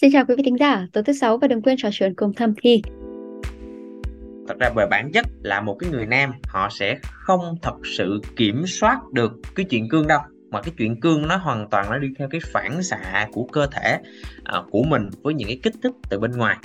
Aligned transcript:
Xin 0.00 0.12
chào 0.12 0.24
quý 0.28 0.34
vị 0.36 0.42
thính 0.44 0.58
giả, 0.58 0.86
tối 0.92 1.04
thứ 1.04 1.12
sáu 1.12 1.38
và 1.38 1.48
đừng 1.48 1.62
quên 1.62 1.76
trò 1.78 1.88
chuyện 1.92 2.14
cùng 2.14 2.32
Thâm 2.34 2.54
Thi. 2.62 2.82
thật 4.48 4.54
ra 4.60 4.70
về 4.76 4.86
bản 4.90 5.12
chất 5.12 5.26
là 5.42 5.60
một 5.60 5.76
cái 5.78 5.90
người 5.90 6.06
nam 6.06 6.32
họ 6.46 6.68
sẽ 6.70 6.98
không 7.02 7.56
thật 7.62 7.74
sự 7.84 8.20
kiểm 8.36 8.66
soát 8.66 8.98
được 9.12 9.32
cái 9.54 9.66
chuyện 9.70 9.88
cương 9.88 10.06
đâu 10.06 10.20
mà 10.50 10.62
cái 10.62 10.74
chuyện 10.78 11.00
cương 11.00 11.28
nó 11.28 11.36
hoàn 11.36 11.68
toàn 11.70 11.90
nó 11.90 11.98
đi 11.98 12.08
theo 12.18 12.28
cái 12.28 12.40
phản 12.52 12.82
xạ 12.82 13.28
của 13.32 13.44
cơ 13.52 13.66
thể 13.66 13.98
à, 14.44 14.62
của 14.70 14.82
mình 14.82 15.08
với 15.22 15.34
những 15.34 15.48
cái 15.48 15.60
kích 15.62 15.74
thích 15.82 15.92
từ 16.08 16.20
bên 16.20 16.30
ngoài 16.30 16.56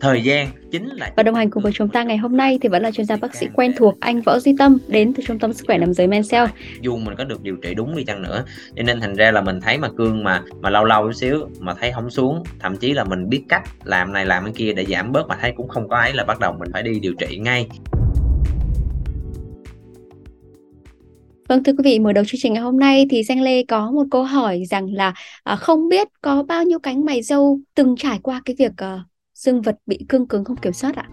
thời 0.00 0.22
gian 0.22 0.48
chính 0.70 0.86
là 0.86 1.10
và 1.16 1.22
đồng 1.22 1.34
hành 1.34 1.50
cùng 1.50 1.62
với 1.62 1.72
chúng 1.72 1.88
ta 1.88 2.02
ngày 2.02 2.16
hôm 2.16 2.36
nay 2.36 2.58
thì 2.62 2.68
vẫn 2.68 2.82
là 2.82 2.90
chuyên 2.90 3.06
gia 3.06 3.16
bác 3.16 3.34
sĩ 3.34 3.46
quen 3.54 3.72
thuộc 3.76 4.00
anh 4.00 4.20
Võ 4.20 4.38
Duy 4.38 4.54
Tâm 4.58 4.78
đến 4.88 5.12
từ 5.14 5.22
trung 5.26 5.38
tâm 5.38 5.52
sức 5.52 5.66
khỏe 5.66 5.78
nam 5.78 5.94
giới 5.94 6.06
Mencell 6.06 6.46
dù 6.80 6.96
mình 6.96 7.14
có 7.18 7.24
được 7.24 7.42
điều 7.42 7.56
trị 7.56 7.74
đúng 7.74 7.96
đi 7.96 8.04
chăng 8.04 8.22
nữa 8.22 8.44
cho 8.76 8.82
nên 8.82 9.00
thành 9.00 9.14
ra 9.14 9.30
là 9.30 9.40
mình 9.40 9.60
thấy 9.60 9.78
mà 9.78 9.88
cương 9.96 10.24
mà 10.24 10.42
mà 10.60 10.70
lâu 10.70 10.84
lâu 10.84 11.06
chút 11.06 11.12
xíu 11.12 11.48
mà 11.60 11.74
thấy 11.74 11.92
không 11.92 12.10
xuống 12.10 12.42
thậm 12.58 12.76
chí 12.76 12.92
là 12.92 13.04
mình 13.04 13.28
biết 13.28 13.42
cách 13.48 13.62
làm 13.84 14.12
này 14.12 14.26
làm 14.26 14.44
cái 14.44 14.52
kia 14.56 14.72
để 14.72 14.84
giảm 14.84 15.12
bớt 15.12 15.28
mà 15.28 15.36
thấy 15.40 15.52
cũng 15.56 15.68
không 15.68 15.88
có 15.88 15.96
ấy 15.96 16.12
là 16.14 16.24
bắt 16.24 16.40
đầu 16.40 16.52
mình 16.58 16.68
phải 16.72 16.82
đi 16.82 17.00
điều 17.00 17.14
trị 17.14 17.38
ngay. 17.38 17.68
Vâng 21.48 21.64
thưa 21.64 21.72
quý 21.72 21.82
vị, 21.84 21.98
mở 21.98 22.12
đầu 22.12 22.24
chương 22.24 22.40
trình 22.42 22.52
ngày 22.52 22.62
hôm 22.62 22.78
nay 22.78 23.06
thì 23.10 23.22
Danh 23.22 23.42
Lê 23.42 23.62
có 23.62 23.90
một 23.90 24.04
câu 24.10 24.24
hỏi 24.24 24.62
rằng 24.70 24.94
là 24.94 25.14
à, 25.44 25.56
không 25.56 25.88
biết 25.88 26.08
có 26.22 26.42
bao 26.42 26.64
nhiêu 26.64 26.78
cánh 26.78 27.04
mày 27.04 27.22
râu 27.22 27.60
từng 27.74 27.94
trải 27.98 28.18
qua 28.22 28.42
cái 28.44 28.56
việc 28.58 28.72
uh, 28.72 29.00
dương 29.46 29.62
vật 29.62 29.76
bị 29.86 29.98
cương 30.08 30.26
cứng 30.26 30.44
không 30.44 30.56
kiểm 30.56 30.72
soát 30.72 30.96
ạ? 30.96 31.08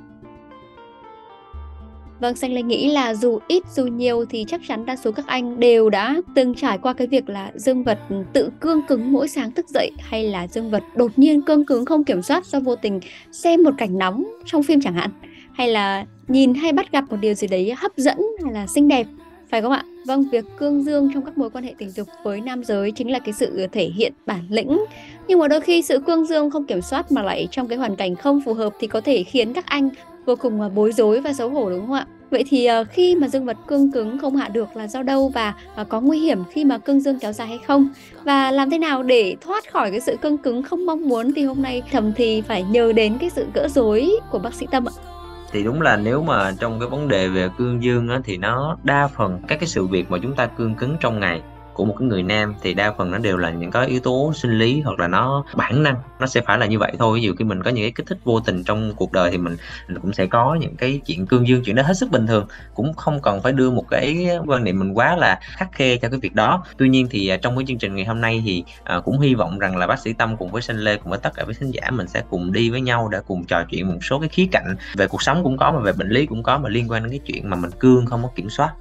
Vâng, 2.20 2.36
Xanh 2.36 2.54
Lê 2.54 2.62
nghĩ 2.62 2.92
là 2.92 3.14
dù 3.14 3.40
ít 3.48 3.64
dù 3.76 3.88
nhiều 3.88 4.26
thì 4.30 4.46
chắc 4.48 4.62
chắn 4.68 4.86
đa 4.86 4.96
số 4.96 5.12
các 5.12 5.28
anh 5.28 5.60
đều 5.60 5.90
đã 5.90 6.22
từng 6.36 6.56
trải 6.56 6.78
qua 6.78 6.94
cái 6.94 7.08
việc 7.08 7.30
là 7.30 7.52
dương 7.56 7.84
vật 7.84 8.00
tự 8.34 8.50
cương 8.60 8.82
cứng 8.88 9.12
mỗi 9.12 9.28
sáng 9.28 9.52
thức 9.52 9.70
dậy 9.70 9.92
hay 10.00 10.24
là 10.24 10.48
dương 10.48 10.72
vật 10.72 10.84
đột 10.96 11.12
nhiên 11.16 11.42
cương 11.42 11.66
cứng 11.66 11.86
không 11.86 12.04
kiểm 12.04 12.22
soát 12.22 12.46
do 12.46 12.60
vô 12.60 12.76
tình 12.76 13.00
xem 13.32 13.64
một 13.64 13.72
cảnh 13.78 13.98
nóng 13.98 14.24
trong 14.46 14.64
phim 14.64 14.82
chẳng 14.82 14.94
hạn 14.94 15.10
hay 15.54 15.68
là 15.68 16.06
nhìn 16.28 16.54
hay 16.54 16.74
bắt 16.74 16.92
gặp 16.92 17.04
một 17.10 17.18
điều 17.22 17.34
gì 17.34 17.48
đấy 17.48 17.74
hấp 17.78 17.92
dẫn 17.98 18.18
hay 18.44 18.54
là 18.54 18.68
xinh 18.68 18.88
đẹp 18.88 19.08
phải 19.54 19.62
không 19.62 19.72
ạ? 19.72 19.84
Vâng, 20.06 20.24
việc 20.32 20.46
cương 20.58 20.84
dương 20.84 21.10
trong 21.14 21.26
các 21.26 21.38
mối 21.38 21.50
quan 21.50 21.64
hệ 21.64 21.74
tình 21.78 21.90
dục 21.90 22.08
với 22.24 22.42
nam 22.42 22.64
giới 22.64 22.92
chính 22.92 23.12
là 23.12 23.20
cái 23.20 23.34
sự 23.34 23.68
thể 23.72 23.86
hiện 23.86 24.14
bản 24.26 24.44
lĩnh. 24.50 24.86
Nhưng 25.28 25.40
mà 25.40 25.48
đôi 25.48 25.62
khi 25.62 25.82
sự 25.82 26.00
cương 26.00 26.26
dương 26.26 26.50
không 26.50 26.66
kiểm 26.66 26.82
soát 26.82 27.12
mà 27.12 27.22
lại 27.22 27.48
trong 27.52 27.68
cái 27.68 27.78
hoàn 27.78 27.96
cảnh 27.96 28.16
không 28.16 28.42
phù 28.46 28.54
hợp 28.54 28.74
thì 28.80 28.88
có 28.88 29.02
thể 29.02 29.24
khiến 29.24 29.54
các 29.54 29.66
anh 29.66 29.90
vô 30.26 30.36
cùng 30.36 30.76
bối 30.76 30.92
rối 30.92 31.22
và 31.22 31.34
xấu 31.34 31.50
hổ 31.50 31.70
đúng 31.70 31.88
không 31.88 31.96
ạ? 31.96 32.08
Vậy 32.30 32.44
thì 32.50 32.66
ờ, 32.66 32.84
khi 32.84 33.16
mà 33.16 33.28
dương 33.28 33.46
vật 33.46 33.58
cương 33.68 33.92
cứng 33.92 34.18
không 34.18 34.36
hạ 34.36 34.48
được 34.48 34.78
là 34.78 34.88
do 34.88 35.04
đâu 35.04 35.32
và 35.34 35.54
ờ, 35.76 35.84
có 35.84 36.02
nguy 36.02 36.20
hiểm 36.20 36.44
khi 36.52 36.66
mà 36.66 36.78
cương 36.78 37.00
dương 37.00 37.20
kéo 37.20 37.34
dài 37.34 37.48
hay 37.48 37.60
không? 37.68 37.90
Và 38.24 38.52
làm 38.52 38.70
thế 38.70 38.78
nào 38.78 39.04
để 39.04 39.36
thoát 39.42 39.72
khỏi 39.72 39.92
cái 39.92 40.00
sự 40.00 40.18
cương 40.22 40.38
cứng 40.38 40.64
không 40.64 40.86
mong 40.86 41.10
muốn 41.10 41.34
thì 41.34 41.44
hôm 41.44 41.62
nay 41.62 41.82
thầm 41.92 42.14
thì 42.16 42.42
phải 42.42 42.64
nhờ 42.64 42.94
đến 42.94 43.18
cái 43.20 43.30
sự 43.30 43.46
gỡ 43.54 43.68
rối 43.68 44.12
của 44.32 44.40
bác 44.40 44.54
sĩ 44.54 44.66
Tâm 44.72 44.86
ạ 44.86 45.13
thì 45.54 45.64
đúng 45.64 45.82
là 45.82 45.98
nếu 45.98 46.24
mà 46.24 46.52
trong 46.60 46.80
cái 46.80 46.90
vấn 46.90 47.08
đề 47.08 47.28
về 47.28 47.50
cương 47.58 47.84
dương 47.84 48.10
á, 48.10 48.20
thì 48.24 48.38
nó 48.38 48.78
đa 48.84 49.08
phần 49.08 49.40
các 49.48 49.60
cái 49.60 49.68
sự 49.68 49.88
việc 49.88 50.12
mà 50.12 50.18
chúng 50.22 50.36
ta 50.36 50.46
cương 50.46 50.76
cứng 50.76 50.98
trong 51.00 51.20
ngày 51.20 51.42
của 51.74 51.86
một 51.86 51.96
cái 52.00 52.08
người 52.08 52.24
nam 52.24 52.56
thì 52.62 52.74
đa 52.74 52.94
phần 52.98 53.12
nó 53.12 53.18
đều 53.18 53.38
là 53.38 53.50
những 53.50 53.72
cái 53.72 53.88
yếu 53.88 54.00
tố 54.00 54.32
sinh 54.36 54.60
lý 54.60 54.82
hoặc 54.82 55.00
là 55.00 55.08
nó 55.08 55.44
bản 55.56 55.84
năng 55.84 55.96
nó 56.20 56.28
sẽ 56.28 56.42
phải 56.42 56.58
là 56.58 56.66
như 56.66 56.80
vậy 56.80 56.94
thôi. 57.00 57.20
Ví 57.20 57.26
dụ 57.26 57.34
khi 57.40 57.46
mình 57.46 57.64
có 57.64 57.72
những 57.72 57.84
cái 57.84 57.92
kích 57.92 58.06
thích 58.06 58.18
vô 58.24 58.40
tình 58.40 58.64
trong 58.64 58.94
cuộc 58.96 59.12
đời 59.12 59.32
thì 59.32 59.38
mình, 59.38 59.58
mình 59.88 60.00
cũng 60.00 60.14
sẽ 60.14 60.26
có 60.26 60.58
những 60.60 60.76
cái 60.76 61.02
chuyện 61.06 61.28
cương 61.28 61.48
dương 61.48 61.64
chuyện 61.66 61.76
đó 61.76 61.84
hết 61.84 61.94
sức 61.94 62.12
bình 62.12 62.28
thường 62.28 62.48
cũng 62.76 62.94
không 62.94 63.22
cần 63.22 63.42
phải 63.42 63.52
đưa 63.52 63.72
một 63.72 63.86
cái 63.90 64.30
quan 64.46 64.64
niệm 64.64 64.80
mình 64.80 64.94
quá 64.94 65.16
là 65.16 65.40
khắc 65.42 65.70
khe 65.72 65.98
cho 65.98 66.10
cái 66.10 66.20
việc 66.20 66.36
đó. 66.36 66.64
Tuy 66.78 66.90
nhiên 66.90 67.08
thì 67.10 67.28
à, 67.28 67.38
trong 67.38 67.58
cái 67.58 67.66
chương 67.68 67.78
trình 67.78 67.96
ngày 67.96 68.06
hôm 68.06 68.22
nay 68.22 68.44
thì 68.46 68.64
à, 68.84 69.00
cũng 69.06 69.20
hy 69.20 69.36
vọng 69.36 69.60
rằng 69.60 69.78
là 69.78 69.88
bác 69.88 70.00
sĩ 70.00 70.14
tâm 70.14 70.38
cùng 70.38 70.52
với 70.52 70.62
sinh 70.62 70.78
lê 70.78 70.98
cùng 70.98 71.10
với 71.10 71.20
tất 71.20 71.30
cả 71.36 71.44
các 71.48 71.58
khán 71.60 71.72
giả 71.72 71.92
mình 71.92 72.08
sẽ 72.08 72.22
cùng 72.30 72.52
đi 72.52 72.70
với 72.70 72.82
nhau 72.82 73.10
để 73.12 73.20
cùng 73.28 73.46
trò 73.46 73.64
chuyện 73.70 73.88
một 73.88 74.00
số 74.02 74.20
cái 74.20 74.30
khía 74.30 74.48
cạnh 74.52 74.76
về 74.96 75.08
cuộc 75.08 75.22
sống 75.22 75.44
cũng 75.44 75.58
có 75.58 75.72
mà 75.72 75.80
về 75.80 75.94
bệnh 75.94 76.10
lý 76.10 76.26
cũng 76.26 76.44
có 76.44 76.58
mà 76.58 76.70
liên 76.70 76.92
quan 76.92 77.04
đến 77.04 77.10
cái 77.10 77.20
chuyện 77.26 77.50
mà 77.50 77.58
mình 77.58 77.72
cương 77.80 78.06
không 78.06 78.24
có 78.24 78.30
kiểm 78.36 78.50
soát. 78.50 78.74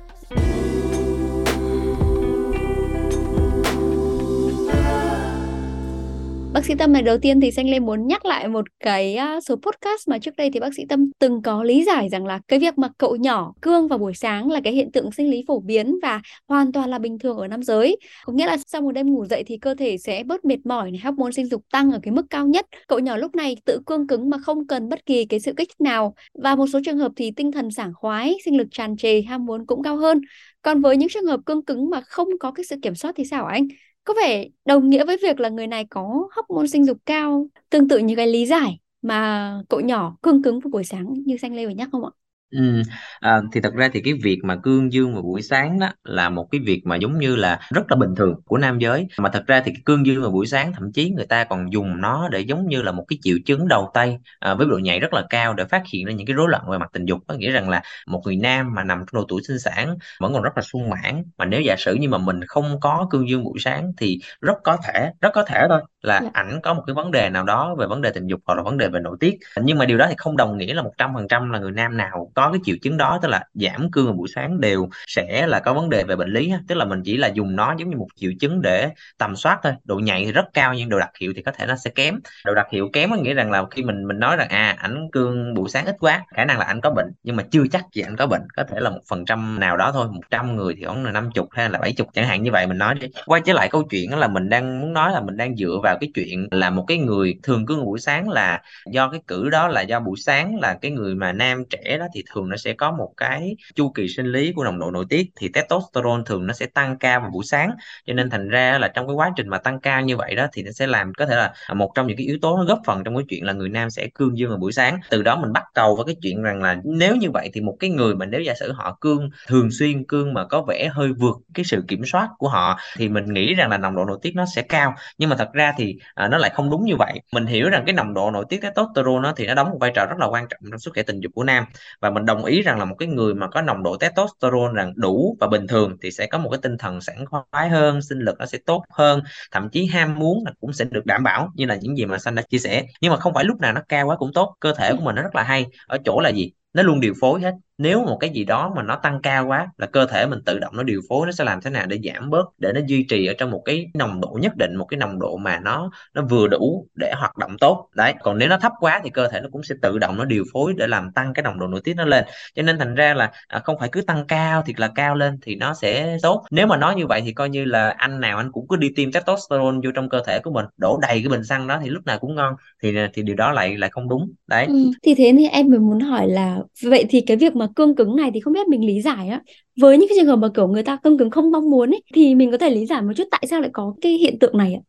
Bác 6.63 6.67
sĩ 6.67 6.75
Tâm 6.75 6.93
này 6.93 7.03
đầu 7.03 7.19
tiên 7.19 7.41
thì 7.41 7.51
Xanh 7.51 7.71
Lê 7.71 7.81
muốn 7.81 8.07
nhắc 8.07 8.25
lại 8.25 8.49
một 8.49 8.65
cái 8.81 9.19
số 9.49 9.57
podcast 9.57 10.09
mà 10.09 10.19
trước 10.19 10.37
đây 10.37 10.51
thì 10.51 10.61
bác 10.61 10.75
sĩ 10.75 10.85
Tâm 10.89 11.11
từng 11.19 11.43
có 11.43 11.63
lý 11.63 11.85
giải 11.85 12.09
rằng 12.09 12.27
là 12.27 12.41
cái 12.49 12.59
việc 12.59 12.79
mà 12.79 12.89
cậu 12.99 13.17
nhỏ 13.17 13.53
cương 13.61 13.89
vào 13.89 13.99
buổi 13.99 14.15
sáng 14.15 14.51
là 14.51 14.61
cái 14.65 14.73
hiện 14.73 14.93
tượng 14.93 15.13
sinh 15.13 15.31
lý 15.31 15.45
phổ 15.49 15.61
biến 15.61 15.99
và 16.03 16.21
hoàn 16.49 16.73
toàn 16.73 16.91
là 16.91 16.99
bình 16.99 17.19
thường 17.19 17.37
ở 17.37 17.49
nam 17.49 17.63
giới. 17.63 17.97
Có 18.25 18.33
nghĩa 18.33 18.47
là 18.47 18.57
sau 18.67 18.83
một 18.83 18.93
đêm 18.93 19.13
ngủ 19.13 19.27
dậy 19.27 19.45
thì 19.47 19.59
cơ 19.59 19.75
thể 19.75 19.99
sẽ 19.99 20.23
bớt 20.23 20.45
mệt 20.45 20.67
mỏi 20.67 20.91
này, 20.91 21.01
hormone 21.05 21.33
sinh 21.33 21.47
dục 21.47 21.65
tăng 21.73 21.93
ở 21.93 21.99
cái 22.03 22.13
mức 22.13 22.27
cao 22.31 22.47
nhất. 22.47 22.67
Cậu 22.89 22.99
nhỏ 22.99 23.17
lúc 23.17 23.35
này 23.35 23.57
tự 23.65 23.81
cương 23.87 24.07
cứng 24.07 24.31
mà 24.31 24.39
không 24.39 24.67
cần 24.67 24.89
bất 24.89 25.07
kỳ 25.07 25.25
cái 25.25 25.41
sự 25.41 25.53
kích 25.57 25.69
thích 25.69 25.81
nào 25.81 26.15
và 26.35 26.55
một 26.55 26.67
số 26.67 26.81
trường 26.85 26.99
hợp 26.99 27.13
thì 27.17 27.31
tinh 27.31 27.53
thần 27.53 27.71
sảng 27.71 27.93
khoái, 27.95 28.35
sinh 28.45 28.57
lực 28.57 28.69
tràn 28.71 28.97
trề, 28.97 29.23
ham 29.23 29.47
muốn 29.47 29.67
cũng 29.67 29.83
cao 29.83 29.97
hơn. 29.97 30.21
Còn 30.63 30.81
với 30.81 30.97
những 30.97 31.09
trường 31.09 31.27
hợp 31.27 31.41
cương 31.47 31.65
cứng 31.65 31.91
mà 31.91 32.01
không 32.01 32.29
có 32.41 32.51
cái 32.51 32.65
sự 32.65 32.77
kiểm 32.83 32.95
soát 32.95 33.13
thì 33.17 33.25
sao 33.25 33.47
anh? 33.47 33.69
Có 34.05 34.15
vẻ 34.23 34.49
đồng 34.65 34.91
nghĩa 34.91 35.05
với 35.05 35.17
việc 35.23 35.41
là 35.41 35.49
người 35.49 35.67
này 35.67 35.85
có 35.91 36.29
hóc 36.33 36.51
môn 36.51 36.69
sinh 36.69 36.87
dục 36.87 36.99
cao, 37.07 37.47
tương 37.71 37.89
tự 37.89 37.99
như 37.99 38.17
cái 38.17 38.27
lý 38.27 38.47
giải 38.47 38.81
mà 39.03 39.53
cậu 39.69 39.81
nhỏ 39.81 40.17
cương 40.23 40.43
cứng 40.43 40.61
vào 40.61 40.71
buổi 40.71 40.85
sáng 40.85 41.15
như 41.27 41.37
xanh 41.37 41.55
lê 41.57 41.67
vừa 41.67 41.73
nhắc 41.73 41.89
không 41.93 42.05
ạ? 42.05 42.11
Ừ, 42.53 42.83
à, 43.21 43.41
thì 43.53 43.61
thật 43.61 43.75
ra 43.75 43.89
thì 43.93 44.01
cái 44.05 44.15
việc 44.23 44.41
mà 44.45 44.57
cương 44.63 44.93
dương 44.93 45.13
vào 45.15 45.23
buổi 45.23 45.43
sáng 45.43 45.79
đó 45.81 45.89
là 46.05 46.29
một 46.29 46.49
cái 46.51 46.61
việc 46.67 46.83
mà 46.85 46.97
giống 46.97 47.19
như 47.19 47.37
là 47.37 47.61
rất 47.75 47.83
là 47.91 47.97
bình 47.97 48.15
thường 48.17 48.35
của 48.47 48.59
nam 48.59 48.79
giới 48.79 49.07
mà 49.19 49.31
thật 49.31 49.45
ra 49.47 49.63
thì 49.65 49.73
cái 49.73 49.83
cương 49.85 50.07
dương 50.07 50.23
vào 50.23 50.31
buổi 50.31 50.47
sáng 50.47 50.73
thậm 50.73 50.93
chí 50.93 51.11
người 51.11 51.27
ta 51.27 51.45
còn 51.45 51.73
dùng 51.73 52.01
nó 52.01 52.29
để 52.29 52.41
giống 52.41 52.67
như 52.69 52.83
là 52.83 52.93
một 52.93 53.05
cái 53.09 53.19
triệu 53.23 53.37
chứng 53.47 53.69
đầu 53.69 53.91
tay 53.95 54.19
à, 54.39 54.55
với 54.55 54.67
độ 54.71 54.79
nhạy 54.79 55.01
rất 55.01 55.13
là 55.13 55.23
cao 55.31 55.55
để 55.55 55.65
phát 55.65 55.83
hiện 55.93 56.07
ra 56.07 56.13
những 56.13 56.27
cái 56.27 56.35
rối 56.35 56.49
loạn 56.51 56.63
về 56.71 56.79
mặt 56.79 56.91
tình 56.93 57.05
dục 57.05 57.19
có 57.29 57.35
nghĩa 57.35 57.51
rằng 57.51 57.69
là 57.69 57.83
một 58.07 58.23
người 58.25 58.37
nam 58.37 58.75
mà 58.75 58.85
nằm 58.85 58.99
trong 58.99 59.21
độ 59.21 59.27
tuổi 59.29 59.43
sinh 59.49 59.59
sản 59.59 59.97
vẫn 60.21 60.33
còn 60.33 60.43
rất 60.43 60.53
là 60.57 60.63
sung 60.63 60.91
mãn 60.91 61.23
mà 61.39 61.45
nếu 61.45 61.61
giả 61.61 61.77
sử 61.79 61.95
như 61.95 62.09
mà 62.09 62.19
mình 62.19 62.41
không 62.47 62.81
có 62.81 63.07
cương 63.11 63.29
dương 63.29 63.45
buổi 63.45 63.59
sáng 63.59 63.93
thì 63.99 64.19
rất 64.41 64.57
có 64.65 64.77
thể 64.87 65.11
rất 65.21 65.31
có 65.35 65.45
thể 65.45 65.67
thôi 65.69 65.81
là. 66.03 66.21
Dạ. 66.23 66.31
ảnh 66.33 66.61
có 66.63 66.75
một 66.75 66.83
cái 66.87 66.95
vấn 66.95 67.11
đề 67.11 67.31
nào 67.31 67.45
đó 67.45 67.75
về 67.79 67.87
vấn 67.87 68.03
đề 68.03 68.11
tình 68.15 68.27
dục 68.27 68.41
hoặc 68.47 68.55
là 68.55 68.63
vấn 68.63 68.79
đề 68.79 68.89
về 68.89 69.01
nội 69.01 69.17
tiết 69.21 69.39
nhưng 69.63 69.79
mà 69.79 69.87
điều 69.87 69.99
đó 69.99 70.07
thì 70.09 70.15
không 70.19 70.37
đồng 70.37 70.59
nghĩa 70.59 70.75
là 70.75 70.83
một 70.83 70.93
trăm 70.99 71.15
phần 71.15 71.29
trăm 71.29 71.51
là 71.51 71.59
người 71.59 71.71
nam 71.73 71.97
nào 71.97 72.31
có 72.35 72.42
có 72.47 72.53
cái 72.53 72.61
triệu 72.65 72.77
chứng 72.83 72.97
đó, 72.97 73.19
tức 73.23 73.29
là 73.29 73.45
giảm 73.55 73.91
cương 73.91 74.07
vào 74.07 74.15
buổi 74.15 74.29
sáng 74.35 74.61
đều 74.61 74.89
sẽ 75.07 75.47
là 75.47 75.61
có 75.61 75.75
vấn 75.75 75.91
đề 75.91 76.05
về 76.05 76.17
bệnh 76.17 76.33
lý 76.33 76.53
tức 76.69 76.75
là 76.75 76.85
mình 76.85 77.03
chỉ 77.05 77.17
là 77.17 77.29
dùng 77.29 77.57
nó 77.57 77.75
giống 77.79 77.91
như 77.91 77.97
một 77.97 78.07
triệu 78.17 78.31
chứng 78.41 78.63
để 78.63 78.91
tầm 79.19 79.37
soát 79.37 79.59
thôi. 79.63 79.73
Độ 79.85 79.97
nhạy 79.97 80.25
thì 80.25 80.33
rất 80.33 80.45
cao 80.55 80.75
nhưng 80.75 80.89
độ 80.89 80.99
đặc 80.99 81.11
hiệu 81.21 81.33
thì 81.37 81.43
có 81.43 81.53
thể 81.53 81.67
nó 81.67 81.77
sẽ 81.77 81.91
kém. 81.91 82.21
Độ 82.45 82.55
đặc 82.55 82.67
hiệu 82.71 82.91
kém 82.93 83.11
có 83.11 83.17
nghĩa 83.17 83.35
rằng 83.35 83.51
là 83.51 83.65
khi 83.71 83.83
mình 83.83 84.09
mình 84.09 84.19
nói 84.19 84.37
rằng 84.37 84.49
à 84.49 84.77
ảnh 84.79 85.09
cương 85.13 85.55
buổi 85.55 85.69
sáng 85.69 85.87
ít 85.87 85.97
quá, 86.01 86.25
khả 86.35 86.45
năng 86.45 86.59
là 86.59 86.65
anh 86.65 86.81
có 86.81 86.91
bệnh, 86.91 87.13
nhưng 87.23 87.37
mà 87.37 87.43
chưa 87.51 87.63
chắc 87.73 87.85
gì 87.95 88.03
anh 88.03 88.17
có 88.17 88.27
bệnh. 88.27 88.43
Có 88.57 88.65
thể 88.65 88.81
là 88.81 88.91
một 88.91 89.01
phần 89.09 89.25
trăm 89.25 89.61
nào 89.61 89.77
đó 89.77 89.91
thôi, 89.93 90.09
một 90.13 90.23
trăm 90.31 90.57
người 90.57 90.75
thì 90.77 90.85
khoảng 90.85 91.05
là 91.05 91.13
năm 91.13 91.31
chục 91.35 91.49
hay 91.53 91.71
là 91.71 91.79
bảy 91.79 91.93
chục, 91.93 92.09
chẳng 92.15 92.27
hạn 92.27 92.43
như 92.43 92.51
vậy 92.51 92.67
mình 92.67 92.79
nói 92.79 92.95
đi. 92.95 93.09
Quay 93.27 93.41
trở 93.45 93.53
lại 93.53 93.69
câu 93.69 93.83
chuyện 93.91 94.19
là 94.19 94.29
mình 94.29 94.49
đang 94.49 94.81
muốn 94.81 94.93
nói 94.93 95.13
là 95.13 95.21
mình 95.21 95.37
đang 95.37 95.57
dựa 95.57 95.81
vào 95.83 95.97
cái 96.01 96.11
chuyện 96.15 96.49
là 96.51 96.71
một 96.71 96.85
cái 96.89 96.99
người 96.99 97.35
thường 97.43 97.67
cương 97.67 97.85
buổi 97.85 97.99
sáng 97.99 98.29
là 98.29 98.63
do 98.91 99.09
cái 99.11 99.21
cử 99.27 99.51
đó 99.51 99.69
là 99.69 99.81
do 99.81 100.01
buổi 100.01 100.17
sáng 100.17 100.61
là 100.61 100.79
cái 100.83 100.91
người 100.91 101.15
mà 101.15 101.33
nam 101.33 101.65
trẻ 101.71 101.97
đó 101.99 102.07
thì 102.15 102.23
thường 102.35 102.49
nó 102.49 102.57
sẽ 102.57 102.73
có 102.73 102.93
một 102.93 103.13
cái 103.17 103.57
chu 103.75 103.91
kỳ 103.91 104.09
sinh 104.09 104.27
lý 104.27 104.53
của 104.53 104.65
nồng 104.65 104.79
độ 104.79 104.91
nội 104.91 105.05
tiết 105.09 105.31
thì 105.37 105.49
testosterone 105.49 106.23
thường 106.27 106.47
nó 106.47 106.53
sẽ 106.53 106.67
tăng 106.67 106.99
cao 106.99 107.21
vào 107.21 107.31
buổi 107.31 107.45
sáng. 107.45 107.71
Cho 108.07 108.15
nên 108.15 108.31
thành 108.31 108.49
ra 108.49 108.79
là 108.79 108.89
trong 108.89 109.07
cái 109.07 109.15
quá 109.15 109.31
trình 109.37 109.49
mà 109.49 109.59
tăng 109.59 109.81
cao 109.81 110.01
như 110.01 110.17
vậy 110.17 110.35
đó 110.35 110.47
thì 110.53 110.63
nó 110.63 110.71
sẽ 110.73 110.87
làm 110.87 111.13
có 111.15 111.27
thể 111.27 111.37
là 111.37 111.53
à, 111.67 111.75
một 111.75 111.93
trong 111.95 112.07
những 112.07 112.17
cái 112.17 112.27
yếu 112.27 112.39
tố 112.43 112.57
nó 112.57 112.65
góp 112.65 112.81
phần 112.87 113.05
trong 113.05 113.17
cái 113.17 113.25
chuyện 113.29 113.45
là 113.45 113.53
người 113.53 113.69
nam 113.69 113.91
sẽ 113.91 114.09
cương 114.15 114.39
dương 114.39 114.49
vào 114.51 114.59
buổi 114.59 114.73
sáng. 114.73 114.99
Từ 115.11 115.23
đó 115.23 115.37
mình 115.37 115.53
bắt 115.53 115.65
đầu 115.75 115.97
với 115.97 116.05
cái 116.07 116.17
chuyện 116.23 116.43
rằng 116.43 116.63
là 116.63 116.81
nếu 116.85 117.17
như 117.17 117.31
vậy 117.31 117.51
thì 117.53 117.61
một 117.61 117.77
cái 117.81 117.91
người 117.91 118.15
mà 118.15 118.27
nếu 118.27 118.41
giả 118.41 118.55
sử 118.61 118.73
họ 118.73 118.99
cương 119.01 119.31
thường 119.47 119.69
xuyên 119.71 120.05
cương 120.05 120.35
mà 120.35 120.45
có 120.47 120.63
vẻ 120.63 120.91
hơi 120.93 121.13
vượt 121.13 121.37
cái 121.55 121.65
sự 121.65 121.85
kiểm 121.89 122.05
soát 122.05 122.29
của 122.39 122.49
họ 122.49 122.79
thì 122.97 123.09
mình 123.09 123.25
nghĩ 123.33 123.55
rằng 123.55 123.71
là 123.71 123.79
nồng 123.79 123.97
độ 123.97 124.05
nội 124.05 124.19
tiết 124.23 124.35
nó 124.37 124.45
sẽ 124.55 124.63
cao. 124.63 124.95
Nhưng 125.19 125.31
mà 125.31 125.37
thật 125.37 125.49
ra 125.53 125.73
thì 125.77 125.97
à, 126.15 126.29
nó 126.29 126.39
lại 126.39 126.51
không 126.55 126.71
đúng 126.71 126.85
như 126.85 126.97
vậy. 126.97 127.21
Mình 127.33 127.47
hiểu 127.47 127.69
rằng 127.69 127.83
cái 127.87 127.95
nồng 127.95 128.15
độ 128.15 128.31
nội 128.31 128.45
tiết 128.49 128.61
testosterone 128.63 129.23
nó 129.23 129.33
thì 129.37 129.47
nó 129.47 129.55
đóng 129.55 129.71
một 129.71 129.77
vai 129.81 129.91
trò 129.95 130.07
rất 130.07 130.17
là 130.19 130.27
quan 130.27 130.47
trọng 130.49 130.61
trong 130.71 130.79
sức 130.79 130.91
khỏe 130.95 131.03
tình 131.03 131.21
dục 131.21 131.33
của 131.35 131.45
nam. 131.45 131.65
Và 132.01 132.11
mình 132.11 132.22
đồng 132.25 132.45
ý 132.45 132.63
rằng 132.63 132.79
là 132.79 132.85
một 132.85 132.95
cái 132.99 133.09
người 133.09 133.35
mà 133.35 133.49
có 133.49 133.63
nồng 133.63 133.83
độ 133.83 133.97
testosterone 133.97 134.73
rằng 134.75 134.93
đủ 134.97 135.37
và 135.41 135.47
bình 135.47 135.67
thường 135.67 135.97
thì 136.03 136.11
sẽ 136.11 136.27
có 136.27 136.39
một 136.39 136.51
cái 136.51 136.59
tinh 136.63 136.79
thần 136.79 137.01
sảng 137.01 137.25
khoái 137.27 137.69
hơn, 137.69 138.03
sinh 138.03 138.19
lực 138.19 138.39
nó 138.39 138.47
sẽ 138.47 138.59
tốt 138.67 138.85
hơn. 138.91 139.23
Thậm 139.53 139.69
chí 139.73 139.87
ham 139.87 140.19
muốn 140.19 140.45
là 140.47 140.53
cũng 140.61 140.73
sẽ 140.73 140.85
được 140.85 141.07
đảm 141.07 141.23
bảo, 141.23 141.53
như 141.55 141.67
là 141.67 141.77
những 141.83 141.97
gì 141.97 142.07
mà 142.07 142.19
xanh 142.19 142.35
đã 142.35 142.43
chia 142.43 142.59
sẻ. 142.59 142.87
Nhưng 143.01 143.11
mà 143.13 143.17
không 143.19 143.35
phải 143.35 143.45
lúc 143.45 143.61
nào 143.61 143.73
nó 143.73 143.81
cao 143.89 144.07
quá 144.07 144.17
cũng 144.17 144.33
tốt, 144.33 144.57
cơ 144.61 144.75
thể 144.75 144.93
của 144.97 145.05
mình 145.05 145.15
nó 145.15 145.23
rất 145.23 145.35
là 145.35 145.43
hay. 145.43 145.67
Ở 145.87 145.99
chỗ 146.05 146.21
là 146.21 146.29
gì? 146.31 146.53
Nó 146.73 146.83
luôn 146.83 147.01
điều 147.01 147.15
phối 147.21 147.41
hết 147.41 147.53
nếu 147.79 148.05
một 148.05 148.17
cái 148.21 148.31
gì 148.31 148.45
đó 148.45 148.73
mà 148.77 148.83
nó 148.83 148.97
tăng 148.97 149.23
cao 149.23 149.47
quá 149.47 149.69
là 149.77 149.87
cơ 149.87 150.07
thể 150.07 150.27
mình 150.27 150.39
tự 150.47 150.59
động 150.59 150.77
nó 150.77 150.83
điều 150.83 151.01
phối 151.09 151.27
nó 151.27 151.33
sẽ 151.33 151.45
làm 151.45 151.61
thế 151.61 151.71
nào 151.71 151.87
để 151.87 151.99
giảm 152.05 152.31
bớt 152.31 152.45
để 152.59 152.73
nó 152.75 152.81
duy 152.87 153.07
trì 153.09 153.27
ở 153.27 153.35
trong 153.39 153.51
một 153.51 153.63
cái 153.65 153.87
nồng 153.95 154.21
độ 154.21 154.39
nhất 154.43 154.53
định 154.57 154.77
một 154.77 154.85
cái 154.85 154.99
nồng 154.99 155.19
độ 155.19 155.37
mà 155.37 155.61
nó 155.61 155.91
nó 156.15 156.23
vừa 156.23 156.49
đủ 156.49 156.87
để 156.95 157.13
hoạt 157.17 157.39
động 157.39 157.57
tốt. 157.61 157.89
Đấy 157.95 158.15
còn 158.21 158.39
nếu 158.39 158.49
nó 158.49 158.59
thấp 158.59 158.73
quá 158.81 159.01
thì 159.05 159.11
cơ 159.11 159.29
thể 159.29 159.41
nó 159.41 159.49
cũng 159.53 159.63
sẽ 159.63 159.75
tự 159.83 159.99
động 159.99 160.19
nó 160.19 160.25
điều 160.25 160.45
phối 160.53 160.75
để 160.77 160.87
làm 160.87 161.13
tăng 161.13 161.35
cái 161.35 161.43
nồng 161.43 161.59
độ 161.59 161.67
nội 161.67 161.81
tiết 161.85 161.95
nó 161.97 162.05
lên. 162.05 162.25
Cho 162.55 162.63
nên 162.63 162.79
thành 162.79 162.95
ra 162.95 163.15
là 163.15 163.31
à, 163.49 163.59
không 163.59 163.79
phải 163.79 163.89
cứ 163.93 164.01
tăng 164.03 164.27
cao 164.27 164.63
thiệt 164.63 164.81
là 164.81 164.89
cao 164.95 165.15
lên 165.15 165.39
thì 165.43 165.55
nó 165.55 165.75
sẽ 165.75 166.17
tốt. 166.23 166.45
Nếu 166.51 166.67
mà 166.67 166.77
nói 166.77 166.95
như 166.95 167.07
vậy 167.07 167.23
thì 167.25 167.33
coi 167.33 167.49
như 167.49 167.65
là 167.65 167.95
anh 167.99 168.21
nào 168.21 168.37
anh 168.37 168.53
cũng 168.53 168.67
cứ 168.69 168.77
đi 168.77 168.89
tiêm 168.97 169.13
testosterone 169.13 169.79
vô 169.85 169.91
trong 169.95 170.09
cơ 170.09 170.23
thể 170.27 170.39
của 170.39 170.51
mình 170.51 170.67
đổ 170.77 170.99
đầy 171.03 171.21
cái 171.23 171.29
bình 171.29 171.45
xăng 171.45 171.67
đó 171.67 171.79
thì 171.83 171.89
lúc 171.89 172.07
nào 172.07 172.19
cũng 172.19 172.35
ngon 172.35 172.55
thì 172.83 172.97
à, 172.97 173.11
thì 173.15 173.23
điều 173.23 173.37
đó 173.37 173.53
lại 173.53 173.77
lại 173.77 173.91
không 173.91 174.09
đúng. 174.09 174.33
Đấy. 174.47 174.67
Ừ. 174.67 174.75
thì 175.03 175.15
thế 175.15 175.35
thì 175.39 175.47
em 175.49 175.69
mới 175.71 175.79
muốn 175.79 176.01
hỏi 176.01 176.29
là 176.29 176.59
vậy 176.83 177.05
thì 177.09 177.21
cái 177.21 177.37
việc 177.37 177.57
mà 177.57 177.62
cương 177.77 177.97
cứng 177.97 178.17
này 178.17 178.31
thì 178.35 178.41
không 178.41 178.53
biết 178.53 178.69
mình 178.69 178.87
lý 178.87 179.01
giải 179.03 179.29
á. 179.29 179.41
Với 179.81 179.99
những 179.99 180.09
cái 180.09 180.19
trường 180.21 180.27
hợp 180.27 180.37
mà 180.37 180.49
kiểu 180.55 180.69
người 180.69 180.83
ta 180.83 180.99
cương 181.05 181.19
cứng 181.19 181.31
không 181.31 181.53
mong 181.53 181.71
muốn 181.71 181.91
ấy 181.91 182.03
thì 182.15 182.35
mình 182.35 182.51
có 182.51 182.59
thể 182.59 182.71
lý 182.71 182.87
giải 182.87 183.03
một 183.03 183.13
chút 183.17 183.29
tại 183.31 183.47
sao 183.51 183.61
lại 183.61 183.71
có 183.73 183.95
cái 184.01 184.13
hiện 184.13 184.39
tượng 184.39 184.59
này 184.59 184.75
ạ? 184.75 184.81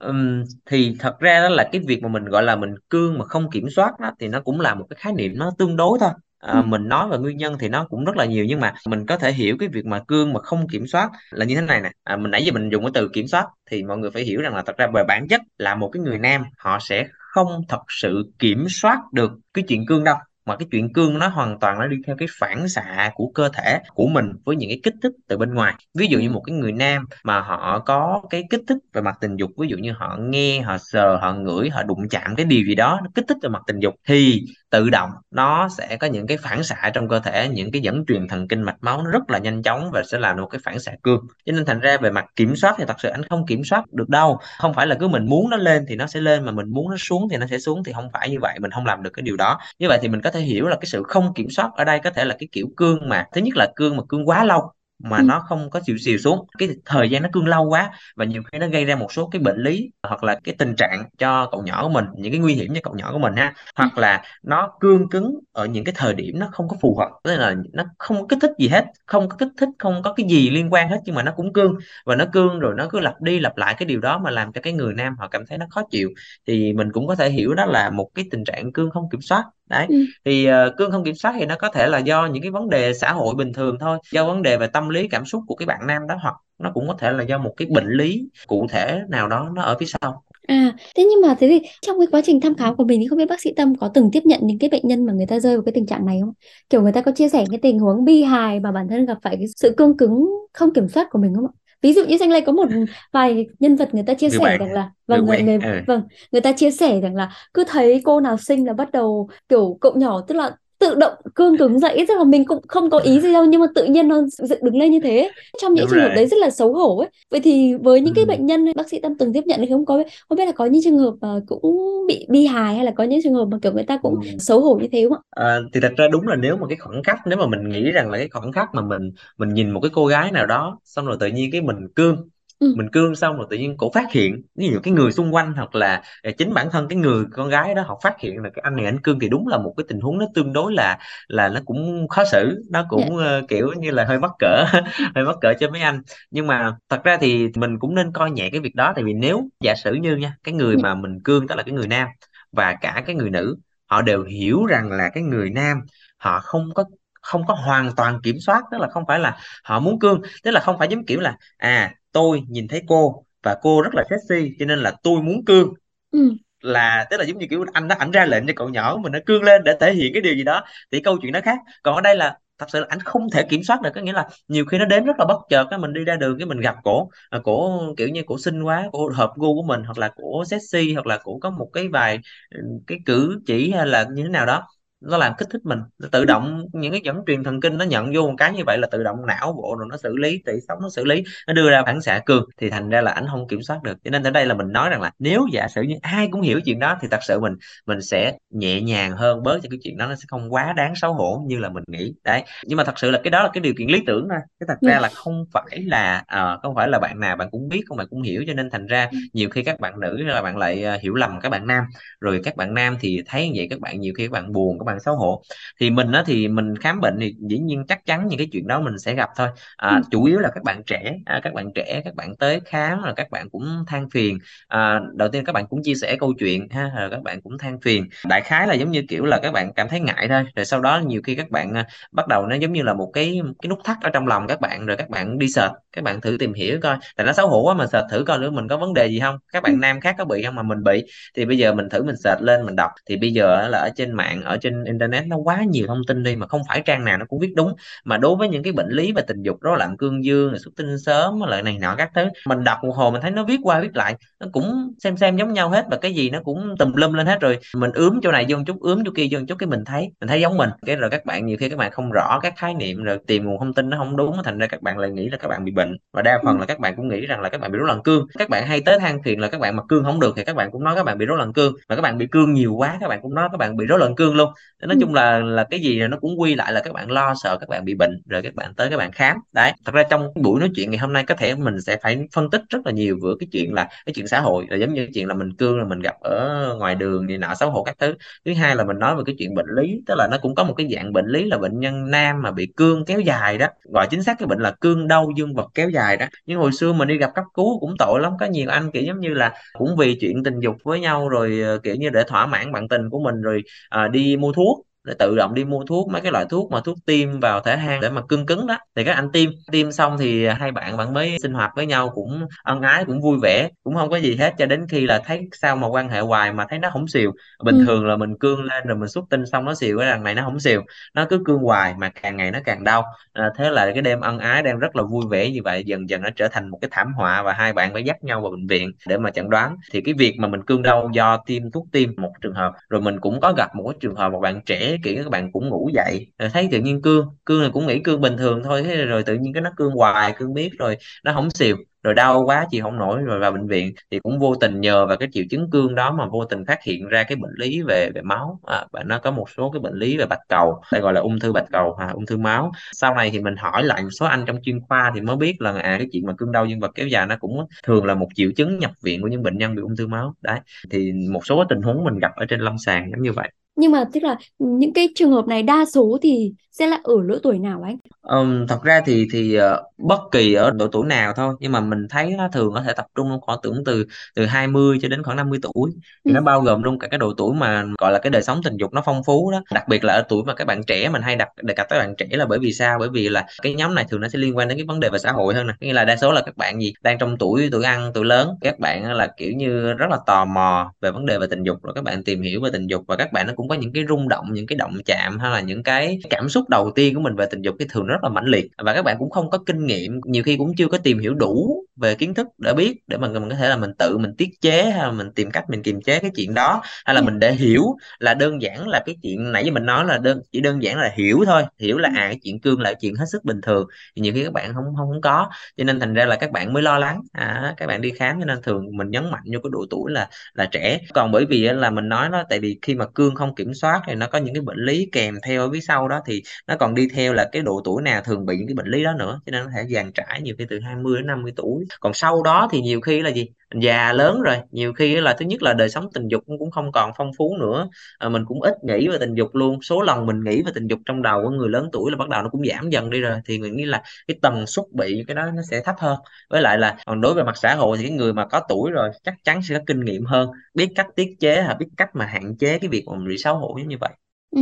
Um, 0.00 0.44
thì 0.66 0.96
thật 0.98 1.16
ra 1.20 1.40
đó 1.40 1.48
là 1.48 1.68
cái 1.72 1.80
việc 1.86 2.02
mà 2.02 2.08
mình 2.08 2.24
gọi 2.24 2.42
là 2.42 2.56
mình 2.56 2.70
cương 2.90 3.18
mà 3.18 3.24
không 3.24 3.50
kiểm 3.50 3.70
soát 3.70 4.00
đó 4.00 4.10
thì 4.20 4.28
nó 4.28 4.40
cũng 4.40 4.60
là 4.60 4.74
một 4.74 4.86
cái 4.90 4.96
khái 5.00 5.12
niệm 5.12 5.32
nó 5.36 5.50
tương 5.58 5.76
đối 5.76 5.98
thôi. 5.98 6.10
À, 6.38 6.52
ừ. 6.52 6.62
mình 6.62 6.88
nói 6.88 7.08
về 7.08 7.18
nguyên 7.18 7.36
nhân 7.36 7.56
thì 7.60 7.68
nó 7.68 7.86
cũng 7.90 8.04
rất 8.04 8.16
là 8.16 8.24
nhiều 8.24 8.44
nhưng 8.44 8.60
mà 8.60 8.74
mình 8.86 9.06
có 9.06 9.16
thể 9.16 9.32
hiểu 9.32 9.56
cái 9.60 9.68
việc 9.68 9.86
mà 9.86 10.00
cương 10.08 10.32
mà 10.32 10.40
không 10.40 10.68
kiểm 10.68 10.86
soát 10.86 11.10
là 11.30 11.44
như 11.44 11.54
thế 11.54 11.60
này 11.60 11.80
nè. 11.80 11.90
À, 12.04 12.16
mình 12.16 12.30
nãy 12.30 12.44
giờ 12.44 12.52
mình 12.52 12.68
dùng 12.72 12.82
cái 12.82 12.90
từ 12.94 13.08
kiểm 13.12 13.26
soát 13.26 13.46
thì 13.70 13.82
mọi 13.82 13.98
người 13.98 14.10
phải 14.10 14.22
hiểu 14.22 14.40
rằng 14.40 14.54
là 14.54 14.62
thật 14.66 14.76
ra 14.78 14.86
về 14.94 15.04
bản 15.08 15.28
chất 15.28 15.40
là 15.58 15.74
một 15.74 15.90
cái 15.92 16.02
người 16.02 16.18
nam 16.18 16.42
họ 16.58 16.78
sẽ 16.80 17.06
không 17.10 17.62
thật 17.68 17.80
sự 17.88 18.24
kiểm 18.38 18.66
soát 18.68 18.98
được 19.12 19.32
cái 19.54 19.64
chuyện 19.68 19.86
cương 19.86 20.04
đâu 20.04 20.16
mà 20.50 20.56
cái 20.56 20.68
chuyện 20.70 20.92
cương 20.92 21.18
nó 21.18 21.28
hoàn 21.28 21.60
toàn 21.60 21.78
nó 21.78 21.86
đi 21.86 21.96
theo 22.06 22.16
cái 22.16 22.28
phản 22.38 22.68
xạ 22.68 23.10
của 23.14 23.30
cơ 23.34 23.48
thể 23.54 23.78
của 23.94 24.06
mình 24.06 24.32
với 24.44 24.56
những 24.56 24.70
cái 24.70 24.80
kích 24.82 24.94
thích 25.02 25.12
từ 25.28 25.38
bên 25.38 25.54
ngoài. 25.54 25.74
Ví 25.94 26.06
dụ 26.06 26.18
như 26.18 26.28
ừ. 26.28 26.32
một 26.32 26.42
cái 26.46 26.56
người 26.56 26.72
nam 26.72 27.06
mà 27.24 27.40
họ 27.40 27.78
có 27.78 28.22
cái 28.30 28.44
kích 28.50 28.62
thích 28.68 28.78
về 28.92 29.02
mặt 29.02 29.16
tình 29.20 29.36
dục 29.36 29.50
ví 29.58 29.68
dụ 29.68 29.76
như 29.76 29.92
họ 29.92 30.16
nghe 30.20 30.60
họ 30.60 30.78
sờ 30.78 31.16
họ 31.16 31.32
ngửi 31.32 31.70
họ 31.70 31.82
đụng 31.82 32.08
chạm 32.08 32.36
cái 32.36 32.46
điều 32.46 32.64
gì 32.64 32.74
đó 32.74 33.00
nó 33.02 33.10
kích 33.14 33.24
thích 33.28 33.36
về 33.42 33.48
mặt 33.48 33.62
tình 33.66 33.80
dục 33.80 33.94
thì 34.08 34.44
tự 34.70 34.90
động 34.90 35.10
nó 35.30 35.68
sẽ 35.68 35.96
có 35.96 36.06
những 36.06 36.26
cái 36.26 36.36
phản 36.36 36.64
xạ 36.64 36.90
trong 36.94 37.08
cơ 37.08 37.20
thể 37.20 37.48
những 37.48 37.72
cái 37.72 37.82
dẫn 37.82 38.04
truyền 38.06 38.28
thần 38.28 38.48
kinh 38.48 38.62
mạch 38.62 38.76
máu 38.80 39.02
nó 39.02 39.10
rất 39.10 39.30
là 39.30 39.38
nhanh 39.38 39.62
chóng 39.62 39.90
và 39.92 40.02
sẽ 40.06 40.18
làm 40.18 40.36
một 40.36 40.46
cái 40.46 40.60
phản 40.64 40.78
xạ 40.78 40.92
cương. 41.02 41.26
Cho 41.46 41.52
nên 41.52 41.64
thành 41.64 41.80
ra 41.80 41.96
về 41.96 42.10
mặt 42.10 42.26
kiểm 42.36 42.56
soát 42.56 42.74
thì 42.78 42.84
thật 42.88 42.96
sự 43.00 43.08
anh 43.08 43.22
không 43.22 43.46
kiểm 43.46 43.64
soát 43.64 43.92
được 43.92 44.08
đâu. 44.08 44.38
Không 44.58 44.74
phải 44.74 44.86
là 44.86 44.96
cứ 45.00 45.08
mình 45.08 45.26
muốn 45.26 45.50
nó 45.50 45.56
lên 45.56 45.84
thì 45.88 45.96
nó 45.96 46.06
sẽ 46.06 46.20
lên 46.20 46.44
mà 46.44 46.52
mình 46.52 46.66
muốn 46.70 46.90
nó 46.90 46.96
xuống 46.98 47.28
thì 47.30 47.36
nó 47.36 47.46
sẽ 47.50 47.58
xuống 47.58 47.84
thì 47.84 47.92
không 47.92 48.08
phải 48.12 48.30
như 48.30 48.38
vậy 48.40 48.58
mình 48.60 48.70
không 48.70 48.86
làm 48.86 49.02
được 49.02 49.10
cái 49.10 49.22
điều 49.22 49.36
đó. 49.36 49.58
Như 49.78 49.88
vậy 49.88 49.98
thì 50.02 50.08
mình 50.08 50.20
có 50.20 50.30
thể 50.30 50.39
hiểu 50.40 50.68
là 50.68 50.76
cái 50.76 50.86
sự 50.86 51.02
không 51.02 51.34
kiểm 51.34 51.50
soát 51.50 51.70
ở 51.76 51.84
đây 51.84 52.00
có 52.04 52.10
thể 52.10 52.24
là 52.24 52.36
cái 52.38 52.48
kiểu 52.52 52.66
cương 52.76 53.08
mà 53.08 53.26
thứ 53.32 53.40
nhất 53.40 53.56
là 53.56 53.72
cương 53.76 53.96
mà 53.96 54.02
cương 54.08 54.28
quá 54.28 54.44
lâu 54.44 54.72
mà 55.02 55.16
ừ. 55.16 55.22
nó 55.26 55.40
không 55.48 55.70
có 55.70 55.80
chịu 55.84 55.96
xìu 55.98 56.18
xuống 56.18 56.46
cái 56.58 56.68
thời 56.84 57.10
gian 57.10 57.22
nó 57.22 57.28
cương 57.32 57.46
lâu 57.46 57.68
quá 57.68 57.90
và 58.16 58.24
nhiều 58.24 58.42
khi 58.52 58.58
nó 58.58 58.68
gây 58.68 58.84
ra 58.84 58.96
một 58.96 59.12
số 59.12 59.28
cái 59.28 59.40
bệnh 59.40 59.62
lý 59.62 59.90
hoặc 60.02 60.24
là 60.24 60.40
cái 60.44 60.54
tình 60.58 60.74
trạng 60.76 61.04
cho 61.18 61.48
cậu 61.52 61.62
nhỏ 61.62 61.82
của 61.82 61.88
mình 61.88 62.04
những 62.16 62.32
cái 62.32 62.40
nguy 62.40 62.54
hiểm 62.54 62.74
cho 62.74 62.80
cậu 62.82 62.94
nhỏ 62.94 63.12
của 63.12 63.18
mình 63.18 63.32
ha. 63.36 63.54
Hoặc 63.76 63.98
là 63.98 64.22
nó 64.42 64.70
cương 64.80 65.08
cứng 65.08 65.38
ở 65.52 65.66
những 65.66 65.84
cái 65.84 65.94
thời 65.98 66.14
điểm 66.14 66.38
nó 66.38 66.48
không 66.52 66.68
có 66.68 66.76
phù 66.80 66.96
hợp 66.98 67.10
tức 67.24 67.36
là 67.36 67.54
nó 67.72 67.84
không 67.98 68.20
có 68.20 68.26
kích 68.28 68.38
thích 68.42 68.50
gì 68.58 68.68
hết 68.68 68.84
không 69.06 69.28
có 69.28 69.36
kích 69.36 69.48
thích 69.58 69.68
không 69.78 70.02
có 70.02 70.12
cái 70.12 70.26
gì 70.30 70.50
liên 70.50 70.72
quan 70.72 70.88
hết 70.88 70.98
nhưng 71.04 71.14
mà 71.14 71.22
nó 71.22 71.32
cũng 71.36 71.52
cương 71.52 71.74
và 72.06 72.16
nó 72.16 72.24
cương 72.32 72.58
rồi 72.60 72.74
nó 72.76 72.88
cứ 72.90 73.00
lặp 73.00 73.20
đi 73.20 73.40
lặp 73.40 73.56
lại 73.56 73.74
cái 73.78 73.86
điều 73.86 74.00
đó 74.00 74.18
mà 74.18 74.30
làm 74.30 74.52
cho 74.52 74.60
cái 74.60 74.72
người 74.72 74.94
nam 74.94 75.16
họ 75.18 75.28
cảm 75.28 75.46
thấy 75.46 75.58
nó 75.58 75.66
khó 75.70 75.82
chịu. 75.90 76.10
Thì 76.46 76.72
mình 76.72 76.92
cũng 76.92 77.06
có 77.06 77.14
thể 77.14 77.30
hiểu 77.30 77.54
đó 77.54 77.64
là 77.66 77.90
một 77.90 78.10
cái 78.14 78.24
tình 78.30 78.44
trạng 78.44 78.72
cương 78.72 78.90
không 78.90 79.08
kiểm 79.10 79.20
soát 79.20 79.44
đấy 79.70 79.86
ừ. 79.88 80.04
thì 80.24 80.48
uh, 80.48 80.76
cương 80.76 80.90
không 80.90 81.04
kiểm 81.04 81.14
soát 81.14 81.34
thì 81.38 81.46
nó 81.46 81.56
có 81.58 81.68
thể 81.68 81.86
là 81.86 81.98
do 81.98 82.26
những 82.26 82.42
cái 82.42 82.50
vấn 82.50 82.70
đề 82.70 82.94
xã 82.94 83.12
hội 83.12 83.34
bình 83.34 83.52
thường 83.52 83.76
thôi 83.80 83.98
do 84.12 84.24
vấn 84.24 84.42
đề 84.42 84.56
về 84.56 84.66
tâm 84.66 84.88
lý 84.88 85.08
cảm 85.08 85.24
xúc 85.24 85.42
của 85.46 85.54
cái 85.54 85.66
bạn 85.66 85.80
nam 85.86 86.06
đó 86.08 86.14
hoặc 86.22 86.34
nó 86.58 86.70
cũng 86.74 86.88
có 86.88 86.94
thể 86.98 87.12
là 87.12 87.22
do 87.22 87.38
một 87.38 87.54
cái 87.56 87.68
bệnh 87.70 87.88
lý 87.88 88.28
cụ 88.46 88.66
thể 88.70 89.00
nào 89.08 89.28
đó 89.28 89.50
nó 89.54 89.62
ở 89.62 89.76
phía 89.80 89.86
sau 89.86 90.22
À, 90.46 90.76
thế 90.96 91.04
nhưng 91.10 91.20
mà 91.28 91.34
thế 91.40 91.48
thì 91.48 91.68
trong 91.82 91.98
cái 91.98 92.06
quá 92.10 92.20
trình 92.24 92.40
thăm 92.40 92.54
khám 92.54 92.76
của 92.76 92.84
mình 92.84 93.00
thì 93.00 93.06
không 93.06 93.18
biết 93.18 93.26
bác 93.28 93.40
sĩ 93.40 93.52
Tâm 93.56 93.74
có 93.76 93.90
từng 93.94 94.10
tiếp 94.12 94.22
nhận 94.24 94.40
những 94.42 94.58
cái 94.58 94.70
bệnh 94.70 94.88
nhân 94.88 95.06
mà 95.06 95.12
người 95.12 95.26
ta 95.26 95.40
rơi 95.40 95.56
vào 95.56 95.62
cái 95.64 95.72
tình 95.72 95.86
trạng 95.86 96.06
này 96.06 96.18
không? 96.20 96.32
Kiểu 96.70 96.82
người 96.82 96.92
ta 96.92 97.02
có 97.02 97.12
chia 97.12 97.28
sẻ 97.28 97.44
cái 97.50 97.58
tình 97.62 97.78
huống 97.78 98.04
bi 98.04 98.22
hài 98.22 98.60
mà 98.60 98.72
bản 98.72 98.88
thân 98.88 99.06
gặp 99.06 99.18
phải 99.22 99.36
cái 99.36 99.46
sự 99.56 99.74
cương 99.76 99.96
cứng 99.96 100.30
không 100.52 100.74
kiểm 100.74 100.88
soát 100.88 101.06
của 101.10 101.18
mình 101.18 101.34
không 101.34 101.46
ạ? 101.46 101.52
Ví 101.82 101.92
dụ 101.92 102.04
như 102.04 102.16
danh 102.16 102.30
lây 102.30 102.40
có 102.40 102.52
một 102.52 102.68
vài 103.12 103.46
nhân 103.58 103.76
vật 103.76 103.94
người 103.94 104.04
ta 104.06 104.14
chia 104.14 104.30
sẻ 104.30 104.56
rằng 104.58 104.72
là 104.72 104.90
vâng 105.06 105.26
người, 105.26 105.42
người 105.42 105.58
ừ. 105.62 105.80
vâng 105.86 106.02
người 106.32 106.40
ta 106.40 106.52
chia 106.52 106.70
sẻ 106.70 107.00
rằng 107.00 107.14
là 107.16 107.30
cứ 107.54 107.64
thấy 107.68 108.00
cô 108.04 108.20
nào 108.20 108.36
sinh 108.36 108.66
là 108.66 108.72
bắt 108.72 108.92
đầu 108.92 109.28
kiểu 109.48 109.78
cậu 109.80 109.92
nhỏ 109.96 110.20
tức 110.28 110.34
là 110.34 110.56
tự 110.80 110.94
động 110.94 111.12
cương 111.34 111.58
cứng 111.58 111.78
dậy 111.78 112.04
tức 112.08 112.18
là 112.18 112.24
mình 112.24 112.44
cũng 112.44 112.62
không 112.68 112.90
có 112.90 112.98
ý 112.98 113.20
gì 113.20 113.32
đâu 113.32 113.44
nhưng 113.44 113.60
mà 113.60 113.66
tự 113.74 113.84
nhiên 113.84 114.08
nó 114.08 114.22
dựng 114.28 114.64
đứng 114.64 114.76
lên 114.76 114.90
như 114.90 115.00
thế 115.00 115.30
trong 115.62 115.74
những 115.74 115.84
Đúng 115.84 115.90
trường 115.90 116.00
hợp 116.00 116.12
đấy 116.14 116.26
rất 116.26 116.36
là 116.40 116.50
xấu 116.50 116.72
hổ 116.72 116.98
ấy 116.98 117.08
vậy 117.30 117.40
thì 117.40 117.74
với 117.74 118.00
những 118.00 118.14
ừ. 118.14 118.16
cái 118.16 118.24
bệnh 118.24 118.46
nhân 118.46 118.64
bác 118.76 118.88
sĩ 118.88 119.00
tâm 119.00 119.14
từng 119.18 119.32
tiếp 119.32 119.44
nhận 119.46 119.60
thì 119.60 119.66
không 119.70 119.86
có 119.86 120.02
không 120.28 120.38
biết 120.38 120.44
là 120.44 120.52
có 120.52 120.66
những 120.66 120.82
trường 120.84 120.98
hợp 120.98 121.14
uh, 121.36 121.42
cũng 121.46 122.06
bị 122.08 122.26
bi 122.28 122.46
hài 122.46 122.74
hay 122.74 122.84
là 122.84 122.90
có 122.90 123.04
những 123.04 123.20
trường 123.24 123.34
hợp 123.34 123.44
mà 123.44 123.58
kiểu 123.62 123.72
người 123.72 123.84
ta 123.84 123.98
cũng 124.02 124.20
ừ. 124.20 124.28
xấu 124.38 124.60
hổ 124.60 124.74
như 124.74 124.88
thế 124.92 125.06
không 125.08 125.18
ạ 125.32 125.44
à, 125.44 125.58
thì 125.72 125.80
thật 125.80 125.92
ra 125.96 126.08
đúng 126.12 126.28
là 126.28 126.36
nếu 126.36 126.56
mà 126.56 126.66
cái 126.68 126.78
khoảnh 126.78 127.02
khắc 127.02 127.18
nếu 127.26 127.38
mà 127.38 127.46
mình 127.46 127.68
nghĩ 127.68 127.90
rằng 127.90 128.10
là 128.10 128.18
cái 128.18 128.28
khoảnh 128.28 128.52
khắc 128.52 128.74
mà 128.74 128.82
mình 128.82 129.12
mình 129.38 129.48
nhìn 129.48 129.70
một 129.70 129.80
cái 129.80 129.90
cô 129.94 130.06
gái 130.06 130.32
nào 130.32 130.46
đó 130.46 130.78
xong 130.84 131.06
rồi 131.06 131.16
tự 131.20 131.26
nhiên 131.26 131.50
cái 131.52 131.60
mình 131.60 131.76
cương 131.96 132.28
Ừ. 132.60 132.74
mình 132.76 132.90
cương 132.90 133.14
xong 133.14 133.36
rồi 133.36 133.46
tự 133.50 133.56
nhiên 133.56 133.76
cổ 133.76 133.90
phát 133.94 134.12
hiện 134.12 134.42
ví 134.54 134.70
dụ 134.72 134.80
cái 134.82 134.94
người 134.94 135.12
xung 135.12 135.34
quanh 135.34 135.52
hoặc 135.52 135.74
là 135.74 136.02
à, 136.22 136.30
chính 136.38 136.54
bản 136.54 136.68
thân 136.72 136.88
cái 136.88 136.98
người 136.98 137.24
con 137.32 137.48
gái 137.48 137.74
đó 137.74 137.82
họ 137.82 138.00
phát 138.02 138.20
hiện 138.20 138.42
là 138.42 138.50
cái 138.54 138.62
anh 138.62 138.76
này 138.76 138.84
anh 138.84 139.00
cương 139.00 139.18
thì 139.20 139.28
đúng 139.28 139.48
là 139.48 139.58
một 139.58 139.74
cái 139.76 139.84
tình 139.88 140.00
huống 140.00 140.18
nó 140.18 140.26
tương 140.34 140.52
đối 140.52 140.72
là 140.72 140.98
là 141.28 141.48
nó 141.48 141.60
cũng 141.66 142.08
khó 142.08 142.24
xử 142.24 142.62
nó 142.70 142.86
cũng 142.88 143.18
yeah. 143.18 143.30
Dạ. 143.30 143.38
uh, 143.38 143.48
kiểu 143.48 143.72
như 143.78 143.90
là 143.90 144.04
hơi 144.04 144.18
mắc 144.18 144.30
cỡ 144.38 144.64
hơi 145.14 145.24
mắc 145.24 145.36
cỡ 145.40 145.52
cho 145.60 145.70
mấy 145.70 145.80
anh 145.80 146.02
nhưng 146.30 146.46
mà 146.46 146.76
thật 146.88 147.04
ra 147.04 147.18
thì 147.20 147.48
mình 147.54 147.78
cũng 147.78 147.94
nên 147.94 148.12
coi 148.12 148.30
nhẹ 148.30 148.48
cái 148.50 148.60
việc 148.60 148.74
đó 148.74 148.92
tại 148.94 149.04
vì 149.04 149.12
nếu 149.12 149.48
giả 149.60 149.74
sử 149.74 149.94
như 149.94 150.16
nha 150.16 150.36
cái 150.44 150.54
người 150.54 150.76
dạ. 150.76 150.82
mà 150.82 150.94
mình 150.94 151.22
cương 151.24 151.46
đó 151.46 151.54
là 151.54 151.62
cái 151.62 151.72
người 151.74 151.86
nam 151.86 152.08
và 152.52 152.74
cả 152.80 153.02
cái 153.06 153.14
người 153.14 153.30
nữ 153.30 153.56
họ 153.86 154.02
đều 154.02 154.24
hiểu 154.24 154.66
rằng 154.66 154.90
là 154.92 155.10
cái 155.14 155.22
người 155.22 155.50
nam 155.50 155.80
họ 156.16 156.40
không 156.40 156.70
có 156.74 156.84
không 157.22 157.46
có 157.46 157.54
hoàn 157.54 157.90
toàn 157.96 158.20
kiểm 158.22 158.36
soát 158.40 158.62
tức 158.70 158.80
là 158.80 158.88
không 158.88 159.04
phải 159.08 159.18
là 159.18 159.36
họ 159.64 159.80
muốn 159.80 159.98
cương 159.98 160.20
tức 160.42 160.50
là 160.50 160.60
không 160.60 160.78
phải 160.78 160.88
giống 160.88 161.06
kiểu 161.06 161.20
là 161.20 161.36
à 161.56 161.94
tôi 162.12 162.42
nhìn 162.48 162.68
thấy 162.68 162.82
cô 162.88 163.24
và 163.42 163.56
cô 163.62 163.82
rất 163.82 163.90
là 163.94 164.04
sexy 164.10 164.52
cho 164.58 164.66
nên 164.66 164.78
là 164.78 164.92
tôi 165.02 165.22
muốn 165.22 165.44
cương. 165.44 165.74
Ừ. 166.10 166.32
là 166.60 167.06
tức 167.10 167.16
là 167.16 167.24
giống 167.24 167.38
như 167.38 167.46
kiểu 167.50 167.64
anh 167.72 167.88
đó 167.88 167.96
ảnh 167.98 168.10
ra 168.10 168.24
lệnh 168.26 168.46
cho 168.46 168.52
cậu 168.56 168.68
nhỏ 168.68 168.96
mình 169.02 169.12
nó 169.12 169.18
cương 169.26 169.42
lên 169.42 169.62
để 169.64 169.76
thể 169.80 169.92
hiện 169.94 170.12
cái 170.12 170.22
điều 170.22 170.34
gì 170.34 170.44
đó. 170.44 170.64
Thì 170.92 171.00
câu 171.00 171.18
chuyện 171.22 171.32
đó 171.32 171.40
khác. 171.44 171.58
Còn 171.82 171.94
ở 171.94 172.00
đây 172.00 172.16
là 172.16 172.38
thật 172.58 172.66
sự 172.72 172.80
là 172.80 172.86
anh 172.90 173.00
không 173.00 173.30
thể 173.30 173.42
kiểm 173.50 173.62
soát 173.64 173.82
được 173.82 173.90
có 173.94 174.00
nghĩa 174.00 174.12
là 174.12 174.28
nhiều 174.48 174.64
khi 174.66 174.78
nó 174.78 174.84
đến 174.84 175.04
rất 175.04 175.12
là 175.18 175.24
bất 175.24 175.36
chợt 175.50 175.64
cái 175.70 175.78
mình 175.78 175.92
đi 175.92 176.04
ra 176.04 176.16
đường 176.16 176.38
cái 176.38 176.46
mình 176.46 176.60
gặp 176.60 176.74
cổ 176.84 177.10
à, 177.30 177.38
cổ 177.44 177.80
kiểu 177.96 178.08
như 178.08 178.22
cổ 178.26 178.38
xinh 178.38 178.62
quá 178.62 178.86
cổ 178.92 179.10
hợp 179.14 179.30
gu 179.36 179.54
của 179.54 179.62
mình 179.62 179.82
hoặc 179.84 179.98
là 179.98 180.08
cổ 180.16 180.44
sexy 180.44 180.94
hoặc 180.94 181.06
là 181.06 181.18
cổ 181.24 181.38
có 181.42 181.50
một 181.50 181.70
cái 181.72 181.88
vài 181.88 182.18
ừ, 182.50 182.60
cái 182.86 182.98
cử 183.06 183.40
chỉ 183.46 183.70
hay 183.72 183.86
là 183.86 184.04
như 184.12 184.22
thế 184.22 184.28
nào 184.28 184.46
đó 184.46 184.66
nó 185.00 185.16
làm 185.16 185.32
kích 185.38 185.48
thích 185.50 185.60
mình 185.64 185.78
nó 185.98 186.08
tự 186.12 186.24
động 186.24 186.64
những 186.72 186.92
cái 186.92 187.00
dẫn 187.04 187.22
truyền 187.26 187.44
thần 187.44 187.60
kinh 187.60 187.78
nó 187.78 187.84
nhận 187.84 188.12
vô 188.14 188.22
một 188.22 188.34
cái 188.38 188.52
như 188.52 188.62
vậy 188.66 188.78
là 188.78 188.88
tự 188.90 189.02
động 189.02 189.26
não 189.26 189.52
bộ 189.52 189.76
rồi 189.78 189.88
nó 189.90 189.96
xử 189.96 190.16
lý 190.16 190.42
tủy 190.46 190.54
sống 190.68 190.78
nó 190.82 190.88
xử 190.90 191.04
lý 191.04 191.24
nó 191.46 191.52
đưa 191.52 191.70
ra 191.70 191.82
phản 191.86 192.00
xạ 192.00 192.20
cường 192.26 192.44
thì 192.56 192.70
thành 192.70 192.88
ra 192.88 193.00
là 193.00 193.10
ảnh 193.10 193.26
không 193.30 193.48
kiểm 193.48 193.62
soát 193.62 193.82
được. 193.82 193.98
Cho 194.04 194.10
nên 194.10 194.22
ở 194.22 194.30
đây 194.30 194.46
là 194.46 194.54
mình 194.54 194.72
nói 194.72 194.90
rằng 194.90 195.00
là 195.00 195.10
nếu 195.18 195.46
giả 195.52 195.68
sử 195.68 195.82
như 195.82 195.94
ai 196.02 196.28
cũng 196.30 196.40
hiểu 196.40 196.60
chuyện 196.64 196.78
đó 196.78 196.98
thì 197.00 197.08
thật 197.10 197.20
sự 197.22 197.40
mình 197.40 197.52
mình 197.86 198.02
sẽ 198.02 198.36
nhẹ 198.50 198.80
nhàng 198.80 199.12
hơn 199.12 199.42
bớt 199.42 199.58
cho 199.62 199.68
cái 199.70 199.78
chuyện 199.82 199.96
đó 199.96 200.06
nó 200.06 200.14
sẽ 200.14 200.24
không 200.28 200.52
quá 200.52 200.72
đáng 200.76 200.94
xấu 200.96 201.14
hổ 201.14 201.44
như 201.46 201.58
là 201.58 201.68
mình 201.68 201.84
nghĩ. 201.86 202.14
Đấy 202.24 202.42
nhưng 202.66 202.76
mà 202.76 202.84
thật 202.84 202.98
sự 202.98 203.10
là 203.10 203.20
cái 203.24 203.30
đó 203.30 203.42
là 203.42 203.50
cái 203.52 203.60
điều 203.60 203.74
kiện 203.78 203.88
lý 203.88 203.98
tưởng 204.06 204.26
thôi. 204.30 204.38
Cái 204.60 204.66
thật 204.68 204.78
ra 204.88 204.98
là 205.00 205.08
không 205.08 205.44
phải 205.52 205.82
là 205.86 206.24
uh, 206.36 206.62
không 206.62 206.74
phải 206.74 206.88
là 206.88 206.98
bạn 206.98 207.20
nào 207.20 207.36
bạn 207.36 207.48
cũng 207.50 207.68
biết 207.68 207.82
không 207.88 207.98
bạn 207.98 208.06
cũng 208.10 208.22
hiểu 208.22 208.44
cho 208.46 208.54
nên 208.54 208.70
thành 208.70 208.86
ra 208.86 209.10
nhiều 209.32 209.48
khi 209.50 209.62
các 209.62 209.80
bạn 209.80 210.00
nữ 210.00 210.22
là 210.22 210.42
bạn 210.42 210.56
lại 210.56 210.84
uh, 210.94 211.02
hiểu 211.02 211.14
lầm 211.14 211.40
các 211.40 211.48
bạn 211.48 211.66
nam 211.66 211.84
rồi 212.20 212.40
các 212.44 212.56
bạn 212.56 212.74
nam 212.74 212.96
thì 213.00 213.22
thấy 213.26 213.48
như 213.48 213.54
vậy 213.56 213.66
các 213.70 213.80
bạn 213.80 214.00
nhiều 214.00 214.12
khi 214.16 214.26
các 214.26 214.32
bạn 214.32 214.52
buồn 214.52 214.78
các 214.78 214.84
bạn 214.84 214.89
xấu 215.00 215.16
hổ. 215.16 215.42
Thì 215.80 215.90
mình 215.90 216.12
á 216.12 216.22
thì 216.26 216.48
mình 216.48 216.76
khám 216.76 217.00
bệnh 217.00 217.16
thì 217.20 217.34
dĩ 217.48 217.58
nhiên 217.58 217.84
chắc 217.88 218.06
chắn 218.06 218.26
những 218.28 218.38
cái 218.38 218.48
chuyện 218.52 218.66
đó 218.66 218.80
mình 218.80 218.98
sẽ 218.98 219.14
gặp 219.14 219.28
thôi. 219.36 219.48
À, 219.76 219.88
ừ. 219.88 220.02
chủ 220.10 220.24
yếu 220.24 220.38
là 220.38 220.50
các 220.54 220.64
bạn 220.64 220.82
trẻ 220.86 221.12
à, 221.26 221.40
các 221.42 221.54
bạn 221.54 221.72
trẻ 221.74 222.02
các 222.04 222.14
bạn 222.14 222.36
tới 222.36 222.60
khám 222.64 223.02
là 223.02 223.12
các 223.16 223.30
bạn 223.30 223.50
cũng 223.50 223.84
than 223.86 224.10
phiền. 224.10 224.38
À, 224.68 225.00
đầu 225.14 225.28
tiên 225.28 225.44
các 225.44 225.52
bạn 225.52 225.66
cũng 225.66 225.82
chia 225.82 225.94
sẻ 225.94 226.16
câu 226.20 226.32
chuyện 226.38 226.68
ha 226.70 226.90
rồi 226.98 227.10
các 227.10 227.22
bạn 227.22 227.40
cũng 227.42 227.58
than 227.58 227.80
phiền. 227.80 228.08
Đại 228.28 228.40
khái 228.40 228.66
là 228.66 228.74
giống 228.74 228.90
như 228.90 229.02
kiểu 229.08 229.24
là 229.24 229.38
các 229.42 229.52
bạn 229.52 229.72
cảm 229.72 229.88
thấy 229.88 230.00
ngại 230.00 230.26
thôi 230.28 230.44
rồi 230.56 230.64
sau 230.64 230.80
đó 230.80 231.00
nhiều 231.06 231.20
khi 231.24 231.34
các 231.34 231.50
bạn 231.50 231.74
à, 231.74 231.86
bắt 232.12 232.28
đầu 232.28 232.46
nó 232.46 232.56
giống 232.56 232.72
như 232.72 232.82
là 232.82 232.94
một 232.94 233.10
cái 233.12 233.40
cái 233.62 233.68
nút 233.68 233.78
thắt 233.84 233.96
ở 234.02 234.10
trong 234.10 234.26
lòng 234.26 234.46
các 234.46 234.60
bạn 234.60 234.86
rồi 234.86 234.96
các 234.96 235.10
bạn 235.10 235.38
đi 235.38 235.48
search 235.48 235.72
các 235.92 236.04
bạn 236.04 236.20
thử 236.20 236.36
tìm 236.40 236.52
hiểu 236.52 236.78
coi. 236.82 236.96
Tại 237.16 237.26
nó 237.26 237.32
xấu 237.32 237.48
hổ 237.48 237.62
quá 237.62 237.74
mà 237.74 237.86
search 237.86 238.06
thử 238.10 238.24
coi 238.24 238.38
nữa 238.38 238.50
mình 238.50 238.68
có 238.68 238.76
vấn 238.76 238.94
đề 238.94 239.06
gì 239.06 239.20
không? 239.20 239.38
Các 239.52 239.62
bạn 239.62 239.72
ừ. 239.72 239.78
nam 239.80 240.00
khác 240.00 240.14
có 240.18 240.24
bị 240.24 240.42
không 240.42 240.54
mà 240.54 240.62
mình 240.62 240.84
bị? 240.84 241.04
Thì 241.34 241.44
bây 241.44 241.58
giờ 241.58 241.74
mình 241.74 241.88
thử 241.88 242.02
mình 242.02 242.16
search 242.16 242.42
lên 242.42 242.66
mình 242.66 242.76
đọc. 242.76 242.90
Thì 243.06 243.16
bây 243.16 243.32
giờ 243.32 243.68
là 243.68 243.78
ở 243.78 243.90
trên 243.96 244.12
mạng 244.12 244.42
ở 244.42 244.56
trên 244.56 244.79
trên 244.80 244.98
internet 244.98 245.26
nó 245.26 245.36
quá 245.36 245.62
nhiều 245.62 245.86
thông 245.86 246.02
tin 246.06 246.22
đi 246.22 246.36
mà 246.36 246.46
không 246.46 246.62
phải 246.68 246.82
trang 246.84 247.04
nào 247.04 247.18
nó 247.18 247.24
cũng 247.28 247.38
viết 247.40 247.52
đúng 247.56 247.74
mà 248.04 248.16
đối 248.16 248.36
với 248.36 248.48
những 248.48 248.62
cái 248.62 248.72
bệnh 248.72 248.88
lý 248.88 249.12
về 249.12 249.22
tình 249.26 249.42
dục 249.42 249.60
rối 249.60 249.78
loạn 249.78 249.96
cương 249.96 250.24
dương 250.24 250.58
xuất 250.58 250.70
tinh 250.76 250.98
sớm 250.98 251.40
lại 251.48 251.62
này 251.62 251.78
nọ 251.80 251.94
các 251.98 252.10
thứ 252.14 252.24
mình 252.46 252.64
đọc 252.64 252.78
một 252.82 252.92
hồi 252.92 253.10
mình 253.12 253.22
thấy 253.22 253.30
nó 253.30 253.44
viết 253.44 253.60
qua 253.62 253.80
viết 253.80 253.96
lại 253.96 254.14
nó 254.40 254.46
cũng 254.52 254.94
xem 254.98 255.16
xem 255.16 255.36
giống 255.36 255.52
nhau 255.52 255.70
hết 255.70 255.86
và 255.90 255.96
cái 255.96 256.14
gì 256.14 256.30
nó 256.30 256.40
cũng 256.44 256.74
tùm 256.78 256.92
lum 256.92 257.12
lên 257.12 257.26
hết 257.26 257.40
rồi 257.40 257.58
mình 257.76 257.90
ướm 257.94 258.20
chỗ 258.22 258.32
này 258.32 258.46
vô 258.48 258.56
một 258.56 258.62
chút 258.66 258.80
ướm 258.80 259.04
chỗ 259.04 259.10
kia 259.14 259.26
vô 259.30 259.38
một 259.38 259.44
chút 259.48 259.54
cái 259.58 259.66
mình 259.66 259.84
thấy 259.84 260.12
mình 260.20 260.28
thấy 260.28 260.40
giống 260.40 260.56
mình 260.56 260.70
cái 260.86 260.96
rồi 260.96 261.10
các 261.10 261.26
bạn 261.26 261.46
nhiều 261.46 261.56
khi 261.60 261.68
các 261.68 261.78
bạn 261.78 261.90
không 261.90 262.10
rõ 262.12 262.38
các 262.42 262.54
khái 262.56 262.74
niệm 262.74 263.02
rồi 263.02 263.18
tìm 263.26 263.44
nguồn 263.44 263.58
thông 263.58 263.74
tin 263.74 263.90
nó 263.90 263.98
không 263.98 264.16
đúng 264.16 264.36
thành 264.44 264.58
ra 264.58 264.66
các 264.66 264.82
bạn 264.82 264.98
lại 264.98 265.10
nghĩ 265.10 265.28
là 265.28 265.36
các 265.36 265.48
bạn 265.48 265.64
bị 265.64 265.72
bệnh 265.72 265.96
và 266.12 266.22
đa 266.22 266.38
phần 266.44 266.60
là 266.60 266.66
các 266.66 266.78
bạn 266.78 266.96
cũng 266.96 267.08
nghĩ 267.08 267.26
rằng 267.26 267.40
là 267.40 267.48
các 267.48 267.60
bạn 267.60 267.72
bị 267.72 267.78
rối 267.78 267.86
loạn 267.86 268.02
cương 268.02 268.26
các 268.38 268.48
bạn 268.48 268.66
hay 268.66 268.80
tới 268.80 268.98
than 268.98 269.22
phiền 269.22 269.40
là 269.40 269.48
các 269.48 269.60
bạn 269.60 269.76
mà 269.76 269.82
cương 269.88 270.04
không 270.04 270.20
được 270.20 270.34
thì 270.36 270.44
các 270.44 270.56
bạn 270.56 270.70
cũng 270.72 270.84
nói 270.84 270.94
các 270.96 271.02
bạn 271.04 271.18
bị 271.18 271.26
rối 271.26 271.36
loạn 271.36 271.52
cương 271.52 271.74
và 271.88 271.96
các 271.96 272.02
bạn 272.02 272.18
bị 272.18 272.26
cương 272.26 272.52
nhiều 272.52 272.74
quá 272.74 272.96
các 273.00 273.08
bạn 273.08 273.18
cũng 273.22 273.34
nói 273.34 273.48
các 273.52 273.58
bạn 273.58 273.76
bị 273.76 273.86
rối 273.86 273.98
loạn 273.98 274.14
cương 274.14 274.36
luôn 274.36 274.52
nói 274.80 274.96
chung 275.00 275.14
là 275.14 275.38
là 275.38 275.64
cái 275.70 275.80
gì 275.80 276.00
nó 276.00 276.16
cũng 276.20 276.40
quy 276.40 276.54
lại 276.54 276.72
là 276.72 276.80
các 276.80 276.92
bạn 276.92 277.10
lo 277.10 277.34
sợ 277.42 277.56
các 277.60 277.68
bạn 277.68 277.84
bị 277.84 277.94
bệnh 277.94 278.22
rồi 278.28 278.42
các 278.42 278.54
bạn 278.54 278.74
tới 278.74 278.90
các 278.90 278.96
bạn 278.96 279.12
khám. 279.12 279.36
Đấy 279.52 279.72
thật 279.84 279.94
ra 279.94 280.02
trong 280.10 280.28
buổi 280.42 280.60
nói 280.60 280.70
chuyện 280.74 280.90
ngày 280.90 280.98
hôm 280.98 281.12
nay 281.12 281.24
có 281.24 281.34
thể 281.34 281.54
mình 281.54 281.80
sẽ 281.80 281.96
phải 282.02 282.18
phân 282.34 282.50
tích 282.50 282.62
rất 282.70 282.78
là 282.84 282.92
nhiều 282.92 283.18
vừa 283.22 283.34
cái 283.40 283.46
chuyện 283.52 283.74
là 283.74 283.88
cái 284.06 284.12
chuyện 284.14 284.26
xã 284.26 284.40
hội 284.40 284.66
là 284.68 284.76
giống 284.76 284.94
như 284.94 285.08
chuyện 285.14 285.28
là 285.28 285.34
mình 285.34 285.52
cương 285.56 285.78
là 285.78 285.84
mình 285.84 286.00
gặp 286.00 286.14
ở 286.20 286.66
ngoài 286.78 286.94
đường 286.94 287.26
thì 287.28 287.36
nọ 287.38 287.54
xấu 287.54 287.70
hổ 287.70 287.82
các 287.84 287.96
thứ. 287.98 288.14
Thứ 288.44 288.54
hai 288.54 288.76
là 288.76 288.84
mình 288.84 288.98
nói 288.98 289.16
về 289.16 289.22
cái 289.26 289.34
chuyện 289.38 289.54
bệnh 289.54 289.66
lý 289.76 290.00
tức 290.06 290.14
là 290.18 290.28
nó 290.30 290.38
cũng 290.42 290.54
có 290.54 290.64
một 290.64 290.74
cái 290.76 290.88
dạng 290.94 291.12
bệnh 291.12 291.26
lý 291.26 291.44
là 291.44 291.58
bệnh 291.58 291.80
nhân 291.80 292.10
nam 292.10 292.42
mà 292.42 292.50
bị 292.50 292.66
cương 292.76 293.04
kéo 293.04 293.20
dài 293.20 293.58
đó. 293.58 293.66
Gọi 293.94 294.06
chính 294.10 294.22
xác 294.22 294.38
cái 294.38 294.46
bệnh 294.46 294.58
là 294.60 294.70
cương 294.80 295.08
đau 295.08 295.28
dương 295.36 295.54
vật 295.54 295.66
kéo 295.74 295.90
dài 295.90 296.16
đó. 296.16 296.26
Nhưng 296.46 296.58
hồi 296.58 296.72
xưa 296.72 296.92
mình 296.92 297.08
đi 297.08 297.18
gặp 297.18 297.30
cấp 297.34 297.44
cứu 297.54 297.80
cũng 297.80 297.94
tội 297.98 298.20
lắm 298.20 298.32
có 298.40 298.46
nhiều 298.46 298.68
anh 298.70 298.90
kiểu 298.90 299.02
giống 299.02 299.20
như 299.20 299.34
là 299.34 299.52
cũng 299.78 299.96
vì 299.96 300.18
chuyện 300.20 300.44
tình 300.44 300.60
dục 300.60 300.76
với 300.84 301.00
nhau 301.00 301.28
rồi 301.28 301.60
ờ, 301.64 301.78
kiểu 301.78 301.94
như 301.94 302.10
để 302.10 302.22
thỏa 302.28 302.46
mãn 302.46 302.72
bạn 302.72 302.88
tình 302.88 303.10
của 303.10 303.20
mình 303.20 303.42
rồi 303.42 303.62
à, 303.88 304.08
đi 304.08 304.36
mua 304.36 304.52
thuốc 304.52 304.59
cool. 304.60 304.89
Để 305.04 305.14
tự 305.18 305.36
động 305.36 305.54
đi 305.54 305.64
mua 305.64 305.84
thuốc 305.84 306.08
mấy 306.08 306.20
cái 306.20 306.32
loại 306.32 306.44
thuốc 306.50 306.70
mà 306.70 306.80
thuốc 306.80 306.98
tiêm 307.06 307.40
vào 307.40 307.60
thể 307.60 307.76
hang 307.76 308.00
để 308.00 308.10
mà 308.10 308.22
cưng 308.28 308.46
cứng 308.46 308.66
đó. 308.66 308.78
Thì 308.96 309.04
các 309.04 309.12
anh 309.12 309.32
tiêm 309.32 309.50
tiêm 309.72 309.92
xong 309.92 310.16
thì 310.18 310.46
hai 310.46 310.72
bạn 310.72 310.96
bạn 310.96 311.14
mới 311.14 311.36
sinh 311.42 311.52
hoạt 311.52 311.72
với 311.76 311.86
nhau 311.86 312.10
cũng 312.14 312.46
ân 312.62 312.82
ái 312.82 313.04
cũng 313.04 313.20
vui 313.20 313.38
vẻ 313.42 313.68
cũng 313.84 313.94
không 313.94 314.10
có 314.10 314.16
gì 314.16 314.36
hết. 314.36 314.54
Cho 314.58 314.66
đến 314.66 314.86
khi 314.88 315.06
là 315.06 315.20
thấy 315.24 315.48
sao 315.52 315.76
mà 315.76 315.88
quan 315.88 316.08
hệ 316.08 316.20
hoài 316.20 316.52
mà 316.52 316.66
thấy 316.70 316.78
nó 316.78 316.90
không 316.90 317.08
xìu. 317.08 317.32
Bình 317.64 317.78
ừ. 317.78 317.84
thường 317.86 318.06
là 318.06 318.16
mình 318.16 318.38
cương 318.38 318.64
lên 318.64 318.86
rồi 318.86 318.96
mình 318.96 319.08
xuất 319.08 319.24
tinh 319.30 319.46
xong 319.46 319.64
nó 319.64 319.74
xìu 319.74 319.98
cái 319.98 320.10
đằng 320.10 320.22
này 320.22 320.34
nó 320.34 320.42
không 320.42 320.60
xìu. 320.60 320.82
Nó 321.14 321.24
cứ 321.30 321.42
cương 321.44 321.58
hoài 321.58 321.94
mà 321.98 322.08
càng 322.22 322.36
ngày 322.36 322.50
nó 322.50 322.58
càng 322.64 322.84
đau. 322.84 323.04
À, 323.32 323.50
thế 323.56 323.70
là 323.70 323.90
cái 323.92 324.02
đêm 324.02 324.20
ân 324.20 324.38
ái 324.38 324.62
đang 324.62 324.78
rất 324.78 324.96
là 324.96 325.02
vui 325.02 325.24
vẻ 325.30 325.50
như 325.50 325.60
vậy. 325.64 325.84
Dần 325.84 326.08
dần 326.08 326.22
nó 326.22 326.28
trở 326.36 326.48
thành 326.48 326.68
một 326.68 326.78
cái 326.80 326.88
thảm 326.92 327.12
họa 327.14 327.42
và 327.42 327.52
hai 327.52 327.72
bạn 327.72 327.92
phải 327.92 328.02
dắt 328.04 328.24
nhau 328.24 328.40
vào 328.40 328.50
bệnh 328.50 328.66
viện 328.66 328.92
để 329.06 329.18
mà 329.18 329.30
chẩn 329.30 329.50
đoán. 329.50 329.76
Thì 329.92 330.00
cái 330.00 330.14
việc 330.18 330.34
mà 330.38 330.48
mình 330.48 330.64
cương 330.64 330.82
đau 330.82 331.10
do 331.12 331.42
tiêm 331.46 331.70
thuốc 331.70 331.86
tiêm 331.92 332.08
một 332.16 332.32
trường 332.40 332.54
hợp. 332.54 332.72
Rồi 332.88 333.00
mình 333.00 333.20
cũng 333.20 333.40
có 333.40 333.52
gặp 333.56 333.70
một 333.76 333.84
cái 333.88 333.98
trường 334.00 334.14
hợp 334.14 334.32
một 334.32 334.40
bạn 334.40 334.60
trẻ 334.66 334.89
kiểu 335.04 335.14
các 335.24 335.30
bạn 335.30 335.52
cũng 335.52 335.68
ngủ 335.68 335.90
dậy 335.94 336.26
rồi 336.38 336.50
thấy 336.52 336.68
tự 336.72 336.78
nhiên 336.80 337.02
cương 337.02 337.26
cương 337.44 337.60
này 337.60 337.70
cũng 337.72 337.86
nghĩ 337.86 338.00
cương 338.04 338.20
bình 338.20 338.36
thường 338.36 338.62
thôi 338.64 338.82
thế 338.82 339.04
rồi 339.04 339.22
tự 339.22 339.34
nhiên 339.34 339.52
cái 339.52 339.62
nó 339.62 339.70
cương 339.76 339.92
hoài 339.92 340.34
cương 340.38 340.54
biết 340.54 340.70
rồi 340.78 340.96
nó 341.24 341.32
không 341.32 341.50
xìu 341.50 341.76
rồi 342.02 342.14
đau 342.14 342.42
quá 342.46 342.66
chịu 342.70 342.82
không 342.84 342.98
nổi 342.98 343.22
rồi 343.22 343.38
vào 343.38 343.52
bệnh 343.52 343.66
viện 343.66 343.94
thì 344.10 344.18
cũng 344.18 344.38
vô 344.38 344.54
tình 344.54 344.80
nhờ 344.80 345.06
vào 345.06 345.16
cái 345.16 345.28
triệu 345.32 345.44
chứng 345.50 345.70
cương 345.70 345.94
đó 345.94 346.12
mà 346.12 346.26
vô 346.26 346.44
tình 346.44 346.64
phát 346.66 346.82
hiện 346.82 347.08
ra 347.08 347.22
cái 347.22 347.36
bệnh 347.36 347.52
lý 347.56 347.82
về 347.82 348.10
về 348.14 348.22
máu. 348.22 348.60
À, 348.66 348.86
và 348.92 349.02
nó 349.02 349.18
có 349.18 349.30
một 349.30 349.50
số 349.56 349.70
cái 349.70 349.80
bệnh 349.80 349.94
lý 349.94 350.16
về 350.16 350.26
bạch 350.26 350.40
cầu 350.48 350.82
đây 350.92 351.00
gọi 351.00 351.12
là 351.12 351.20
ung 351.20 351.38
thư 351.38 351.52
bạch 351.52 351.66
cầu 351.72 351.92
à, 351.92 352.08
ung 352.14 352.26
thư 352.26 352.36
máu. 352.36 352.72
Sau 352.92 353.14
này 353.14 353.30
thì 353.30 353.40
mình 353.40 353.56
hỏi 353.56 353.84
lại 353.84 354.02
một 354.02 354.08
số 354.20 354.26
anh 354.26 354.44
trong 354.46 354.62
chuyên 354.62 354.80
khoa 354.80 355.12
thì 355.14 355.20
mới 355.20 355.36
biết 355.36 355.60
là 355.60 355.72
à 355.72 355.96
cái 355.98 356.06
chuyện 356.12 356.26
mà 356.26 356.32
cương 356.38 356.52
đau 356.52 356.66
dương 356.66 356.80
vật 356.80 356.90
kéo 356.94 357.06
dài 357.06 357.26
nó 357.26 357.36
cũng 357.40 357.66
thường 357.84 358.04
là 358.04 358.14
một 358.14 358.28
triệu 358.34 358.50
chứng 358.56 358.78
nhập 358.78 358.90
viện 359.02 359.22
của 359.22 359.28
những 359.28 359.42
bệnh 359.42 359.58
nhân 359.58 359.74
bị 359.74 359.82
ung 359.82 359.96
thư 359.96 360.06
máu. 360.06 360.34
Đấy 360.42 360.60
thì 360.90 361.12
một 361.32 361.46
số 361.46 361.64
tình 361.68 361.82
huống 361.82 362.04
mình 362.04 362.18
gặp 362.18 362.32
ở 362.36 362.46
trên 362.46 362.60
lâm 362.60 362.78
sàng 362.78 363.10
giống 363.10 363.22
như 363.22 363.32
vậy 363.32 363.50
nhưng 363.80 363.92
mà 363.92 364.04
tức 364.12 364.22
là 364.22 364.38
những 364.58 364.92
cái 364.92 365.08
trường 365.14 365.30
hợp 365.32 365.46
này 365.48 365.62
đa 365.62 365.84
số 365.94 366.18
thì 366.22 366.52
sẽ 366.80 366.86
là 366.86 366.98
ở 367.04 367.14
lứa 367.24 367.38
tuổi 367.42 367.58
nào 367.58 367.82
anh? 367.82 367.96
Um, 368.22 368.66
thật 368.66 368.82
ra 368.82 369.02
thì 369.06 369.28
thì 369.32 369.58
uh, 369.58 369.62
bất 369.98 370.20
kỳ 370.32 370.54
ở 370.54 370.70
độ 370.70 370.88
tuổi 370.92 371.06
nào 371.06 371.32
thôi 371.36 371.54
nhưng 371.60 371.72
mà 371.72 371.80
mình 371.80 372.08
thấy 372.10 372.34
nó 372.38 372.48
thường 372.52 372.72
có 372.74 372.82
thể 372.82 372.92
tập 372.92 373.06
trung 373.14 373.38
khoảng 373.40 373.58
tưởng 373.62 373.84
từ 373.84 374.06
từ 374.34 374.46
20 374.46 374.98
cho 375.02 375.08
đến 375.08 375.22
khoảng 375.22 375.36
50 375.36 375.58
tuổi 375.62 375.90
thì 376.24 376.30
ừ. 376.30 376.34
nó 376.34 376.40
bao 376.40 376.60
gồm 376.60 376.82
luôn 376.82 376.98
cả 376.98 377.08
cái 377.08 377.18
độ 377.18 377.32
tuổi 377.36 377.54
mà 377.54 377.84
gọi 377.98 378.12
là 378.12 378.18
cái 378.18 378.30
đời 378.30 378.42
sống 378.42 378.60
tình 378.64 378.76
dục 378.76 378.92
nó 378.92 379.02
phong 379.04 379.24
phú 379.24 379.50
đó 379.52 379.62
đặc 379.72 379.88
biệt 379.88 380.04
là 380.04 380.12
ở 380.12 380.22
tuổi 380.28 380.42
mà 380.46 380.54
các 380.54 380.66
bạn 380.66 380.82
trẻ 380.82 381.08
mình 381.08 381.22
hay 381.22 381.36
đặt 381.36 381.48
đề 381.62 381.74
cập 381.74 381.86
tới 381.90 381.98
bạn 381.98 382.14
trẻ 382.16 382.26
là 382.30 382.46
bởi 382.46 382.58
vì 382.58 382.72
sao 382.72 382.98
bởi 382.98 383.08
vì 383.12 383.28
là 383.28 383.46
cái 383.62 383.74
nhóm 383.74 383.94
này 383.94 384.04
thường 384.10 384.20
nó 384.20 384.28
sẽ 384.28 384.38
liên 384.38 384.56
quan 384.56 384.68
đến 384.68 384.78
cái 384.78 384.84
vấn 384.88 385.00
đề 385.00 385.08
về 385.08 385.18
xã 385.18 385.32
hội 385.32 385.54
hơn 385.54 385.66
nè 385.66 385.72
nghĩa 385.80 385.92
là 385.92 386.04
đa 386.04 386.16
số 386.16 386.32
là 386.32 386.42
các 386.46 386.56
bạn 386.56 386.80
gì 386.80 386.92
đang 387.02 387.18
trong 387.18 387.36
tuổi 387.38 387.68
tuổi 387.72 387.84
ăn 387.84 388.10
tuổi 388.14 388.24
lớn 388.24 388.50
các 388.60 388.78
bạn 388.78 389.12
là 389.12 389.26
kiểu 389.36 389.52
như 389.52 389.92
rất 389.92 390.06
là 390.10 390.18
tò 390.26 390.44
mò 390.44 390.92
về 391.00 391.10
vấn 391.10 391.26
đề 391.26 391.38
về 391.38 391.46
tình 391.50 391.62
dục 391.62 391.82
rồi 391.82 391.92
các 391.94 392.04
bạn 392.04 392.24
tìm 392.24 392.42
hiểu 392.42 392.60
về 392.60 392.70
tình 392.72 392.86
dục 392.86 393.04
và 393.06 393.16
các 393.16 393.32
bạn 393.32 393.46
nó 393.46 393.52
cũng 393.56 393.68
có 393.68 393.74
những 393.74 393.92
cái 393.92 394.04
rung 394.08 394.28
động 394.28 394.46
những 394.52 394.66
cái 394.66 394.76
động 394.76 394.92
chạm 395.06 395.38
hay 395.38 395.50
là 395.50 395.60
những 395.60 395.82
cái 395.82 396.18
cảm 396.30 396.48
xúc 396.48 396.69
đầu 396.70 396.92
tiên 396.94 397.14
của 397.14 397.20
mình 397.20 397.36
về 397.36 397.46
tình 397.50 397.62
dục 397.62 397.74
cái 397.78 397.88
thường 397.90 398.06
rất 398.06 398.16
là 398.22 398.28
mãnh 398.28 398.46
liệt 398.46 398.66
và 398.78 398.94
các 398.94 399.02
bạn 399.02 399.16
cũng 399.18 399.30
không 399.30 399.50
có 399.50 399.58
kinh 399.66 399.86
nghiệm 399.86 400.20
nhiều 400.24 400.42
khi 400.42 400.56
cũng 400.56 400.72
chưa 400.76 400.88
có 400.88 400.98
tìm 400.98 401.18
hiểu 401.18 401.34
đủ 401.34 401.84
về 401.96 402.14
kiến 402.14 402.34
thức 402.34 402.46
để 402.58 402.74
biết 402.74 402.96
để 403.06 403.16
mà 403.16 403.28
mình 403.28 403.50
có 403.50 403.56
thể 403.56 403.68
là 403.68 403.76
mình 403.76 403.90
tự 403.98 404.18
mình 404.18 404.34
tiết 404.38 404.48
chế 404.60 404.82
hay 404.82 404.98
là 405.06 405.12
mình 405.12 405.32
tìm 405.34 405.50
cách 405.50 405.64
mình 405.70 405.82
kiềm 405.82 406.02
chế 406.02 406.18
cái 406.20 406.30
chuyện 406.36 406.54
đó 406.54 406.82
hay 407.04 407.14
là 407.14 407.20
ừ. 407.20 407.24
mình 407.24 407.38
để 407.38 407.52
hiểu 407.52 407.84
là 408.18 408.34
đơn 408.34 408.62
giản 408.62 408.88
là 408.88 409.02
cái 409.06 409.16
chuyện 409.22 409.52
nãy 409.52 409.64
giờ 409.64 409.72
mình 409.72 409.86
nói 409.86 410.04
là 410.04 410.18
đơn 410.18 410.40
chỉ 410.52 410.60
đơn 410.60 410.82
giản 410.82 410.98
là 410.98 411.10
hiểu 411.16 411.44
thôi 411.46 411.62
hiểu 411.78 411.98
là 411.98 412.08
ừ. 412.08 412.14
à 412.16 412.26
cái 412.28 412.38
chuyện 412.42 412.60
cương 412.60 412.80
là 412.80 412.94
chuyện 412.94 413.14
hết 413.14 413.24
sức 413.32 413.44
bình 413.44 413.60
thường 413.60 413.86
thì 414.16 414.22
nhiều 414.22 414.32
khi 414.34 414.44
các 414.44 414.52
bạn 414.52 414.74
không 414.74 414.84
không 414.96 415.08
không 415.08 415.20
có 415.20 415.50
cho 415.76 415.84
nên 415.84 416.00
thành 416.00 416.14
ra 416.14 416.24
là 416.26 416.36
các 416.36 416.50
bạn 416.52 416.72
mới 416.72 416.82
lo 416.82 416.98
lắng 416.98 417.20
à, 417.32 417.74
các 417.76 417.86
bạn 417.86 418.00
đi 418.00 418.10
khám 418.10 418.40
cho 418.40 418.46
nên 418.46 418.62
thường 418.62 418.86
mình 418.96 419.10
nhấn 419.10 419.30
mạnh 419.30 419.42
vô 419.52 419.60
cái 419.62 419.70
độ 419.72 419.86
tuổi 419.90 420.12
là 420.12 420.28
là 420.54 420.66
trẻ 420.66 421.00
còn 421.14 421.32
bởi 421.32 421.44
vì 421.46 421.62
là 421.62 421.90
mình 421.90 422.08
nói 422.08 422.28
đó 422.32 422.42
tại 422.48 422.60
vì 422.60 422.78
khi 422.82 422.94
mà 422.94 423.06
cương 423.14 423.34
không 423.34 423.54
kiểm 423.54 423.74
soát 423.74 424.02
thì 424.06 424.14
nó 424.14 424.26
có 424.26 424.38
những 424.38 424.54
cái 424.54 424.62
bệnh 424.62 424.78
lý 424.78 425.08
kèm 425.12 425.34
theo 425.46 425.62
ở 425.62 425.70
phía 425.72 425.80
sau 425.80 426.08
đó 426.08 426.20
thì 426.26 426.42
nó 426.66 426.76
còn 426.76 426.94
đi 426.94 427.08
theo 427.14 427.32
là 427.32 427.48
cái 427.52 427.62
độ 427.62 427.80
tuổi 427.84 428.02
nào 428.02 428.22
thường 428.24 428.46
bị 428.46 428.56
những 428.58 428.66
cái 428.66 428.74
bệnh 428.74 428.86
lý 428.86 429.04
đó 429.04 429.12
nữa 429.18 429.40
cho 429.46 429.50
nên 429.50 429.64
nó 429.64 429.70
thể 429.76 429.86
dàn 429.94 430.12
trải 430.12 430.40
nhiều 430.42 430.54
khi 430.58 430.66
từ 430.70 430.80
20 430.80 431.16
đến 431.18 431.26
50 431.26 431.52
tuổi. 431.56 431.84
Còn 432.00 432.14
sau 432.14 432.42
đó 432.42 432.68
thì 432.72 432.80
nhiều 432.80 433.00
khi 433.00 433.20
là 433.22 433.30
gì? 433.30 433.48
Mình 433.74 433.82
già 433.82 434.12
lớn 434.12 434.42
rồi 434.42 434.56
nhiều 434.70 434.92
khi 434.92 435.16
là 435.20 435.34
thứ 435.38 435.44
nhất 435.46 435.62
là 435.62 435.72
đời 435.74 435.88
sống 435.88 436.08
tình 436.14 436.28
dục 436.28 436.44
cũng 436.58 436.70
không 436.70 436.92
còn 436.92 437.10
phong 437.16 437.30
phú 437.38 437.56
nữa. 437.60 437.88
À, 438.18 438.28
mình 438.28 438.44
cũng 438.46 438.62
ít 438.62 438.74
nghĩ 438.84 439.08
về 439.08 439.16
tình 439.20 439.34
dục 439.34 439.54
luôn. 439.54 439.82
Số 439.82 440.02
lần 440.02 440.26
mình 440.26 440.40
nghĩ 440.44 440.62
về 440.62 440.72
tình 440.74 440.86
dục 440.86 440.98
trong 441.06 441.22
đầu 441.22 441.42
của 441.42 441.50
người 441.50 441.68
lớn 441.68 441.88
tuổi 441.92 442.10
là 442.10 442.16
bắt 442.16 442.28
đầu 442.28 442.42
nó 442.42 442.48
cũng 442.48 442.62
giảm 442.66 442.90
dần 442.90 443.10
đi 443.10 443.20
rồi 443.20 443.36
thì 443.44 443.58
mình 443.58 443.76
nghĩ 443.76 443.84
là 443.84 444.02
cái 444.28 444.36
tần 444.42 444.66
suất 444.66 444.84
bị 444.92 445.24
cái 445.28 445.34
đó 445.34 445.50
nó 445.54 445.62
sẽ 445.70 445.82
thấp 445.84 445.94
hơn. 445.98 446.18
Với 446.50 446.62
lại 446.62 446.78
là 446.78 446.96
còn 447.06 447.20
đối 447.20 447.34
với 447.34 447.44
mặt 447.44 447.56
xã 447.56 447.74
hội 447.74 447.96
thì 447.98 448.02
cái 448.08 448.12
người 448.12 448.32
mà 448.32 448.46
có 448.46 448.60
tuổi 448.68 448.90
rồi 448.90 449.10
chắc 449.24 449.34
chắn 449.44 449.62
sẽ 449.62 449.78
có 449.78 449.84
kinh 449.86 450.04
nghiệm 450.04 450.24
hơn 450.24 450.50
biết 450.74 450.88
cách 450.96 451.06
tiết 451.16 451.36
chế 451.40 451.62
hay 451.62 451.76
biết 451.78 451.86
cách 451.96 452.10
mà 452.14 452.26
hạn 452.26 452.56
chế 452.58 452.78
cái 452.78 452.88
việc 452.88 453.04
mà 453.06 453.16
mình 453.18 453.28
bị 453.28 453.38
xấu 453.38 453.56
hổ 453.58 453.74
như 453.86 453.96
vậy. 454.00 454.10
Ừ, 454.50 454.60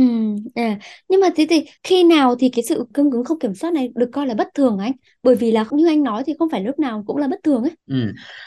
à, 0.55 0.79
nhưng 1.09 1.21
mà 1.21 1.27
thế 1.35 1.45
thì 1.49 1.65
khi 1.83 2.03
nào 2.03 2.35
thì 2.39 2.49
cái 2.49 2.63
sự 2.63 2.85
cương 2.93 3.11
cứng 3.11 3.23
không 3.25 3.39
kiểm 3.39 3.55
soát 3.55 3.73
này 3.73 3.89
được 3.95 4.09
coi 4.13 4.27
là 4.27 4.33
bất 4.33 4.47
thường 4.53 4.77
anh? 4.77 4.91
Bởi 5.23 5.35
vì 5.35 5.51
là 5.51 5.65
như 5.71 5.87
anh 5.87 6.03
nói 6.03 6.23
thì 6.25 6.33
không 6.39 6.49
phải 6.49 6.61
lúc 6.63 6.79
nào 6.79 7.03
cũng 7.07 7.17
là 7.17 7.27
bất 7.27 7.39
thường 7.43 7.63
ấy. 7.63 7.71
Ừ. 7.87 7.95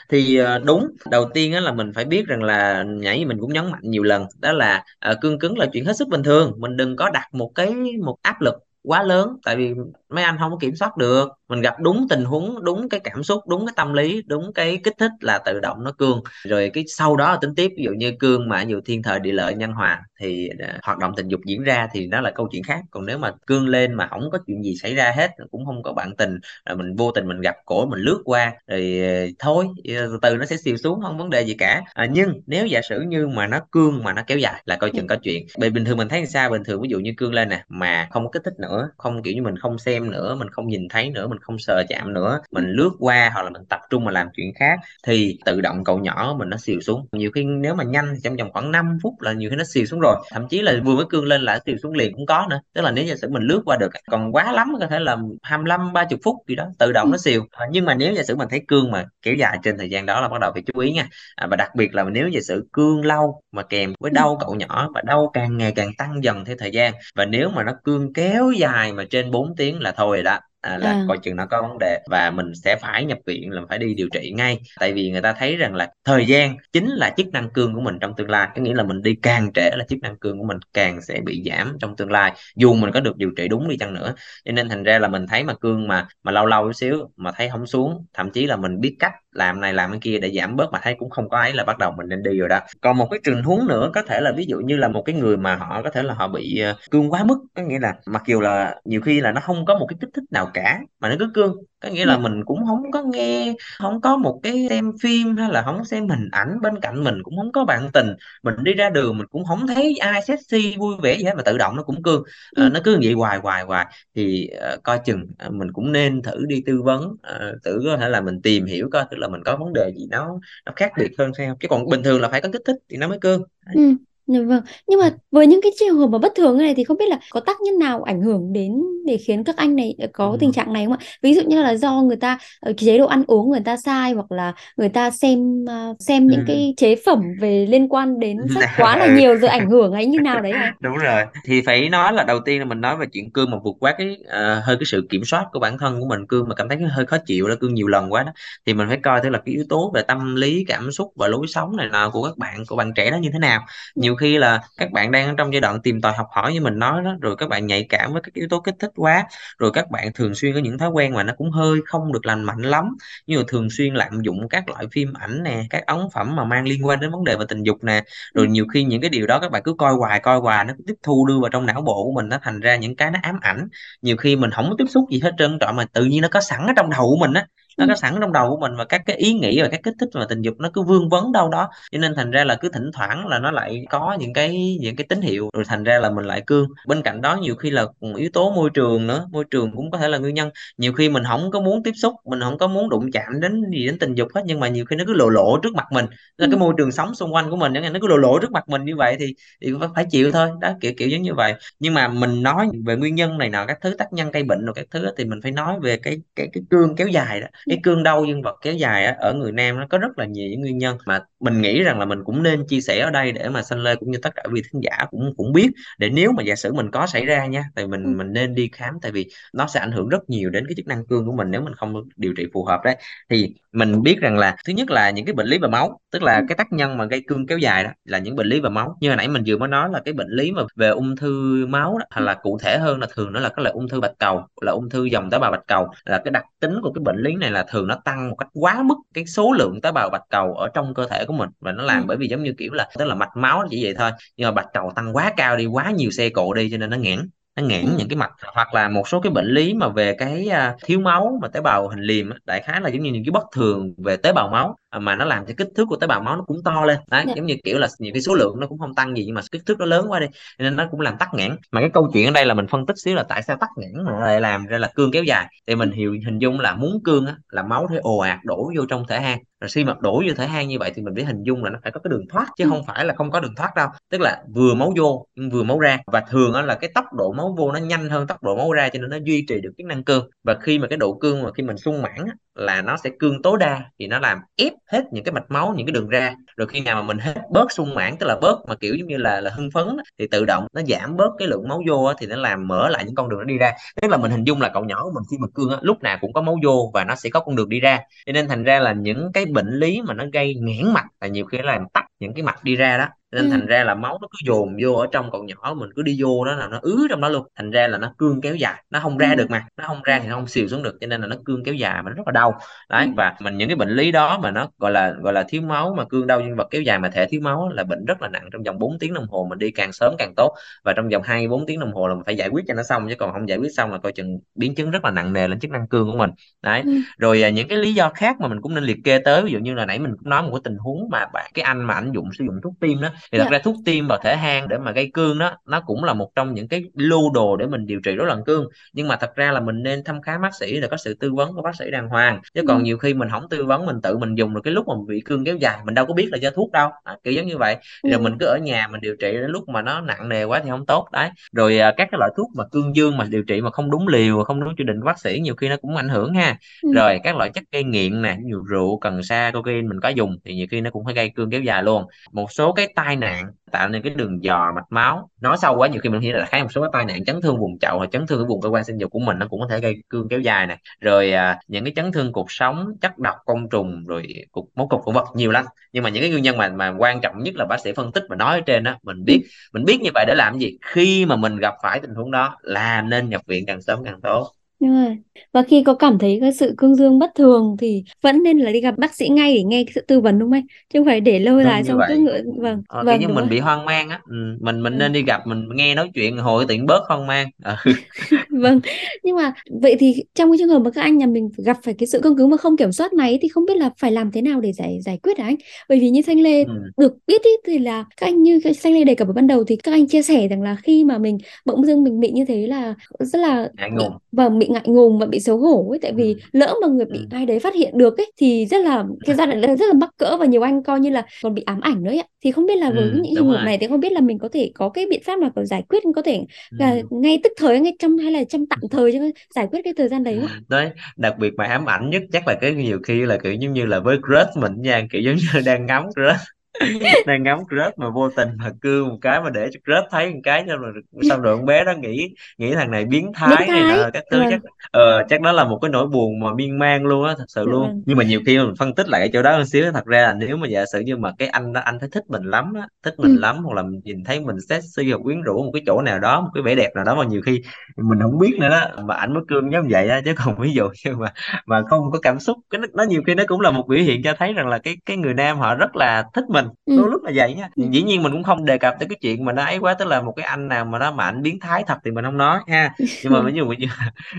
Thì 0.08 0.36
ờ, 0.36 0.58
đúng 0.58 0.86
đầu 1.10 1.24
tiên 1.34 1.52
á 1.52 1.60
là 1.60 1.72
mình 1.72 1.92
phải 1.94 2.04
biết 2.04 2.26
rằng 2.26 2.42
là 2.42 2.84
nhảy 2.88 3.24
mình 3.24 3.38
cũng 3.40 3.52
nhấn 3.52 3.70
mạnh 3.70 3.80
nhiều 3.82 4.02
lần 4.02 4.26
đó 4.40 4.52
là 4.52 4.84
ờ, 4.98 5.14
cương 5.20 5.38
cứng 5.38 5.58
là 5.58 5.66
chuyện 5.72 5.84
hết 5.84 5.96
sức 5.96 6.08
bình 6.08 6.22
thường 6.22 6.52
mình 6.58 6.76
đừng 6.76 6.96
có 6.96 7.10
đặt 7.10 7.28
một 7.34 7.52
cái 7.54 7.74
một 8.04 8.16
áp 8.22 8.40
lực 8.40 8.54
quá 8.82 9.02
lớn 9.02 9.28
tại 9.44 9.56
vì 9.56 9.70
mấy 10.08 10.24
anh 10.24 10.36
không 10.38 10.50
có 10.50 10.56
kiểm 10.60 10.76
soát 10.76 10.96
được 10.96 11.28
mình 11.52 11.60
gặp 11.60 11.74
đúng 11.80 12.06
tình 12.10 12.24
huống 12.24 12.64
đúng 12.64 12.88
cái 12.88 13.00
cảm 13.00 13.22
xúc 13.22 13.40
đúng 13.48 13.66
cái 13.66 13.72
tâm 13.76 13.92
lý 13.92 14.22
đúng 14.26 14.52
cái 14.52 14.80
kích 14.84 14.94
thích 14.98 15.10
là 15.20 15.38
tự 15.44 15.60
động 15.60 15.84
nó 15.84 15.92
cương. 15.92 16.22
Rồi 16.44 16.70
cái 16.74 16.84
sau 16.88 17.16
đó 17.16 17.36
tính 17.40 17.54
tiếp 17.54 17.70
ví 17.76 17.84
dụ 17.84 17.90
như 17.90 18.12
cương 18.18 18.48
mà 18.48 18.62
nhiều 18.62 18.80
thiên 18.84 19.02
thời 19.02 19.20
địa 19.20 19.32
lợi 19.32 19.54
nhân 19.54 19.72
hòa 19.72 20.02
thì 20.20 20.48
à, 20.58 20.78
hoạt 20.82 20.98
động 20.98 21.12
tình 21.16 21.28
dục 21.28 21.40
diễn 21.46 21.62
ra 21.62 21.88
thì 21.92 22.06
nó 22.06 22.20
là 22.20 22.30
câu 22.30 22.48
chuyện 22.52 22.62
khác. 22.62 22.80
Còn 22.90 23.06
nếu 23.06 23.18
mà 23.18 23.32
cương 23.46 23.68
lên 23.68 23.94
mà 23.94 24.06
không 24.06 24.30
có 24.32 24.38
chuyện 24.46 24.62
gì 24.62 24.74
xảy 24.82 24.94
ra 24.94 25.12
hết 25.16 25.30
cũng 25.50 25.66
không 25.66 25.82
có 25.82 25.92
bạn 25.92 26.16
tình 26.16 26.38
rồi 26.66 26.76
mình 26.76 26.96
vô 26.96 27.10
tình 27.10 27.28
mình 27.28 27.40
gặp 27.40 27.56
cổ 27.66 27.86
mình 27.86 28.00
lướt 28.00 28.22
qua 28.24 28.52
rồi 28.66 29.00
à, 29.02 29.26
thôi 29.38 29.66
à, 29.88 30.06
từ 30.06 30.18
từ 30.22 30.36
nó 30.36 30.44
sẽ 30.44 30.56
xìu 30.56 30.76
xuống 30.76 31.00
không 31.02 31.18
vấn 31.18 31.30
đề 31.30 31.42
gì 31.42 31.54
cả. 31.54 31.82
À, 31.94 32.06
nhưng 32.10 32.40
nếu 32.46 32.66
giả 32.66 32.80
sử 32.82 33.00
như 33.00 33.28
mà 33.28 33.46
nó 33.46 33.60
cương 33.72 34.04
mà 34.04 34.12
nó 34.12 34.22
kéo 34.26 34.38
dài 34.38 34.62
là 34.64 34.76
coi 34.76 34.90
chừng 34.90 35.06
có 35.06 35.16
chuyện. 35.22 35.46
Bởi 35.58 35.70
bình 35.70 35.84
thường 35.84 35.96
mình 35.96 36.08
thấy 36.08 36.26
sao? 36.26 36.50
Bình 36.50 36.64
thường 36.64 36.80
ví 36.82 36.88
dụ 36.88 36.98
như 36.98 37.12
cương 37.16 37.34
lên 37.34 37.48
nè 37.48 37.64
mà 37.68 38.08
không 38.10 38.24
có 38.24 38.30
kích 38.30 38.42
thích 38.44 38.54
nữa 38.58 38.88
không 38.96 39.22
kiểu 39.22 39.34
như 39.34 39.42
mình 39.42 39.58
không 39.58 39.78
xem 39.78 40.10
nữa 40.10 40.34
mình 40.34 40.48
không 40.50 40.68
nhìn 40.68 40.88
thấy 40.88 41.10
nữa 41.10 41.28
mình 41.28 41.38
không 41.42 41.58
sờ 41.58 41.82
chạm 41.88 42.12
nữa 42.14 42.40
mình 42.50 42.64
lướt 42.68 42.90
qua 42.98 43.30
hoặc 43.34 43.42
là 43.42 43.50
mình 43.50 43.62
tập 43.68 43.80
trung 43.90 44.04
mà 44.04 44.12
làm 44.12 44.28
chuyện 44.36 44.52
khác 44.54 44.80
thì 45.06 45.38
tự 45.44 45.60
động 45.60 45.84
cậu 45.84 45.98
nhỏ 45.98 46.34
mình 46.38 46.48
nó 46.48 46.56
xìu 46.56 46.80
xuống. 46.80 47.06
Nhiều 47.12 47.30
khi 47.34 47.44
nếu 47.44 47.74
mà 47.74 47.84
nhanh 47.84 48.12
thì 48.14 48.20
trong 48.24 48.36
vòng 48.36 48.52
khoảng 48.52 48.70
5 48.72 48.98
phút 49.02 49.14
là 49.20 49.32
nhiều 49.32 49.50
khi 49.50 49.56
nó 49.56 49.64
xìu 49.64 49.86
xuống 49.86 50.00
rồi. 50.00 50.16
Thậm 50.30 50.48
chí 50.48 50.62
là 50.62 50.72
vừa 50.84 50.96
mới 50.96 51.04
cương 51.10 51.24
lên 51.24 51.42
là 51.42 51.58
xìu 51.66 51.76
xuống 51.82 51.92
liền 51.92 52.14
cũng 52.14 52.26
có 52.26 52.46
nữa. 52.50 52.60
Tức 52.74 52.82
là 52.82 52.90
nếu 52.90 53.04
giả 53.04 53.14
sử 53.16 53.28
mình 53.28 53.42
lướt 53.42 53.62
qua 53.64 53.76
được 53.80 53.90
còn 54.10 54.32
quá 54.32 54.52
lắm 54.52 54.72
có 54.80 54.86
thể 54.86 54.98
là 54.98 55.16
25 55.42 55.92
30 55.92 56.18
phút 56.24 56.36
gì 56.48 56.54
đó 56.54 56.68
tự 56.78 56.92
động 56.92 57.10
nó 57.10 57.18
xìu. 57.18 57.46
À, 57.50 57.66
nhưng 57.70 57.84
mà 57.84 57.94
nếu 57.94 58.14
giả 58.14 58.22
sử 58.22 58.36
mình 58.36 58.48
thấy 58.50 58.62
cương 58.68 58.90
mà 58.90 59.04
kéo 59.22 59.34
dài 59.34 59.58
trên 59.62 59.78
thời 59.78 59.90
gian 59.90 60.06
đó 60.06 60.20
là 60.20 60.28
bắt 60.28 60.40
đầu 60.40 60.50
phải 60.54 60.62
chú 60.66 60.80
ý 60.80 60.92
nha. 60.92 61.08
À, 61.36 61.46
và 61.50 61.56
đặc 61.56 61.70
biệt 61.76 61.94
là 61.94 62.04
nếu 62.04 62.28
giả 62.28 62.40
sử 62.40 62.68
cương 62.72 63.04
lâu 63.04 63.42
mà 63.52 63.62
kèm 63.62 63.92
với 64.00 64.10
đau 64.10 64.36
cậu 64.40 64.54
nhỏ 64.54 64.88
và 64.94 65.02
đau 65.04 65.30
càng 65.32 65.58
ngày 65.58 65.72
càng 65.76 65.90
tăng 65.98 66.24
dần 66.24 66.44
theo 66.44 66.56
thời 66.58 66.70
gian 66.70 66.92
và 67.14 67.24
nếu 67.24 67.48
mà 67.48 67.62
nó 67.62 67.72
cương 67.84 68.12
kéo 68.12 68.50
dài 68.50 68.92
mà 68.92 69.04
trên 69.10 69.30
4 69.30 69.56
tiếng 69.56 69.80
là 69.80 69.92
thôi 69.96 70.22
rồi 70.22 70.22
đó 70.22 70.38
à, 70.62 70.78
là 70.78 70.92
à. 70.92 71.04
coi 71.08 71.18
chừng 71.22 71.36
nó 71.36 71.46
có 71.46 71.62
vấn 71.62 71.78
đề 71.80 72.00
và 72.10 72.30
mình 72.30 72.52
sẽ 72.64 72.76
phải 72.82 73.04
nhập 73.04 73.18
viện 73.26 73.50
là 73.50 73.62
phải 73.68 73.78
đi 73.78 73.94
điều 73.94 74.08
trị 74.12 74.32
ngay. 74.36 74.58
Tại 74.80 74.92
vì 74.92 75.10
người 75.10 75.22
ta 75.22 75.32
thấy 75.32 75.56
rằng 75.56 75.74
là 75.74 75.90
thời 76.04 76.26
gian 76.26 76.56
chính 76.72 76.88
là 76.88 77.14
chức 77.16 77.26
năng 77.32 77.50
cương 77.50 77.74
của 77.74 77.80
mình 77.80 77.98
trong 78.00 78.14
tương 78.16 78.30
lai. 78.30 78.48
Có 78.56 78.62
nghĩa 78.62 78.74
là 78.74 78.84
mình 78.84 79.02
đi 79.02 79.14
càng 79.22 79.52
trễ 79.54 79.70
là 79.76 79.84
chức 79.88 80.00
năng 80.02 80.18
cương 80.18 80.38
của 80.38 80.44
mình 80.44 80.58
càng 80.74 81.02
sẽ 81.02 81.20
bị 81.26 81.42
giảm 81.46 81.76
trong 81.80 81.96
tương 81.96 82.12
lai. 82.12 82.32
Dù 82.56 82.74
mình 82.74 82.90
có 82.94 83.00
được 83.00 83.16
điều 83.16 83.30
trị 83.36 83.48
đúng 83.48 83.68
đi 83.68 83.76
chăng 83.78 83.94
nữa. 83.94 84.14
Cho 84.44 84.52
nên 84.52 84.68
thành 84.68 84.82
ra 84.84 84.98
là 84.98 85.08
mình 85.08 85.26
thấy 85.26 85.44
mà 85.44 85.54
cương 85.54 85.88
mà 85.88 86.06
mà 86.22 86.32
lâu 86.32 86.46
lâu 86.46 86.64
chút 86.68 86.72
xíu 86.72 87.10
mà 87.16 87.32
thấy 87.36 87.48
không 87.50 87.66
xuống 87.66 88.06
thậm 88.14 88.30
chí 88.30 88.46
là 88.46 88.56
mình 88.56 88.80
biết 88.80 88.96
cách 88.98 89.12
làm 89.32 89.60
này 89.60 89.72
làm 89.74 89.90
cái 89.90 90.00
kia 90.02 90.18
để 90.18 90.32
giảm 90.34 90.56
bớt 90.56 90.72
mà 90.72 90.80
thấy 90.82 90.94
cũng 90.98 91.10
không 91.10 91.28
có 91.28 91.38
ấy 91.38 91.52
là 91.52 91.64
bắt 91.64 91.78
đầu 91.78 91.92
mình 91.96 92.08
nên 92.08 92.22
đi 92.22 92.38
rồi 92.38 92.48
đó. 92.48 92.60
Còn 92.80 92.96
một 92.96 93.08
cái 93.10 93.20
trường 93.24 93.42
huống 93.42 93.66
nữa 93.66 93.90
có 93.94 94.02
thể 94.02 94.20
là 94.20 94.32
ví 94.36 94.44
dụ 94.48 94.58
như 94.60 94.76
là 94.76 94.88
một 94.88 95.02
cái 95.06 95.14
người 95.16 95.36
mà 95.36 95.56
họ 95.56 95.82
có 95.82 95.90
thể 95.90 96.02
là 96.02 96.14
họ 96.14 96.28
bị 96.28 96.58
ờ, 96.60 96.76
cương 96.90 97.12
quá 97.12 97.24
mức 97.24 97.38
có 97.56 97.62
nghĩa 97.62 97.78
là 97.78 97.94
mặc 98.06 98.22
dù 98.26 98.40
là 98.40 98.80
nhiều 98.84 99.00
khi 99.00 99.20
là 99.20 99.32
nó 99.32 99.40
không 99.40 99.64
có 99.64 99.78
một 99.78 99.86
cái 99.88 99.96
kích 100.00 100.10
thích 100.14 100.24
nào 100.30 100.50
cả 100.54 100.80
mà 101.00 101.08
nó 101.08 101.16
cứ 101.18 101.30
cương 101.34 101.56
có 101.80 101.88
nghĩa 101.88 102.04
là 102.04 102.14
dạ. 102.14 102.20
mình 102.20 102.44
cũng 102.44 102.66
không 102.66 102.90
có 102.92 103.02
nghe 103.02 103.54
không 103.78 104.00
có 104.00 104.16
một 104.16 104.40
cái 104.42 104.66
xem 104.70 104.92
phim 105.02 105.36
hay 105.36 105.50
là 105.52 105.62
không 105.62 105.84
xem 105.84 106.08
hình 106.08 106.28
ảnh 106.32 106.60
bên 106.62 106.80
cạnh 106.80 107.04
mình 107.04 107.22
cũng 107.22 107.36
không 107.36 107.52
có 107.52 107.64
bạn 107.64 107.90
tình. 107.92 108.06
Mình 108.42 108.54
đi 108.62 108.74
ra 108.74 108.90
đường 108.90 109.18
mình 109.18 109.26
cũng 109.30 109.44
không 109.44 109.66
thấy 109.66 109.96
ai 110.00 110.22
sexy 110.22 110.76
vui 110.78 110.94
vẻ 111.02 111.16
gì 111.18 111.24
hết 111.24 111.34
mà 111.36 111.42
tự 111.42 111.58
động 111.58 111.76
nó 111.76 111.82
cũng 111.82 112.02
cương. 112.02 112.22
Ờ, 112.56 112.64
ừ. 112.64 112.70
nó 112.74 112.80
cứ 112.84 112.98
vậy 113.02 113.12
hoài 113.12 113.38
hoài 113.38 113.64
hoài. 113.64 113.86
Thì 114.14 114.46
ờ, 114.46 114.76
coi 114.82 114.98
chừng 115.04 115.26
mình 115.50 115.72
cũng 115.72 115.92
nên 115.92 116.22
thử 116.22 116.44
đi 116.48 116.62
tư 116.66 116.82
vấn 116.82 117.16
thử 117.64 117.80
có 117.84 117.96
thể 117.96 118.08
là 118.08 118.20
mình 118.20 118.42
tìm 118.42 118.64
hiểu 118.66 118.88
coi 118.92 119.04
là 119.22 119.28
mình 119.28 119.42
có 119.44 119.56
vấn 119.56 119.72
đề 119.72 119.92
gì 119.98 120.06
nó 120.10 120.40
nó 120.66 120.72
khác 120.76 120.92
biệt 120.98 121.12
hơn 121.18 121.32
sao 121.38 121.56
chứ 121.60 121.68
còn 121.70 121.88
bình 121.90 122.02
thường 122.04 122.20
là 122.20 122.28
phải 122.28 122.40
có 122.42 122.48
kích 122.52 122.62
thích 122.66 122.76
thì 122.88 122.96
nó 122.96 123.08
mới 123.08 123.18
cương. 123.22 123.44
Ừ, 123.74 123.80
dạ 124.26 124.40
vâng. 124.46 124.62
Nhưng 124.86 125.00
mà 125.00 125.10
với 125.30 125.46
những 125.46 125.60
cái 125.62 125.72
trường 125.80 125.96
hợp 125.98 126.06
mà 126.06 126.18
bất 126.18 126.32
thường 126.36 126.58
này 126.58 126.74
thì 126.74 126.84
không 126.84 126.96
biết 126.96 127.08
là 127.08 127.18
có 127.30 127.40
tác 127.40 127.56
nhân 127.60 127.78
nào 127.78 128.02
ảnh 128.02 128.20
hưởng 128.22 128.52
đến 128.52 128.82
để 129.06 129.16
khiến 129.16 129.44
các 129.44 129.56
anh 129.56 129.76
này 129.76 129.94
có 130.12 130.36
tình 130.40 130.48
Ừ. 130.48 130.52
trạng 130.52 130.72
này 130.72 130.84
không 130.84 130.92
ạ? 130.92 130.98
Ví 131.22 131.34
dụ 131.34 131.42
như 131.46 131.62
là 131.62 131.74
do 131.76 132.02
người 132.02 132.16
ta 132.16 132.38
ờ, 132.60 132.72
chế 132.76 132.98
độ 132.98 133.06
ăn 133.06 133.24
uống 133.26 133.50
người 133.50 133.60
ta 133.64 133.76
sai 133.76 134.12
hoặc 134.12 134.32
là 134.32 134.54
người 134.76 134.88
ta 134.88 135.10
xem 135.10 135.64
ờ, 135.68 135.94
xem 135.98 136.28
những 136.28 136.40
Ừ. 136.40 136.44
cái 136.44 136.74
chế 136.76 136.96
phẩm 137.06 137.34
về 137.40 137.66
liên 137.66 137.88
quan 137.88 138.18
đến 138.20 138.46
sách 138.54 138.64
quá 138.76 138.96
là 138.96 139.06
nhiều 139.06 139.36
rồi 139.36 139.50
ảnh 139.50 139.68
hưởng 139.70 139.92
ấy 139.92 140.06
như 140.06 140.20
nào 140.20 140.40
đấy 140.40 140.58
hả? 140.58 140.68
đúng 140.80 140.96
rồi 140.98 141.24
thì 141.44 141.62
phải 141.66 141.88
nói 141.88 142.12
là 142.12 142.24
đầu 142.24 142.40
tiên 142.44 142.58
là 142.58 142.64
mình 142.64 142.80
nói 142.80 142.96
về 142.96 143.06
chuyện 143.12 143.32
cương 143.32 143.50
mà 143.50 143.58
vượt 143.64 143.72
quá 143.80 143.94
cái 143.98 144.16
ờ, 144.28 144.60
hơi 144.64 144.76
cái 144.76 144.84
sự 144.86 145.06
kiểm 145.10 145.24
soát 145.24 145.46
của 145.52 145.60
bản 145.60 145.78
thân 145.78 146.00
của 146.00 146.06
mình 146.06 146.26
cương 146.26 146.48
mà 146.48 146.54
cảm 146.54 146.68
thấy 146.68 146.78
hơi 146.90 147.06
khó 147.06 147.16
chịu 147.26 147.48
là 147.48 147.54
cương 147.60 147.74
nhiều 147.74 147.88
lần 147.88 148.12
quá 148.12 148.22
đó 148.22 148.32
thì 148.66 148.74
mình 148.74 148.88
phải 148.88 148.98
coi 149.02 149.20
thử 149.20 149.28
là 149.30 149.38
cái 149.46 149.54
yếu 149.54 149.64
tố 149.68 149.90
về 149.94 150.02
tâm 150.08 150.34
lý 150.36 150.64
cảm 150.68 150.90
xúc 150.92 151.12
và 151.16 151.28
lối 151.28 151.46
sống 151.48 151.76
này 151.76 151.88
nào 151.88 152.10
của 152.10 152.22
các 152.22 152.38
bạn 152.38 152.64
của 152.66 152.76
bạn 152.76 152.92
trẻ 152.96 153.10
đó 153.10 153.16
như 153.16 153.28
thế 153.32 153.38
nào 153.38 153.60
Dạ. 153.94 154.11
Nhiều 154.12 154.16
khi 154.16 154.38
là 154.38 154.60
các 154.76 154.92
bạn 154.92 155.10
đang 155.12 155.36
trong 155.36 155.52
giai 155.52 155.60
đoạn 155.60 155.82
tìm 155.82 156.00
tòi 156.00 156.12
học 156.12 156.26
hỏi 156.30 156.52
như 156.52 156.60
mình 156.60 156.78
nói 156.78 157.02
đó 157.04 157.14
rồi 157.20 157.36
các 157.38 157.48
bạn 157.48 157.66
nhạy 157.66 157.86
cảm 157.88 158.12
với 158.12 158.22
các 158.22 158.34
yếu 158.34 158.46
tố 158.50 158.60
kích 158.60 158.74
thích 158.78 158.90
quá 158.96 159.26
rồi 159.58 159.70
các 159.74 159.90
bạn 159.90 160.12
thường 160.12 160.34
xuyên 160.34 160.54
có 160.54 160.60
những 160.60 160.78
thói 160.78 160.90
quen 160.90 161.14
mà 161.14 161.22
nó 161.22 161.32
cũng 161.36 161.50
hơi 161.50 161.80
không 161.86 162.12
được 162.12 162.26
lành 162.26 162.44
mạnh 162.44 162.58
lắm. 162.62 162.84
Như 163.26 163.36
là 163.38 163.44
thường 163.48 163.70
xuyên 163.70 163.94
lạm 163.94 164.20
dụng 164.22 164.48
các 164.48 164.68
loại 164.68 164.84
phim 164.92 165.12
ảnh 165.12 165.42
nè 165.42 165.62
các 165.70 165.86
ấn 165.86 165.98
phẩm 166.14 166.36
mà 166.36 166.44
mang 166.44 166.64
liên 166.64 166.86
quan 166.86 167.00
đến 167.00 167.10
vấn 167.10 167.24
đề 167.24 167.36
về 167.36 167.44
tình 167.48 167.62
dục 167.62 167.84
nè 167.84 168.04
Ừ, 168.32 168.40
rồi 168.42 168.46
nhiều 168.48 168.66
khi 168.72 168.84
những 168.84 169.00
cái 169.00 169.10
điều 169.10 169.26
đó 169.26 169.38
các 169.40 169.50
bạn 169.50 169.62
cứ 169.62 169.74
coi 169.78 169.94
hoài 169.94 170.20
coi 170.20 170.38
hoài 170.40 170.64
nó 170.64 170.74
tiếp 170.86 170.94
thu 171.02 171.26
đưa 171.26 171.40
vào 171.40 171.50
trong 171.50 171.66
não 171.66 171.82
bộ 171.82 172.04
của 172.04 172.12
mình 172.12 172.28
nó 172.28 172.38
thành 172.42 172.60
ra 172.60 172.76
những 172.76 172.96
cái 172.96 173.10
nó 173.10 173.18
ám 173.22 173.38
ảnh. 173.40 173.68
Nhiều 174.02 174.16
khi 174.16 174.36
mình 174.36 174.50
không 174.50 174.66
có 174.70 174.74
tiếp 174.78 174.84
xúc 174.90 175.04
gì 175.10 175.20
hết 175.20 175.32
trơn 175.38 175.58
trọi 175.60 175.72
mà 175.72 175.84
tự 175.92 176.04
nhiên 176.04 176.22
nó 176.22 176.28
có 176.28 176.40
sẵn 176.40 176.66
ở 176.66 176.72
trong 176.76 176.90
đầu 176.90 177.02
của 177.02 177.16
mình 177.20 177.32
á 177.34 177.46
nó 177.78 177.86
có 177.88 177.94
sẵn 177.96 178.14
trong 178.20 178.32
đầu 178.32 178.50
của 178.50 178.56
mình 178.60 178.72
và 178.76 178.84
các 178.84 179.02
cái 179.06 179.16
ý 179.16 179.32
nghĩ 179.34 179.62
và 179.62 179.68
các 179.68 179.80
kích 179.82 179.94
thích 180.00 180.08
và 180.14 180.26
tình 180.28 180.42
dục 180.42 180.54
nó 180.58 180.70
cứ 180.74 180.82
vương 180.82 181.08
vấn 181.08 181.32
đâu 181.32 181.48
đó. 181.48 181.68
Cho 181.92 181.98
nên 181.98 182.14
thành 182.16 182.30
ra 182.30 182.44
là 182.44 182.54
cứ 182.60 182.68
thỉnh 182.68 182.90
thoảng 182.92 183.26
là 183.26 183.38
nó 183.38 183.50
lại 183.50 183.84
có 183.90 184.16
những 184.20 184.32
cái 184.32 184.76
những 184.80 184.96
cái 184.96 185.06
tín 185.08 185.20
hiệu 185.20 185.50
rồi 185.54 185.64
thành 185.68 185.84
ra 185.84 185.98
là 185.98 186.10
mình 186.10 186.24
lại 186.24 186.42
cương 186.46 186.68
bên 186.88 187.02
cạnh 187.02 187.20
đó 187.20 187.36
nhiều 187.42 187.56
khi 187.56 187.70
là 187.70 187.86
yếu 188.16 188.30
tố 188.32 188.50
môi 188.50 188.70
trường 188.74 189.06
nữa 189.06 189.26
môi 189.32 189.44
trường 189.50 189.72
cũng 189.76 189.90
có 189.90 189.98
thể 189.98 190.08
là 190.08 190.18
nguyên 190.18 190.34
nhân. 190.34 190.50
Nhiều 190.78 190.92
khi 190.92 191.08
mình 191.08 191.22
không 191.28 191.50
có 191.50 191.60
muốn 191.60 191.82
tiếp 191.82 191.92
xúc 192.02 192.14
mình 192.24 192.40
không 192.40 192.58
có 192.58 192.66
muốn 192.66 192.88
đụng 192.88 193.10
chạm 193.12 193.40
đến 193.40 193.62
gì 193.72 193.86
đến 193.86 193.98
tình 193.98 194.14
dục 194.14 194.28
hết 194.34 194.42
nhưng 194.46 194.60
mà 194.60 194.68
nhiều 194.68 194.84
khi 194.84 194.96
nó 194.96 195.04
cứ 195.06 195.12
lộ 195.14 195.28
lộ 195.28 195.58
trước 195.62 195.74
mặt 195.74 195.86
mình. 195.92 196.06
Là 196.36 196.46
cái 196.46 196.54
ừ, 196.54 196.58
môi 196.58 196.74
trường 196.78 196.92
sống 196.92 197.14
xung 197.14 197.34
quanh 197.34 197.50
của 197.50 197.56
mình 197.56 197.72
nó 197.72 197.98
cứ 198.02 198.06
lộ 198.08 198.16
lộ 198.16 198.38
trước 198.38 198.52
mặt 198.52 198.68
mình 198.68 198.84
như 198.84 198.96
vậy 198.96 199.16
thì 199.18 199.34
thì 199.60 199.72
phải 199.94 200.06
chịu 200.10 200.32
thôi. 200.32 200.48
Đó 200.60 200.72
kiểu 200.80 200.92
kiểu 200.96 201.08
giống 201.08 201.22
như 201.22 201.34
vậy. 201.34 201.54
Nhưng 201.78 201.94
mà 201.94 202.08
mình 202.08 202.42
nói 202.42 202.68
về 202.86 202.96
nguyên 202.96 203.14
nhân 203.14 203.38
này 203.38 203.48
nào 203.50 203.66
các 203.66 203.78
thứ 203.80 203.94
tác 203.98 204.12
nhân 204.12 204.30
gây 204.30 204.42
bệnh 204.42 204.64
rồi 204.64 204.74
các 204.74 204.86
thứ 204.90 205.04
á, 205.04 205.10
thì 205.16 205.24
mình 205.24 205.40
phải 205.42 205.52
nói 205.52 205.80
về 205.82 205.96
cái 206.02 206.16
cái 206.36 206.48
cái 206.52 206.62
cương 206.70 206.96
kéo 206.96 207.08
dài 207.08 207.40
đó 207.40 207.46
cái 207.68 207.78
cương 207.82 208.02
đau 208.02 208.24
dương 208.24 208.42
vật 208.42 208.56
kéo 208.62 208.74
dài 208.74 209.04
á, 209.06 209.16
ở 209.18 209.34
người 209.34 209.52
nam 209.52 209.76
nó 209.80 209.86
có 209.90 209.98
rất 209.98 210.18
là 210.18 210.24
nhiều 210.26 210.48
những 210.50 210.60
nguyên 210.60 210.78
nhân 210.78 210.98
mà 211.06 211.20
mình 211.40 211.60
nghĩ 211.60 211.82
rằng 211.82 211.98
là 211.98 212.04
mình 212.04 212.24
cũng 212.24 212.42
nên 212.42 212.66
chia 212.66 212.80
sẻ 212.80 213.00
ở 213.00 213.10
đây 213.10 213.32
để 213.32 213.48
mà 213.48 213.62
Sanh 213.62 213.80
Lê 213.80 213.96
cũng 213.96 214.10
như 214.10 214.18
tất 214.22 214.30
cả 214.36 214.42
quý 214.52 214.62
thính 214.72 214.80
giả 214.84 215.06
cũng 215.10 215.34
cũng 215.36 215.52
biết. 215.52 215.68
Để 215.98 216.08
nếu 216.10 216.32
mà 216.32 216.42
giả 216.42 216.54
sử 216.56 216.72
mình 216.72 216.90
có 216.90 217.06
xảy 217.06 217.24
ra 217.26 217.46
nha 217.46 217.64
thì 217.76 217.82
ừ, 217.82 217.88
mình 217.88 218.16
mình 218.18 218.32
nên 218.32 218.54
đi 218.54 218.68
khám 218.72 218.94
tại 219.02 219.12
vì 219.12 219.28
nó 219.52 219.66
sẽ 219.66 219.80
ảnh 219.80 219.92
hưởng 219.92 220.08
rất 220.08 220.30
nhiều 220.30 220.50
đến 220.50 220.64
cái 220.68 220.74
chức 220.76 220.86
năng 220.86 221.06
cương 221.06 221.26
của 221.26 221.32
mình 221.32 221.50
nếu 221.50 221.60
mình 221.60 221.74
không 221.74 221.94
điều 222.16 222.32
trị 222.36 222.46
phù 222.52 222.64
hợp 222.64 222.80
đấy. 222.84 222.96
Thì 223.30 223.54
mình 223.72 224.02
biết 224.02 224.18
rằng 224.20 224.38
là 224.38 224.56
thứ 224.66 224.72
nhất 224.72 224.90
là 224.90 225.10
những 225.10 225.24
cái 225.26 225.34
bệnh 225.34 225.46
lý 225.46 225.58
về 225.58 225.68
máu 225.68 226.00
tức 226.12 226.22
ừ, 226.22 226.26
là 226.26 226.42
cái 226.48 226.56
tác 226.56 226.72
nhân 226.72 226.96
mà 226.98 227.04
gây 227.04 227.22
cương 227.26 227.46
kéo 227.46 227.58
dài 227.58 227.84
đó 227.84 227.90
là 228.04 228.18
những 228.18 228.36
bệnh 228.36 228.46
lý 228.46 228.60
về 228.60 228.68
máu. 228.70 228.96
Như 229.00 229.08
hồi 229.08 229.16
nãy 229.16 229.28
mình 229.28 229.42
vừa 229.46 229.58
mới 229.58 229.68
nói 229.68 229.88
là 229.92 230.00
cái 230.04 230.14
bệnh 230.14 230.28
lý 230.30 230.52
mà 230.52 230.62
về 230.76 230.88
ung 230.88 231.16
thư 231.16 231.66
máu 231.66 231.98
đó, 231.98 232.04
hay 232.10 232.22
ừ, 232.22 232.24
là 232.26 232.34
cụ 232.42 232.58
thể 232.62 232.78
hơn 232.78 233.00
là 233.00 233.06
thường 233.14 233.32
nó 233.32 233.40
là 233.40 233.48
cái 233.48 233.62
loại 233.64 233.72
ung 233.72 233.88
thư 233.88 234.00
bạch 234.00 234.12
cầu 234.18 234.42
là 234.62 234.72
ung 234.72 234.90
thư 234.90 235.04
dòng 235.04 235.30
tế 235.30 235.38
bào 235.38 235.50
bạch 235.50 235.66
cầu 235.66 235.88
là 236.04 236.20
cái 236.24 236.30
đặc 236.32 236.44
tính 236.60 236.74
của 236.82 236.92
cái 236.92 237.02
bệnh 237.04 237.16
lý 237.22 237.34
này 237.36 237.50
là 237.52 237.64
thường 237.68 237.86
nó 237.86 237.96
tăng 238.04 238.30
một 238.30 238.36
cách 238.36 238.48
quá 238.54 238.82
mức 238.82 238.94
cái 239.14 239.26
số 239.26 239.52
lượng 239.52 239.80
tế 239.82 239.92
bào 239.92 240.10
bạch 240.10 240.22
cầu 240.30 240.54
ở 240.54 240.68
trong 240.74 240.94
cơ 240.94 241.06
thể 241.10 241.24
của 241.26 241.32
mình. 241.32 241.50
Và 241.60 241.72
nó 241.72 241.84
ừ, 241.84 241.84
làm 241.84 242.06
bởi 242.06 242.16
vì 242.16 242.28
giống 242.28 242.42
như 242.42 242.54
kiểu 242.58 242.72
là 242.72 242.88
tức 242.98 243.04
là 243.04 243.14
mạch 243.14 243.36
máu 243.36 243.62
nó 243.62 243.68
chỉ 243.70 243.84
vậy 243.84 243.94
thôi 243.98 244.10
nhưng 244.36 244.46
mà 244.46 244.52
bạch 244.52 244.66
cầu 244.72 244.92
tăng 244.96 245.16
quá 245.16 245.32
cao 245.36 245.56
đi 245.56 245.66
quá 245.66 245.90
nhiều 245.90 246.10
xe 246.10 246.28
cộ 246.28 246.54
đi 246.54 246.70
cho 246.70 246.76
nên 246.78 246.90
nó 246.90 246.96
nghẽn 246.96 247.28
nó 247.56 247.62
nghẽn 247.62 247.84
ừ, 247.86 247.96
những 247.96 248.08
cái 248.08 248.16
mạch. 248.16 248.32
Hoặc 248.54 248.74
là 248.74 248.88
một 248.88 249.08
số 249.08 249.20
cái 249.20 249.32
bệnh 249.32 249.46
lý 249.46 249.74
mà 249.74 249.88
về 249.88 250.14
cái 250.18 250.48
à, 250.48 250.76
thiếu 250.84 251.00
máu 251.00 251.38
mà 251.42 251.48
tế 251.48 251.60
bào 251.60 251.88
hình 251.88 252.00
liềm 252.00 252.30
đại 252.44 252.60
khái 252.60 252.80
là 252.80 252.88
giống 252.88 253.02
như 253.02 253.12
những 253.12 253.24
cái 253.24 253.30
bất 253.32 253.44
thường 253.52 253.94
về 253.98 254.16
tế 254.16 254.32
bào 254.32 254.48
máu 254.48 254.76
mà 255.00 255.16
nó 255.16 255.24
làm 255.24 255.46
cho 255.46 255.54
kích 255.56 255.68
thước 255.76 255.84
của 255.88 255.96
tế 255.96 256.06
bào 256.06 256.20
máu 256.20 256.36
nó 256.36 256.44
cũng 256.46 256.62
to 256.64 256.84
lên. 256.84 256.98
Đấy 257.10 257.24
dạ, 257.28 257.34
giống 257.36 257.46
như 257.46 257.56
kiểu 257.64 257.78
là 257.78 257.88
nhiều 257.98 258.12
cái 258.14 258.22
số 258.22 258.34
lượng 258.34 258.60
nó 258.60 258.66
cũng 258.66 258.78
không 258.78 258.94
tăng 258.94 259.16
gì 259.16 259.24
nhưng 259.26 259.34
mà 259.34 259.40
kích 259.52 259.62
thước 259.66 259.78
nó 259.78 259.86
lớn 259.86 260.06
quá 260.10 260.20
đi 260.20 260.26
nên 260.58 260.76
nó 260.76 260.88
cũng 260.90 261.00
làm 261.00 261.16
tắc 261.18 261.28
nghẽn. 261.34 261.56
Mà 261.72 261.80
cái 261.80 261.90
câu 261.94 262.10
chuyện 262.12 262.26
ở 262.26 262.30
đây 262.30 262.46
là 262.46 262.54
mình 262.54 262.66
phân 262.66 262.86
tích 262.86 262.98
xíu 262.98 263.14
là 263.14 263.22
tại 263.22 263.42
sao 263.42 263.56
tắc 263.60 263.68
nghẽn 263.76 264.04
mà 264.04 264.20
lại 264.20 264.40
làm 264.40 264.66
ra 264.66 264.78
là 264.78 264.90
cương 264.94 265.12
kéo 265.12 265.22
dài. 265.22 265.46
Thì 265.66 265.74
mình 265.74 265.90
hiểu 265.90 266.16
hình 266.26 266.38
dung 266.38 266.60
là 266.60 266.74
muốn 266.74 267.00
cương 267.04 267.26
á, 267.26 267.36
là 267.48 267.62
máu 267.62 267.86
phải 267.88 267.98
ồ 267.98 268.18
ạt 268.18 268.38
đổ 268.44 268.72
vô 268.76 268.84
trong 268.88 269.04
thể 269.08 269.20
hang. 269.20 269.38
Rồi 269.60 269.68
khi 269.74 269.84
mà 269.84 269.94
đổ 270.00 270.22
vô 270.28 270.34
thể 270.36 270.46
hang 270.46 270.68
như 270.68 270.78
vậy 270.78 270.92
thì 270.94 271.02
mình 271.02 271.14
phải 271.14 271.24
hình 271.24 271.42
dung 271.42 271.64
là 271.64 271.70
nó 271.70 271.78
phải 271.82 271.92
có 271.92 272.00
cái 272.00 272.08
đường 272.10 272.28
thoát 272.30 272.46
chứ 272.58 272.64
ừ, 272.64 272.68
không 272.70 272.82
phải 272.86 273.04
là 273.04 273.14
không 273.14 273.30
có 273.30 273.40
đường 273.40 273.54
thoát 273.56 273.70
đâu. 273.76 273.88
Tức 274.10 274.20
là 274.20 274.42
vừa 274.54 274.74
máu 274.74 274.92
vô 274.98 275.26
nhưng 275.34 275.50
vừa 275.50 275.62
máu 275.62 275.78
ra. 275.78 275.98
Và 276.06 276.20
thường 276.20 276.52
á 276.52 276.62
là 276.62 276.74
cái 276.74 276.90
tốc 276.94 277.04
độ 277.18 277.32
máu 277.32 277.54
vô 277.58 277.72
nó 277.72 277.78
nhanh 277.78 278.08
hơn 278.08 278.26
tốc 278.26 278.42
độ 278.42 278.56
máu 278.56 278.72
ra 278.72 278.88
cho 278.88 278.98
nên 278.98 279.10
nó 279.10 279.16
duy 279.24 279.44
trì 279.48 279.60
được 279.60 279.70
chức 279.78 279.86
năng 279.86 280.04
cương. 280.04 280.30
Và 280.44 280.56
khi 280.62 280.78
mà 280.78 280.86
cái 280.88 280.96
độ 280.96 281.18
cương 281.20 281.42
mà 281.42 281.50
khi 281.56 281.62
mình 281.62 281.76
sung 281.76 282.02
mãn 282.02 282.26
là 282.54 282.82
nó 282.82 282.96
sẽ 283.04 283.10
cương 283.18 283.42
tối 283.42 283.58
đa 283.60 283.80
thì 283.98 284.06
nó 284.06 284.18
làm 284.18 284.38
ép 284.56 284.72
hết 284.92 285.04
những 285.12 285.24
cái 285.24 285.32
mạch 285.32 285.50
máu, 285.50 285.74
những 285.76 285.86
cái 285.86 285.92
đường 285.92 286.08
ra. 286.08 286.34
Rồi 286.56 286.68
khi 286.68 286.80
nào 286.80 286.96
mà 286.96 287.02
mình 287.02 287.18
hết 287.18 287.34
bớt 287.50 287.72
sung 287.72 287.94
mãn, 287.94 288.16
tức 288.16 288.26
là 288.26 288.36
bớt 288.40 288.58
mà, 288.68 288.74
kiểu 288.74 288.94
giống 288.94 289.08
như 289.08 289.16
là 289.16 289.40
là 289.40 289.50
hưng 289.50 289.70
phấn 289.70 289.86
thì 290.18 290.26
tự 290.30 290.44
động 290.44 290.66
nó 290.72 290.82
giảm 290.88 291.16
bớt 291.16 291.30
cái 291.38 291.48
lượng 291.48 291.68
máu 291.68 291.82
vô 291.88 292.12
thì 292.18 292.26
nó 292.26 292.36
làm 292.36 292.68
mở 292.68 292.88
lại 292.88 293.04
những 293.04 293.14
con 293.14 293.28
đường 293.28 293.38
nó 293.38 293.44
đi 293.44 293.58
ra. 293.58 293.72
Tức 294.02 294.08
là 294.10 294.16
mình 294.16 294.30
hình 294.30 294.44
dung 294.44 294.60
là 294.60 294.68
cậu 294.68 294.84
nhỏ 294.84 295.02
của 295.04 295.10
mình 295.14 295.24
khi 295.30 295.36
mà 295.40 295.48
cương 295.54 295.78
lúc 295.82 296.02
nào 296.02 296.18
cũng 296.20 296.32
có 296.32 296.42
máu 296.42 296.56
vô 296.64 296.90
và 296.94 297.04
nó 297.04 297.14
sẽ 297.14 297.30
có 297.30 297.40
con 297.40 297.56
đường 297.56 297.68
đi 297.68 297.80
ra. 297.80 297.98
Cho 298.26 298.32
nên 298.32 298.48
thành 298.48 298.64
ra 298.64 298.80
là 298.80 298.92
những 298.92 299.30
cái 299.34 299.46
bệnh 299.46 299.68
lý 299.68 300.02
mà 300.02 300.14
nó 300.14 300.24
gây 300.32 300.54
nghẽn 300.54 300.92
mạch 300.92 301.06
là 301.20 301.28
nhiều 301.28 301.44
khi 301.44 301.58
nó 301.58 301.64
làm 301.64 301.82
tắt 301.94 302.04
những 302.20 302.34
cái 302.34 302.42
mạch 302.42 302.64
đi 302.64 302.76
ra 302.76 302.98
đó 302.98 303.08
nên 303.32 303.50
thành 303.50 303.66
ra 303.66 303.84
là 303.84 303.94
máu 303.94 304.18
nó 304.22 304.28
cứ 304.30 304.38
dồn 304.46 304.76
vô 304.82 304.92
ở 304.92 305.06
trong 305.12 305.30
cậu 305.32 305.44
nhỏ 305.44 305.74
mình 305.76 305.90
cứ 305.96 306.02
đi 306.02 306.16
vô 306.22 306.44
đó 306.44 306.52
là 306.54 306.68
nó 306.68 306.78
ứ 306.82 307.06
trong 307.10 307.20
đó 307.20 307.28
luôn. 307.28 307.46
Thành 307.56 307.70
ra 307.70 307.88
là 307.88 307.98
nó 307.98 308.14
cương 308.18 308.40
kéo 308.40 308.54
dài 308.54 308.84
nó 308.90 309.00
không 309.00 309.18
ra 309.18 309.34
được 309.34 309.50
mà 309.50 309.64
nó 309.76 309.84
không 309.86 310.02
ra 310.02 310.18
thì 310.22 310.28
nó 310.28 310.34
không 310.34 310.46
xìu 310.46 310.68
xuống 310.68 310.82
được 310.82 310.98
cho 311.00 311.06
nên 311.06 311.20
là 311.20 311.26
nó 311.26 311.36
cương 311.44 311.64
kéo 311.64 311.74
dài 311.74 312.02
mà 312.02 312.10
nó 312.10 312.14
rất 312.16 312.22
là 312.26 312.32
đau. 312.32 312.58
Đấy 312.90 313.08
và 313.16 313.34
mình 313.40 313.56
những 313.58 313.68
cái 313.68 313.76
bệnh 313.76 313.88
lý 313.90 314.12
đó 314.12 314.38
mà 314.42 314.50
nó 314.50 314.68
gọi 314.78 314.90
là 314.92 315.14
gọi 315.22 315.32
là 315.32 315.44
thiếu 315.48 315.62
máu 315.62 315.94
mà 315.96 316.04
cương 316.04 316.26
đau 316.26 316.40
dương 316.40 316.56
vật 316.56 316.68
kéo 316.70 316.82
dài 316.82 316.98
mà 316.98 317.08
thể 317.08 317.26
thiếu 317.26 317.40
máu 317.40 317.68
là 317.74 317.84
bệnh 317.84 318.04
rất 318.04 318.22
là 318.22 318.28
nặng 318.28 318.48
trong 318.52 318.62
vòng 318.62 318.78
4 318.78 318.98
tiếng 318.98 319.14
đồng 319.14 319.26
hồ 319.28 319.46
mình 319.50 319.58
đi 319.58 319.70
càng 319.70 319.92
sớm 319.92 320.14
càng 320.18 320.32
tốt. 320.36 320.54
Và 320.84 320.92
trong 320.96 321.08
vòng 321.08 321.22
2 321.22 321.48
4 321.48 321.66
tiếng 321.66 321.80
đồng 321.80 321.92
hồ 321.92 322.08
là 322.08 322.14
mình 322.14 322.24
phải 322.26 322.36
giải 322.36 322.48
quyết 322.48 322.64
cho 322.68 322.74
nó 322.74 322.82
xong 322.82 323.06
chứ 323.08 323.14
còn 323.18 323.32
không 323.32 323.48
giải 323.48 323.58
quyết 323.58 323.70
xong 323.76 323.92
là 323.92 323.98
coi 323.98 324.12
chừng 324.12 324.38
biến 324.54 324.74
chứng 324.74 324.90
rất 324.90 325.04
là 325.04 325.10
nặng 325.10 325.32
nề 325.32 325.48
lên 325.48 325.60
chức 325.60 325.70
năng 325.70 325.88
cương 325.88 326.10
của 326.10 326.16
mình. 326.18 326.30
Đấy 326.62 326.84
rồi 327.18 327.42
à, 327.42 327.50
những 327.50 327.68
cái 327.68 327.78
lý 327.78 327.94
do 327.94 328.10
khác 328.14 328.36
mà 328.40 328.48
mình 328.48 328.60
cũng 328.60 328.74
nên 328.74 328.84
liệt 328.84 328.98
kê 329.04 329.18
tới 329.18 329.42
ví 329.42 329.52
dụ 329.52 329.58
như 329.58 329.74
là 329.74 329.86
nãy 329.86 329.98
mình 329.98 330.12
cũng 330.18 330.30
nói 330.30 330.42
một 330.42 330.50
cái 330.52 330.60
tình 330.64 330.76
huống 330.76 331.08
mà 331.10 331.26
bạn 331.32 331.50
cái 331.54 331.62
anh 331.62 331.84
mà 331.84 331.94
anh 331.94 332.12
dụng 332.12 332.28
sử 332.38 332.44
dụng 332.44 332.60
thuốc 332.62 332.74
tiêm 332.80 333.00
đó 333.00 333.08
thì 333.32 333.38
thật 333.38 333.44
dạ, 333.44 333.50
ra 333.50 333.58
thuốc 333.58 333.76
tiêm 333.84 334.06
vào 334.08 334.18
thể 334.22 334.36
hang 334.36 334.68
để 334.68 334.78
mà 334.78 334.92
gây 334.92 335.10
cương 335.14 335.38
đó 335.38 335.56
nó 335.66 335.80
cũng 335.80 336.04
là 336.04 336.14
một 336.14 336.30
trong 336.34 336.54
những 336.54 336.68
cái 336.68 336.84
lưu 336.94 337.32
đồ 337.34 337.56
để 337.56 337.66
mình 337.66 337.86
điều 337.86 338.00
trị 338.00 338.16
rối 338.16 338.26
loạn 338.26 338.44
cương. 338.46 338.68
Nhưng 338.92 339.08
mà 339.08 339.16
thật 339.16 339.34
ra 339.36 339.52
là 339.52 339.60
mình 339.60 339.82
nên 339.82 340.04
thăm 340.04 340.22
khám 340.22 340.40
bác 340.42 340.54
sĩ 340.54 340.80
để 340.80 340.88
có 340.88 340.96
sự 340.96 341.14
tư 341.14 341.34
vấn 341.34 341.54
của 341.54 341.62
bác 341.62 341.76
sĩ 341.76 341.90
đàng 341.90 342.08
hoàng. 342.08 342.40
Chứ 342.54 342.60
ừ, 342.60 342.64
còn 342.68 342.82
nhiều 342.82 342.98
khi 342.98 343.14
mình 343.14 343.28
không 343.30 343.48
tư 343.50 343.64
vấn 343.64 343.86
mình 343.86 344.00
tự 344.02 344.18
mình 344.18 344.34
dùng 344.34 344.54
rồi 344.54 344.62
cái 344.64 344.74
lúc 344.74 344.88
mà 344.88 344.94
mình 344.94 345.06
bị 345.06 345.20
cương 345.24 345.44
kéo 345.44 345.56
dài 345.56 345.78
mình 345.84 345.94
đâu 345.94 346.06
có 346.06 346.14
biết 346.14 346.28
là 346.32 346.38
do 346.38 346.50
thuốc 346.50 346.72
đâu. 346.72 346.90
À, 347.04 347.16
kiểu 347.24 347.34
giống 347.34 347.46
như 347.46 347.58
vậy. 347.58 347.76
Rồi 348.02 348.18
ừ, 348.18 348.22
mình 348.22 348.36
cứ 348.40 348.46
ở 348.46 348.58
nhà 348.62 348.88
mình 348.88 349.00
điều 349.00 349.16
trị 349.16 349.32
đến 349.32 349.50
lúc 349.50 349.68
mà 349.68 349.82
nó 349.82 350.00
nặng 350.00 350.28
nề 350.28 350.44
quá 350.44 350.60
thì 350.64 350.70
không 350.70 350.86
tốt. 350.86 351.08
Đấy. 351.12 351.30
Rồi 351.52 351.78
à, 351.78 351.92
các 351.96 352.08
cái 352.10 352.18
loại 352.18 352.30
thuốc 352.36 352.50
mà 352.54 352.64
cương 352.72 352.96
dương 352.96 353.16
mà 353.16 353.24
điều 353.24 353.42
trị 353.42 353.60
mà 353.60 353.70
không 353.70 353.90
đúng 353.90 354.08
liều 354.08 354.44
không 354.44 354.60
đúng 354.64 354.74
chỉ 354.78 354.84
định 354.84 355.00
của 355.00 355.06
bác 355.06 355.18
sĩ 355.20 355.40
nhiều 355.42 355.54
khi 355.54 355.68
nó 355.68 355.76
cũng 355.82 355.96
ảnh 355.96 356.08
hưởng 356.08 356.34
ha. 356.34 356.56
Ừ, 356.82 356.88
rồi 356.94 357.18
các 357.24 357.36
loại 357.36 357.50
chất 357.54 357.64
gây 357.72 357.84
nghiện 357.84 358.22
nè 358.22 358.36
như 358.44 358.56
rượu 358.68 358.98
cần 358.98 359.22
sa 359.22 359.50
cocaine 359.54 359.88
mình 359.88 360.00
có 360.00 360.08
dùng 360.08 360.38
thì 360.44 360.54
nhiều 360.54 360.66
khi 360.70 360.80
nó 360.80 360.90
cũng 360.90 361.04
phải 361.04 361.14
gây 361.14 361.30
cương 361.30 361.50
kéo 361.50 361.60
dài 361.60 361.82
luôn. 361.82 362.04
Một 362.32 362.52
số 362.52 362.72
cái 362.72 362.92
tai 362.94 363.11
tai 363.12 363.16
nạn 363.16 363.52
tạo 363.70 363.88
nên 363.88 364.02
cái 364.02 364.14
đường 364.14 364.44
dò 364.44 364.72
mạch 364.74 364.84
máu. 364.90 365.30
Nói 365.40 365.56
sâu 365.62 365.76
quá 365.78 365.88
nhiều 365.88 366.00
khi 366.00 366.08
mình 366.08 366.20
nghĩ 366.20 366.32
là 366.32 366.46
khá 366.46 366.58
một 366.58 366.72
số 366.72 366.80
cái 366.80 366.90
tai 366.92 367.04
nạn 367.04 367.24
chấn 367.24 367.40
thương 367.42 367.58
vùng 367.58 367.78
chậu 367.78 367.98
hoặc 367.98 368.10
chấn 368.12 368.26
thương 368.26 368.38
cái 368.38 368.46
vùng 368.48 368.60
cơ 368.60 368.68
quan 368.68 368.84
sinh 368.84 368.98
dục 368.98 369.10
của 369.10 369.18
mình 369.18 369.38
nó 369.38 369.46
cũng 369.50 369.60
có 369.60 369.66
thể 369.70 369.80
gây 369.80 369.94
cương 370.08 370.28
kéo 370.28 370.40
dài 370.40 370.66
này 370.66 370.78
rồi 371.00 371.32
à, 371.32 371.58
những 371.68 371.84
cái 371.84 371.92
chấn 371.96 372.12
thương 372.12 372.32
cuộc 372.32 372.52
sống 372.52 372.86
chất 373.00 373.18
độc 373.18 373.34
côn 373.44 373.68
trùng 373.70 374.06
rồi 374.06 374.26
cục 374.52 374.70
mối 374.74 374.86
cục 374.90 375.00
của 375.04 375.12
vật 375.12 375.24
nhiều 375.34 375.50
lắm. 375.50 375.64
Nhưng 375.92 376.04
mà 376.04 376.10
những 376.10 376.22
cái 376.22 376.30
nguyên 376.30 376.42
nhân 376.42 376.56
mà 376.56 376.68
mà 376.68 376.94
quan 376.98 377.20
trọng 377.20 377.38
nhất 377.42 377.54
là 377.56 377.64
bác 377.68 377.80
sĩ 377.84 377.92
phân 377.92 378.12
tích 378.12 378.24
và 378.28 378.36
nói 378.36 378.54
ở 378.58 378.60
trên 378.66 378.84
đó 378.84 378.98
mình 379.02 379.24
biết 379.24 379.42
mình 379.72 379.84
biết 379.84 380.00
như 380.02 380.10
vậy 380.14 380.24
để 380.28 380.34
làm 380.34 380.58
gì. 380.58 380.78
Khi 380.82 381.26
mà 381.26 381.36
mình 381.36 381.56
gặp 381.56 381.74
phải 381.82 382.00
tình 382.00 382.14
huống 382.14 382.30
đó 382.30 382.56
là 382.62 383.02
nên 383.02 383.28
nhập 383.28 383.40
viện 383.46 383.64
càng 383.66 383.82
sớm 383.82 384.04
càng 384.04 384.20
tốt. 384.20 384.52
Đúng 384.82 384.90
rồi. 384.90 385.18
Và 385.52 385.62
khi 385.62 385.82
có 385.86 385.94
cảm 385.94 386.18
thấy 386.18 386.38
cái 386.40 386.52
sự 386.52 386.74
cương 386.78 386.94
dương 386.94 387.18
bất 387.18 387.30
thường 387.34 387.76
thì 387.78 388.04
vẫn 388.22 388.42
nên 388.42 388.58
là 388.58 388.72
đi 388.72 388.80
gặp 388.80 388.94
bác 388.98 389.14
sĩ 389.14 389.28
ngay 389.28 389.54
để 389.56 389.62
nghe 389.64 389.84
cái 389.84 389.92
sự 389.94 390.00
tư 390.08 390.20
vấn 390.20 390.38
đúng 390.38 390.46
không 390.50 390.56
anh? 390.58 390.66
Chứ 390.88 390.98
không 390.98 391.06
phải 391.06 391.20
để 391.20 391.38
lâu 391.38 391.62
đúng 391.62 391.64
dài 391.64 391.84
cứ 392.06 392.14
vậy 392.14 392.18
ngựa 392.18 392.40
vâng, 392.62 392.82
ờ, 392.86 393.04
kiểu 393.08 393.18
vâng 393.18 393.20
như 393.20 393.28
mình 393.28 393.48
rồi. 393.48 393.48
bị 393.48 393.60
hoang 393.60 393.84
mang 393.84 394.08
á 394.10 394.20
ừ, 394.30 394.58
mình 394.60 394.82
mình 394.82 394.98
nên 394.98 394.98
Vâng. 394.98 395.12
đi 395.12 395.22
gặp 395.24 395.46
mình 395.46 395.68
nghe 395.76 395.94
nói 395.94 396.10
chuyện 396.14 396.38
hồi 396.38 396.64
tiện 396.68 396.86
bớt 396.86 397.02
hoang 397.08 397.26
mang 397.26 397.50
Ờ, 397.64 397.76
Vâng, 398.52 398.80
nhưng 399.22 399.36
mà 399.36 399.52
vậy 399.82 399.96
thì 399.98 400.14
trong 400.34 400.50
cái 400.50 400.58
trường 400.58 400.68
hợp 400.68 400.78
mà 400.78 400.90
các 400.90 401.02
anh 401.02 401.18
nhà 401.18 401.26
mình 401.26 401.50
gặp 401.64 401.76
phải 401.82 401.94
cái 401.94 402.06
sự 402.06 402.20
cương 402.22 402.36
cứng 402.36 402.50
mà 402.50 402.56
không 402.56 402.76
kiểm 402.76 402.92
soát 402.92 403.12
này 403.12 403.38
thì 403.42 403.48
không 403.48 403.64
biết 403.64 403.76
là 403.76 403.90
phải 403.98 404.12
làm 404.12 404.32
thế 404.32 404.42
nào 404.42 404.60
để 404.60 404.72
giải 404.72 404.98
giải 405.04 405.18
quyết 405.22 405.38
hả 405.38 405.44
anh? 405.44 405.56
Bởi 405.88 406.00
vì 406.00 406.10
như 406.10 406.22
Thanh 406.26 406.40
Lê 406.40 406.64
ừ, 406.64 406.72
được 406.96 407.14
biết 407.26 407.42
ý, 407.42 407.50
thì 407.66 407.78
là 407.78 408.04
các 408.16 408.26
anh 408.26 408.42
như 408.42 408.60
Thanh 408.82 408.94
Lê 408.94 409.04
đề 409.04 409.14
cập 409.14 409.28
ở 409.28 409.32
ban 409.32 409.46
đầu 409.46 409.64
thì 409.64 409.76
các 409.76 409.92
anh 409.92 410.08
chia 410.08 410.22
sẻ 410.22 410.48
rằng 410.48 410.62
là 410.62 410.76
khi 410.82 411.04
mà 411.04 411.18
mình 411.18 411.38
bỗng 411.64 411.86
dưng 411.86 412.04
mình 412.04 412.20
bị 412.20 412.30
như 412.30 412.44
thế 412.44 412.66
là 412.66 412.94
rất 413.18 413.38
là 413.38 413.68
ngại 413.76 413.90
ngùng 413.90 414.12
và 414.32 414.48
bị 414.48 414.68
ngại 414.68 414.82
ngùng 414.86 415.18
và 415.18 415.26
bị 415.26 415.40
xấu 415.40 415.58
hổ 415.58 415.90
ấy 415.90 415.98
tại 416.02 416.10
ừ, 416.10 416.16
vì 416.16 416.36
lỡ 416.52 416.74
mà 416.82 416.88
người 416.88 417.06
bị 417.06 417.18
ừ. 417.18 417.26
ai 417.30 417.46
đấy 417.46 417.58
phát 417.58 417.74
hiện 417.74 417.98
được 417.98 418.16
ấy 418.16 418.32
thì 418.36 418.66
rất 418.66 418.84
là 418.84 419.04
cái 419.26 419.36
giai 419.36 419.46
đoạn 419.46 419.60
đấy 419.60 419.76
rất 419.76 419.86
là 419.86 419.92
mắc 419.92 420.10
cỡ 420.16 420.36
và 420.36 420.46
nhiều 420.46 420.62
anh 420.62 420.82
coi 420.82 421.00
như 421.00 421.10
là 421.10 421.26
còn 421.42 421.54
bị 421.54 421.62
ám 421.62 421.80
ảnh 421.80 422.04
nữa 422.04 422.10
ấy. 422.10 422.22
Thì 422.44 422.52
không 422.52 422.66
biết 422.66 422.76
là 422.76 422.90
với 422.90 423.02
ừ, 423.02 423.10
những 423.14 423.34
trường 423.36 423.48
hợp 423.48 423.62
này 423.64 423.78
thì 423.78 423.86
không 423.86 424.00
biết 424.00 424.12
là 424.12 424.20
mình 424.20 424.38
có 424.38 424.48
thể 424.52 424.70
có 424.74 424.88
cái 424.88 425.06
biện 425.06 425.22
pháp 425.24 425.38
nào 425.38 425.50
có 425.56 425.64
giải 425.64 425.82
quyết 425.88 426.02
có 426.14 426.22
thể 426.22 426.44
là 426.70 426.90
ừ. 426.90 427.02
ngay 427.10 427.40
tức 427.42 427.52
thời 427.56 427.80
ngay 427.80 427.96
trong 427.98 428.18
hay 428.18 428.32
là 428.32 428.41
trong 428.48 428.66
tạm 428.66 428.78
thời 428.90 429.12
cho 429.12 429.18
giải 429.54 429.66
quyết 429.72 429.80
cái 429.84 429.92
thời 429.96 430.08
gian 430.08 430.24
đấy 430.24 430.40
ạ? 430.48 430.48
đấy 430.68 430.90
đặc 431.16 431.34
biệt 431.38 431.54
mà 431.56 431.64
ám 431.66 431.86
ảnh 431.86 432.10
nhất 432.10 432.22
chắc 432.32 432.42
là 432.48 432.54
cái 432.60 432.74
nhiều 432.74 433.00
khi 433.04 433.26
là 433.26 433.38
kiểu 433.42 433.52
giống 433.54 433.72
như 433.72 433.86
là 433.86 434.00
với 434.00 434.18
crush 434.18 434.56
mình 434.56 434.82
nha 434.82 435.02
kiểu 435.10 435.22
giống 435.22 435.36
như 435.36 435.60
đang 435.66 435.86
ngắm 435.86 436.02
crush 436.14 436.40
đang 437.24 437.42
ngắm 437.42 437.58
crush 437.68 437.98
mà 437.98 438.10
vô 438.10 438.28
tình 438.30 438.48
mà 438.58 438.70
cưa 438.80 439.04
một 439.04 439.18
cái 439.20 439.40
mà 439.42 439.50
để 439.50 439.68
cho 439.72 439.80
crush 439.84 440.10
thấy 440.10 440.34
một 440.34 440.40
cái 440.44 440.64
xong 440.68 440.78
rồi 440.80 440.92
xong 441.22 441.40
rồi 441.42 441.56
con 441.56 441.66
bé 441.66 441.84
đó 441.84 441.92
nghĩ 442.00 442.34
nghĩ 442.58 442.74
thằng 442.74 442.90
này 442.90 443.04
biến 443.04 443.32
Biến 443.44 443.58
thái 443.58 443.70
này 443.72 443.84
nọ 443.84 444.10
các 444.12 444.24
thứ 444.30 444.44
Vâng, 444.44 444.48
chắc 444.48 444.60
ờ, 444.90 445.22
chắc 445.28 445.40
đó 445.40 445.52
là 445.52 445.64
một 445.64 445.78
cái 445.82 445.90
nỗi 445.90 446.06
buồn 446.08 446.40
mà 446.40 446.54
miên 446.54 446.78
man 446.78 447.04
luôn 447.04 447.24
á 447.26 447.34
thật 447.38 447.44
sự 447.48 447.64
dạ 447.64 447.70
luôn. 447.70 447.92
vâng. 447.92 448.04
nhưng 448.04 448.18
mà 448.18 448.24
nhiều 448.24 448.40
khi 448.46 448.58
mình 448.58 448.74
phân 448.78 448.94
tích 448.94 449.08
lại 449.08 449.20
cái 449.20 449.30
chỗ 449.32 449.42
đó 449.42 449.58
một 449.58 449.64
xíu 449.72 449.92
thật 449.92 450.04
ra 450.06 450.22
là 450.22 450.34
nếu 450.34 450.56
mà 450.56 450.66
giả 450.68 450.84
sử 450.92 451.00
như 451.00 451.16
mà 451.16 451.32
cái 451.38 451.48
anh 451.48 451.72
đó 451.72 451.80
anh 451.84 451.98
thấy 452.00 452.08
thích 452.12 452.24
mình 452.28 452.42
lắm 452.44 452.74
á 452.74 452.88
thích 453.02 453.14
mình 453.18 453.32
Ừ, 453.32 453.38
lắm 453.40 453.64
hoặc 453.64 453.74
là 453.74 453.82
mình 453.82 454.00
nhìn 454.04 454.24
thấy 454.24 454.40
mình 454.40 454.56
sexy 454.68 455.10
hoặc 455.10 455.20
quyến 455.24 455.42
rũ 455.42 455.62
một 455.62 455.70
cái 455.74 455.82
chỗ 455.86 456.02
nào 456.02 456.18
đó 456.18 456.40
một 456.40 456.48
cái 456.54 456.62
vẻ 456.62 456.74
đẹp 456.74 456.90
nào 456.94 457.04
đó 457.04 457.14
mà 457.14 457.24
nhiều 457.24 457.40
khi 457.46 457.62
mình 457.96 458.18
không 458.22 458.38
biết 458.38 458.56
nữa 458.60 458.68
đó 458.68 458.86
mà 459.06 459.14
ảnh 459.14 459.34
mới 459.34 459.42
cương 459.48 459.72
giống 459.72 459.88
vậy 459.90 460.08
á 460.08 460.20
chứ 460.24 460.32
còn 460.44 460.54
ví 460.60 460.72
dụ 460.74 460.88
như 461.04 461.16
mà 461.16 461.32
mà 461.66 461.82
không 461.90 462.10
có 462.12 462.18
cảm 462.22 462.38
xúc 462.40 462.56
cái 462.70 462.78
nó, 462.80 462.86
nó 462.94 463.04
nhiều 463.04 463.22
khi 463.26 463.34
nó 463.34 463.44
cũng 463.46 463.60
là 463.60 463.70
một 463.70 463.84
biểu 463.88 463.98
hiện 463.98 464.20
cho 464.24 464.34
thấy 464.38 464.52
rằng 464.52 464.68
là 464.68 464.78
cái 464.78 464.96
cái 465.06 465.16
người 465.16 465.34
nam 465.34 465.58
họ 465.58 465.74
rất 465.74 465.96
là 465.96 466.24
thích 466.34 466.44
mình 466.48 466.61
ừ, 466.84 466.96
đôi 466.96 467.10
lúc 467.10 467.22
là 467.24 467.32
vậy 467.34 467.54
nha. 467.54 467.68
Ừ, 467.76 467.84
dĩ 467.92 468.02
nhiên 468.02 468.22
mình 468.22 468.32
cũng 468.32 468.42
không 468.42 468.64
đề 468.64 468.78
cập 468.78 468.94
tới 469.00 469.08
cái 469.08 469.18
chuyện 469.20 469.44
mà 469.44 469.52
nó 469.52 469.64
ấy 469.64 469.78
quá 469.78 469.94
tức 469.94 470.04
là 470.08 470.22
một 470.22 470.32
cái 470.36 470.46
anh 470.46 470.68
nào 470.68 470.84
mà 470.84 470.98
nó 470.98 471.12
mà 471.12 471.32
biến 471.32 471.60
thái 471.60 471.84
thật 471.86 471.96
thì 472.04 472.10
mình 472.10 472.24
không 472.24 472.36
nói 472.36 472.60
ha. 472.68 472.90
Nhưng 473.22 473.32
mà 473.32 473.42
ví 473.46 473.52
dụ 473.54 473.66
như 473.66 473.86